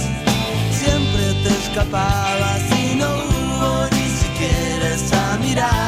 Siempre 0.72 1.34
te 1.44 1.48
escapabas 1.50 2.62
y 2.80 2.96
no 2.96 3.06
hubo 3.06 3.88
ni 3.92 4.08
siquiera 4.08 4.94
esa 4.94 5.38
mirada 5.38 5.81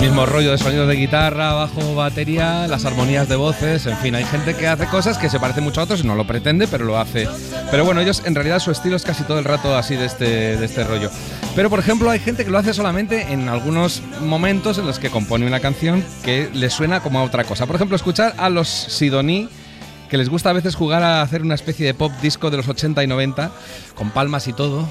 Mismo 0.00 0.24
rollo 0.24 0.52
de 0.52 0.58
sonidos 0.58 0.88
de 0.88 0.94
guitarra, 0.94 1.52
bajo, 1.52 1.94
batería, 1.94 2.66
las 2.66 2.86
armonías 2.86 3.28
de 3.28 3.36
voces, 3.36 3.86
en 3.86 3.96
fin, 3.98 4.14
hay 4.14 4.24
gente 4.24 4.54
que 4.54 4.66
hace 4.66 4.86
cosas 4.86 5.18
que 5.18 5.28
se 5.28 5.38
parecen 5.38 5.62
mucho 5.62 5.80
a 5.80 5.84
otros 5.84 6.00
y 6.02 6.06
no 6.06 6.14
lo 6.14 6.26
pretende, 6.26 6.66
pero 6.66 6.86
lo 6.86 6.98
hace. 6.98 7.28
Pero 7.70 7.84
bueno, 7.84 8.00
ellos 8.00 8.22
en 8.24 8.34
realidad 8.34 8.60
su 8.60 8.70
estilo 8.70 8.96
es 8.96 9.02
casi 9.02 9.24
todo 9.24 9.38
el 9.38 9.44
rato 9.44 9.76
así 9.76 9.96
de 9.96 10.06
este, 10.06 10.56
de 10.56 10.64
este 10.64 10.84
rollo. 10.84 11.10
Pero 11.54 11.68
por 11.68 11.78
ejemplo, 11.78 12.08
hay 12.08 12.18
gente 12.18 12.44
que 12.44 12.50
lo 12.50 12.58
hace 12.58 12.72
solamente 12.72 13.32
en 13.32 13.48
algunos 13.48 14.02
momentos 14.22 14.78
en 14.78 14.86
los 14.86 14.98
que 14.98 15.10
compone 15.10 15.46
una 15.46 15.60
canción 15.60 16.02
que 16.24 16.48
le 16.54 16.70
suena 16.70 17.00
como 17.00 17.18
a 17.18 17.22
otra 17.22 17.44
cosa. 17.44 17.66
Por 17.66 17.76
ejemplo, 17.76 17.94
escuchar 17.94 18.34
a 18.38 18.48
los 18.48 18.68
Sidoní 18.68 19.48
que 20.08 20.18
les 20.18 20.28
gusta 20.28 20.50
a 20.50 20.52
veces 20.52 20.74
jugar 20.74 21.02
a 21.04 21.22
hacer 21.22 21.42
una 21.42 21.54
especie 21.54 21.86
de 21.86 21.94
pop 21.94 22.10
disco 22.20 22.50
de 22.50 22.56
los 22.56 22.68
80 22.68 23.04
y 23.04 23.06
90, 23.06 23.52
con 23.94 24.10
palmas 24.10 24.48
y 24.48 24.52
todo. 24.52 24.88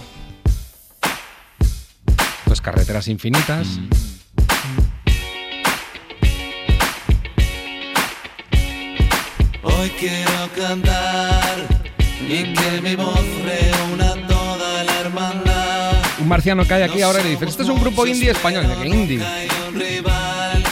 Carreteras 2.69 3.07
infinitas. 3.07 3.79
Hoy 9.63 9.89
quiero 9.99 10.49
cantar 10.57 11.67
y 12.27 12.53
que 12.53 12.81
mi 12.81 12.95
voz 12.95 13.19
reúna 13.43 14.27
toda 14.27 14.83
la 14.83 14.99
hermandad. 15.01 15.93
Un 16.19 16.27
marciano 16.27 16.65
cae 16.65 16.83
aquí 16.83 17.01
ahora 17.01 17.21
y 17.21 17.23
le 17.23 17.29
dice, 17.31 17.45
este 17.45 17.63
es 17.63 17.69
un 17.69 17.79
grupo 17.79 18.05
indie 18.05 18.31
español. 18.31 18.65
Y 18.65 18.67
dice, 18.67 18.81
¿qué 18.81 18.89
indie? 18.89 19.23
Hay 19.25 19.47
un 19.67 19.79
rival 19.79 20.63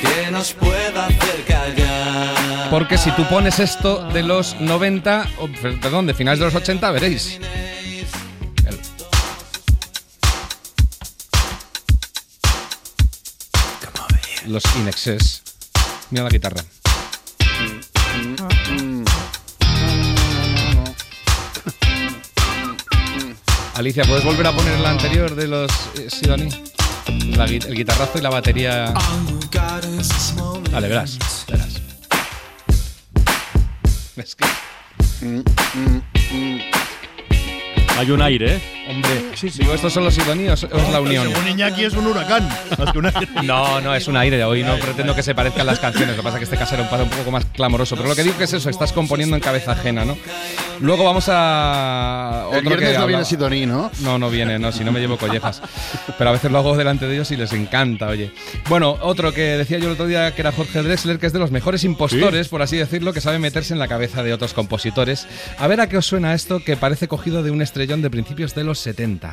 que 0.00 0.30
nos 0.30 0.52
pueda 0.54 1.06
hacer 1.06 1.44
callar. 1.46 2.70
Porque 2.70 2.98
si 2.98 3.10
tú 3.12 3.24
pones 3.24 3.58
esto 3.58 4.08
de 4.10 4.22
los 4.22 4.60
90, 4.60 5.26
o, 5.38 5.48
per- 5.48 5.78
perdón, 5.80 6.06
de 6.06 6.14
finales 6.14 6.38
de 6.40 6.46
los 6.46 6.54
80, 6.54 6.90
veréis. 6.90 7.38
Los 14.46 14.64
Inexes. 14.76 15.42
Mira 16.10 16.24
la 16.24 16.30
guitarra. 16.30 16.62
Alicia, 23.74 24.04
¿puedes 24.04 24.24
volver 24.24 24.46
a 24.46 24.52
poner 24.52 24.78
la 24.80 24.90
anterior 24.90 25.34
de 25.34 25.48
los 25.48 25.70
eh, 25.98 26.08
el 27.36 27.74
guitarrazo 27.74 28.18
y 28.18 28.22
la 28.22 28.30
batería. 28.30 28.94
Vale, 30.70 30.88
verás, 30.88 31.18
verás. 31.48 31.80
Hay 37.96 38.10
un 38.10 38.20
aire, 38.22 38.56
¿eh? 38.56 38.60
Hombre, 38.88 39.10
digo, 39.40 39.72
¿estos 39.72 39.92
son 39.92 40.04
los 40.04 40.18
idoníos 40.18 40.64
o 40.64 40.76
es 40.76 40.88
la 40.90 41.00
unión? 41.00 41.28
Según 41.32 41.48
Iñaki 41.48 41.84
es 41.84 41.94
un 41.94 42.06
huracán. 42.06 42.46
más 42.76 42.92
que 42.92 42.98
un 42.98 43.06
aire. 43.06 43.28
No, 43.44 43.80
no, 43.80 43.94
es 43.94 44.08
un 44.08 44.16
aire. 44.16 44.42
Hoy 44.44 44.62
no 44.62 44.76
pretendo 44.76 45.14
que 45.14 45.22
se 45.22 45.34
parezcan 45.34 45.64
las 45.64 45.78
canciones. 45.78 46.10
Lo 46.10 46.16
que 46.16 46.22
pasa 46.22 46.36
es 46.36 46.40
que 46.40 46.44
este 46.44 46.56
caso 46.58 46.74
era 46.74 46.82
un 46.82 46.90
paso 46.90 47.04
un 47.04 47.10
poco 47.10 47.30
más 47.30 47.44
clamoroso. 47.46 47.96
Pero 47.96 48.08
lo 48.08 48.16
que 48.16 48.22
digo 48.24 48.36
que 48.36 48.44
es 48.44 48.52
eso, 48.52 48.68
estás 48.68 48.92
componiendo 48.92 49.36
en 49.36 49.40
cabeza 49.42 49.72
ajena, 49.72 50.04
¿no? 50.04 50.18
Luego 50.80 51.04
vamos 51.04 51.26
a. 51.28 52.48
El 52.52 52.58
otro 52.58 52.70
viernes 52.70 52.88
que 52.90 52.94
no 52.96 53.02
habla- 53.04 53.06
viene 53.06 53.24
Sidoní, 53.24 53.64
¿no? 53.66 53.90
No, 54.00 54.18
no 54.18 54.28
viene, 54.28 54.58
no, 54.58 54.72
si 54.72 54.82
no 54.84 54.92
me 54.92 55.00
llevo 55.00 55.16
collejas. 55.16 55.62
Pero 56.18 56.30
a 56.30 56.32
veces 56.34 56.50
lo 56.50 56.58
hago 56.58 56.76
delante 56.76 57.06
de 57.06 57.14
ellos 57.14 57.30
y 57.30 57.36
les 57.36 57.52
encanta, 57.52 58.08
oye. 58.08 58.32
Bueno, 58.68 58.98
otro 59.00 59.32
que 59.32 59.42
decía 59.56 59.78
yo 59.78 59.86
el 59.86 59.92
otro 59.92 60.06
día 60.06 60.34
que 60.34 60.42
era 60.42 60.52
Jorge 60.52 60.82
Drexler, 60.82 61.18
que 61.18 61.26
es 61.28 61.32
de 61.32 61.38
los 61.38 61.50
mejores 61.52 61.84
impostores, 61.84 62.48
por 62.48 62.60
así 62.60 62.76
decirlo, 62.76 63.12
que 63.12 63.20
sabe 63.20 63.38
meterse 63.38 63.72
en 63.72 63.78
la 63.78 63.88
cabeza 63.88 64.22
de 64.22 64.32
otros 64.34 64.52
compositores. 64.52 65.26
A 65.58 65.68
ver 65.68 65.80
a 65.80 65.88
qué 65.88 65.96
os 65.96 66.06
suena 66.06 66.34
esto 66.34 66.60
que 66.62 66.76
parece 66.76 67.08
cogido 67.08 67.42
de 67.42 67.50
un 67.50 67.62
estrellón 67.84 68.00
de 68.00 68.08
principios 68.10 68.54
de 68.54 68.64
los 68.64 68.78
70. 68.78 69.30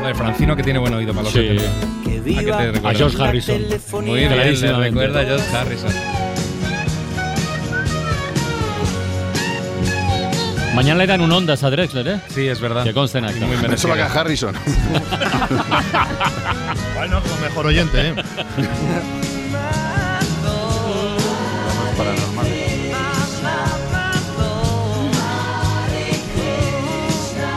Lo 0.00 0.08
de 0.08 0.14
Francino 0.14 0.56
que 0.56 0.62
tiene 0.62 0.78
buen 0.78 0.92
oído 0.94 1.12
para 1.12 1.24
los 1.24 1.32
Sí. 1.32 1.58
70. 1.58 1.70
¿A 1.70 2.44
qué 2.44 2.52
te 2.52 2.72
recuerda? 2.72 2.88
A 2.90 2.94
George 2.94 3.22
Harrison. 3.22 3.62
Muy 4.04 4.14
bien, 4.18 4.28
le 4.30 4.34
Clarísimamente. 4.36 4.88
recuerda 5.00 5.20
a 5.20 5.24
George 5.24 5.56
Harrison. 5.56 5.90
Mañana 10.74 10.98
le 11.00 11.06
dan 11.06 11.20
un 11.20 11.30
Ondas 11.30 11.62
a 11.62 11.70
Drexler, 11.70 12.08
¿eh? 12.08 12.20
Sí, 12.28 12.48
es 12.48 12.60
verdad. 12.60 12.82
Que 12.82 12.92
conste 12.92 13.18
en 13.18 13.26
acta. 13.26 13.46
Eso 13.72 13.88
va 13.88 13.94
a 13.94 14.06
Harrison. 14.06 14.54
Bueno, 16.94 17.20
con 17.22 17.40
mejor 17.42 17.66
oyente, 17.66 18.08
¿eh? 18.08 18.14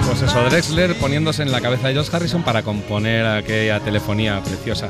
Pues 0.05 0.22
eso, 0.22 0.43
Drexler 0.49 0.95
poniéndose 0.95 1.43
en 1.43 1.51
la 1.51 1.61
cabeza 1.61 1.88
de 1.88 1.93
George 1.93 2.13
Harrison 2.13 2.43
para 2.43 2.63
componer 2.63 3.26
aquella 3.26 3.80
telefonía 3.80 4.41
preciosa. 4.43 4.89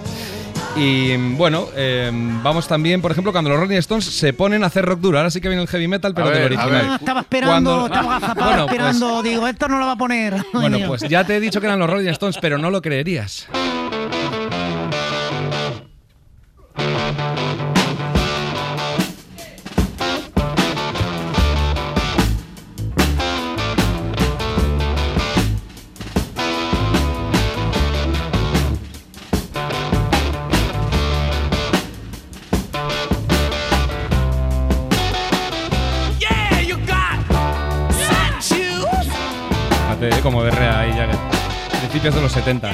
Y 0.80 1.15
bueno, 1.36 1.67
eh, 1.75 2.11
vamos 2.43 2.67
también, 2.67 3.01
por 3.01 3.11
ejemplo, 3.11 3.32
cuando 3.32 3.49
los 3.49 3.59
Rolling 3.59 3.78
Stones 3.78 4.05
se 4.05 4.32
ponen 4.34 4.63
a 4.63 4.67
hacer 4.67 4.86
rock 4.86 4.99
duro. 4.99 5.17
Ahora 5.17 5.32
sí 5.32 5.41
que 5.41 5.47
viene 5.47 5.63
el 5.63 5.67
heavy 5.67 5.88
metal, 5.88 6.13
pero 6.13 6.30
del 6.30 6.45
original. 6.45 6.88
Ah, 6.91 6.97
estaba 6.99 7.21
esperando, 7.21 7.51
Cuando- 7.51 7.86
estaba 7.88 8.15
agazapado 8.17 8.45
Bueno, 8.49 8.65
pues- 8.67 8.75
esperando. 8.78 9.23
Digo, 9.23 9.47
esto 9.47 9.67
no 9.67 9.80
lo 9.80 9.86
va 9.88 9.91
a 9.93 9.97
poner. 9.97 10.36
Bueno, 10.53 10.78
Dios. 10.78 10.88
pues 10.88 11.01
ya 11.09 11.23
te 11.23 11.36
he 11.36 11.39
dicho 11.39 11.59
que 11.59 11.65
eran 11.67 11.80
los 11.80 11.89
Rolling 11.89 12.09
Stones, 12.09 12.38
pero 12.39 12.57
no 12.59 12.69
lo 12.69 12.82
creerías. 12.82 13.47
Principios 41.80 42.16
de 42.16 42.22
los 42.22 42.32
70. 42.32 42.72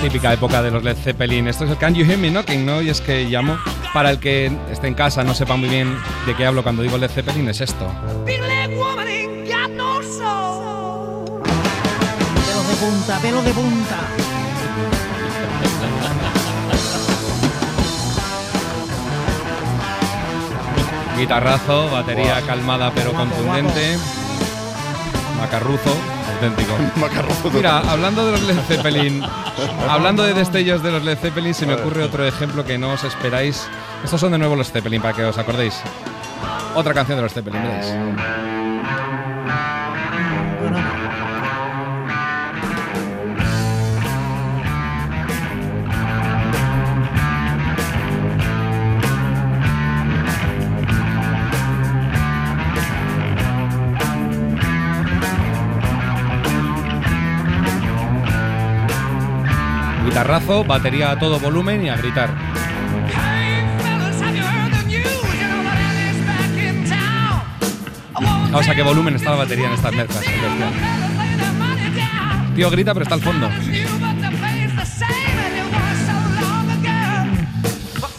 Típica 0.00 0.32
época 0.32 0.62
de 0.62 0.70
los 0.70 0.84
Led 0.84 0.96
Zeppelin. 0.96 1.48
Esto 1.48 1.64
es 1.64 1.70
el 1.70 1.76
Can 1.76 1.94
You 1.94 2.04
Hear 2.04 2.18
Me 2.18 2.30
Knocking, 2.30 2.64
¿no? 2.64 2.80
Y 2.80 2.90
es 2.90 3.00
que 3.00 3.24
llamo. 3.24 3.58
Para 3.92 4.10
el 4.10 4.20
que 4.20 4.52
esté 4.70 4.86
en 4.86 4.94
casa, 4.94 5.24
no 5.24 5.34
sepa 5.34 5.56
muy 5.56 5.68
bien 5.68 5.96
de 6.26 6.36
qué 6.36 6.46
hablo 6.46 6.62
cuando 6.62 6.82
digo 6.82 6.98
Led 6.98 7.10
Zeppelin, 7.10 7.48
es 7.48 7.60
esto. 7.60 7.92
Pelos 8.24 8.46
de 12.68 12.76
punta, 12.76 13.18
pelos 13.18 13.44
de 13.44 13.52
punta. 13.52 13.98
Guitarrazo, 21.18 21.90
batería 21.90 22.40
calmada 22.46 22.92
pero 22.94 23.12
contundente. 23.12 23.96
Macarruzo, 25.44 25.94
auténtico. 26.32 26.72
Macarruzo 26.96 27.50
Mira, 27.50 27.80
hablando 27.80 28.24
de 28.24 28.32
los 28.32 28.42
Led 28.44 28.58
Zeppelin, 28.66 29.22
hablando 29.90 30.22
de 30.22 30.32
destellos 30.32 30.82
de 30.82 30.90
los 30.90 31.04
Led 31.04 31.18
Zeppelin, 31.18 31.52
se 31.52 31.66
me 31.66 31.74
ocurre 31.74 32.02
otro 32.02 32.24
ejemplo 32.24 32.64
que 32.64 32.78
no 32.78 32.92
os 32.92 33.04
esperáis. 33.04 33.68
Estos 34.02 34.22
son 34.22 34.32
de 34.32 34.38
nuevo 34.38 34.56
los 34.56 34.72
Zeppelin, 34.72 35.02
para 35.02 35.14
que 35.14 35.22
os 35.22 35.36
acordéis. 35.36 35.82
Otra 36.74 36.94
canción 36.94 37.18
de 37.18 37.22
los 37.24 37.34
Zeppelin, 37.34 37.62
veréis. 37.62 38.43
Guitarrazo, 60.14 60.62
batería 60.62 61.10
a 61.10 61.18
todo 61.18 61.40
volumen 61.40 61.84
y 61.84 61.88
a 61.88 61.96
gritar. 61.96 62.30
Fijaos 68.46 68.68
a 68.68 68.74
qué 68.76 68.82
volumen 68.82 69.16
está 69.16 69.30
la 69.30 69.38
batería 69.38 69.66
en 69.66 69.72
estas 69.72 69.92
mezclas. 69.92 70.20
bestial. 70.20 70.72
Tío 72.54 72.70
grita, 72.70 72.94
pero 72.94 73.02
está 73.02 73.16
al 73.16 73.22
fondo. 73.22 73.50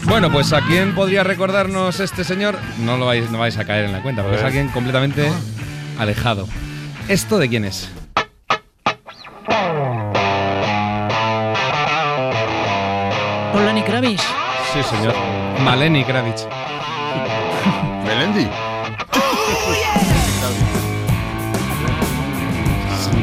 Bueno, 0.03 0.29
pues 0.29 0.51
a 0.51 0.59
quién 0.63 0.95
podría 0.95 1.23
recordarnos 1.23 2.01
este 2.01 2.25
señor, 2.25 2.59
no 2.79 2.97
lo 2.97 3.05
vais, 3.05 3.31
no 3.31 3.37
vais 3.37 3.57
a 3.57 3.63
caer 3.63 3.85
en 3.85 3.93
la 3.93 4.01
cuenta, 4.01 4.21
porque 4.21 4.35
es 4.35 4.43
alguien 4.43 4.67
completamente 4.67 5.31
alejado. 5.97 6.45
¿Esto 7.07 7.37
de 7.37 7.47
quién 7.47 7.63
es? 7.63 7.89
Con 13.55 13.65
Lenny 13.65 13.83
Kravitz. 13.83 14.21
Sí, 14.73 14.83
señor. 14.83 15.15
Maleni 15.63 16.03
Kravitz. 16.03 16.45
Melendi. 18.03 18.49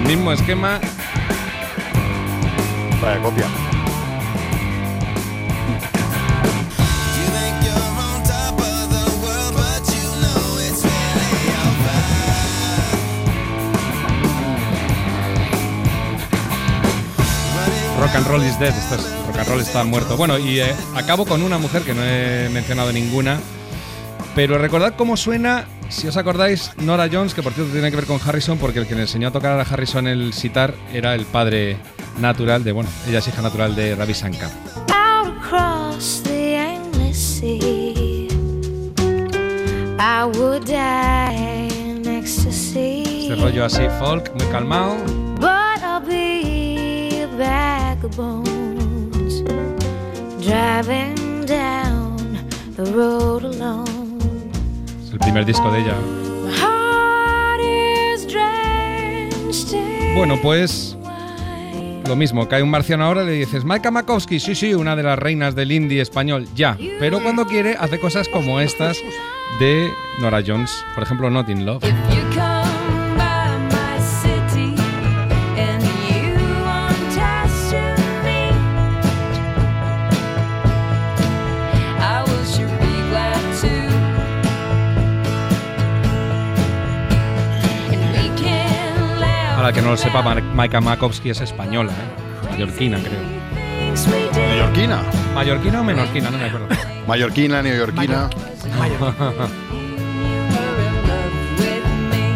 Mismo 0.06 0.32
esquema. 0.32 0.80
Vaya 3.02 3.20
copia. 3.20 3.44
Rock 18.00 18.14
and 18.14 18.26
roll 18.28 18.42
is 18.42 18.58
dead. 18.58 18.74
Esto 18.74 18.94
es, 18.94 19.21
rock 19.32 19.40
and 19.40 19.48
roll 19.48 19.60
está 19.60 19.84
muerto. 19.84 20.16
Bueno, 20.16 20.38
y 20.38 20.60
eh, 20.60 20.74
acabo 20.94 21.24
con 21.26 21.42
una 21.42 21.58
mujer 21.58 21.82
que 21.82 21.94
no 21.94 22.04
he 22.04 22.48
mencionado 22.50 22.92
ninguna. 22.92 23.40
Pero 24.34 24.56
recordad 24.56 24.94
cómo 24.96 25.16
suena, 25.16 25.66
si 25.90 26.08
os 26.08 26.16
acordáis, 26.16 26.70
Nora 26.78 27.08
Jones, 27.12 27.34
que 27.34 27.42
por 27.42 27.52
cierto 27.52 27.72
tiene 27.72 27.90
que 27.90 27.96
ver 27.96 28.06
con 28.06 28.18
Harrison, 28.24 28.56
porque 28.56 28.78
el 28.78 28.86
que 28.86 28.94
le 28.94 29.02
enseñó 29.02 29.28
a 29.28 29.30
tocar 29.30 29.58
a 29.58 29.62
Harrison 29.62 30.06
el 30.06 30.32
sitar 30.32 30.74
era 30.92 31.14
el 31.14 31.26
padre 31.26 31.76
natural 32.18 32.64
de, 32.64 32.72
bueno, 32.72 32.88
ella 33.06 33.18
es 33.18 33.28
hija 33.28 33.42
natural 33.42 33.74
de 33.74 33.94
Ravi 33.94 34.14
Shankar. 34.14 34.50
Out 34.90 35.36
across 35.36 36.22
the 36.22 36.56
endless 36.56 37.18
sea, 37.40 38.28
I 39.98 40.24
would 40.24 40.64
die 40.64 41.68
in 41.68 42.06
ecstasy. 42.08 43.28
Este 43.28 43.36
rollo 43.36 43.66
así, 43.66 43.82
folk, 43.98 44.32
muy 44.34 44.46
calmado. 44.50 44.96
But 45.38 45.82
I'll 45.82 46.00
be 46.00 47.22
a 47.22 47.26
bag 47.36 48.02
of 48.02 48.16
bones, 48.16 48.71
driving 50.42 51.46
down 51.46 52.16
the 52.76 52.84
road 52.92 53.44
alone. 53.44 54.18
Es 55.04 55.12
el 55.12 55.18
primer 55.18 55.44
disco 55.44 55.70
de 55.70 55.80
ella. 55.80 55.94
Bueno, 60.14 60.36
pues 60.42 60.96
lo 62.06 62.16
mismo, 62.16 62.46
cae 62.48 62.62
un 62.62 62.70
marciano 62.70 63.04
ahora 63.04 63.22
y 63.22 63.26
le 63.26 63.32
dices, 63.32 63.64
Maika 63.64 63.90
Makowski, 63.90 64.40
sí, 64.40 64.54
sí, 64.54 64.74
una 64.74 64.96
de 64.96 65.02
las 65.02 65.18
reinas 65.18 65.54
del 65.54 65.72
indie 65.72 66.02
español, 66.02 66.46
ya. 66.54 66.76
Pero 66.98 67.22
cuando 67.22 67.46
quiere 67.46 67.76
hace 67.78 67.98
cosas 67.98 68.28
como 68.28 68.60
estas 68.60 68.98
de 69.58 69.88
Nora 70.20 70.42
Jones, 70.46 70.84
por 70.94 71.04
ejemplo, 71.04 71.30
Not 71.30 71.48
in 71.48 71.64
Love. 71.64 71.82
Que 89.74 89.80
no 89.82 89.90
lo 89.90 89.96
sepa, 89.96 90.22
Ma- 90.22 90.34
Maika 90.40 90.80
Makowski 90.80 91.30
es 91.30 91.40
española, 91.40 91.92
¿eh? 91.92 92.50
mallorquina, 92.50 92.98
creo. 92.98 93.42
Mallorquina. 94.48 95.02
¿Mallorquina 95.34 95.80
o 95.80 95.84
menorquina? 95.84 96.30
No 96.30 96.38
me 96.38 96.44
acuerdo. 96.44 96.66
Mallorquina, 97.06 97.62
neoyorquina. 97.62 98.28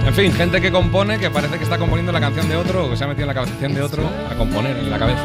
En 0.06 0.14
fin, 0.14 0.32
gente 0.32 0.60
que 0.60 0.70
compone, 0.70 1.18
que 1.18 1.30
parece 1.30 1.56
que 1.58 1.64
está 1.64 1.78
componiendo 1.78 2.12
la 2.12 2.20
canción 2.20 2.48
de 2.48 2.56
otro 2.56 2.86
o 2.86 2.90
que 2.90 2.96
se 2.96 3.04
ha 3.04 3.06
metido 3.06 3.24
en 3.28 3.34
la 3.36 3.42
canción 3.42 3.74
de 3.74 3.82
otro 3.82 4.08
a 4.30 4.34
componer 4.34 4.76
en 4.78 4.90
la 4.90 4.98
cabeza. 4.98 5.24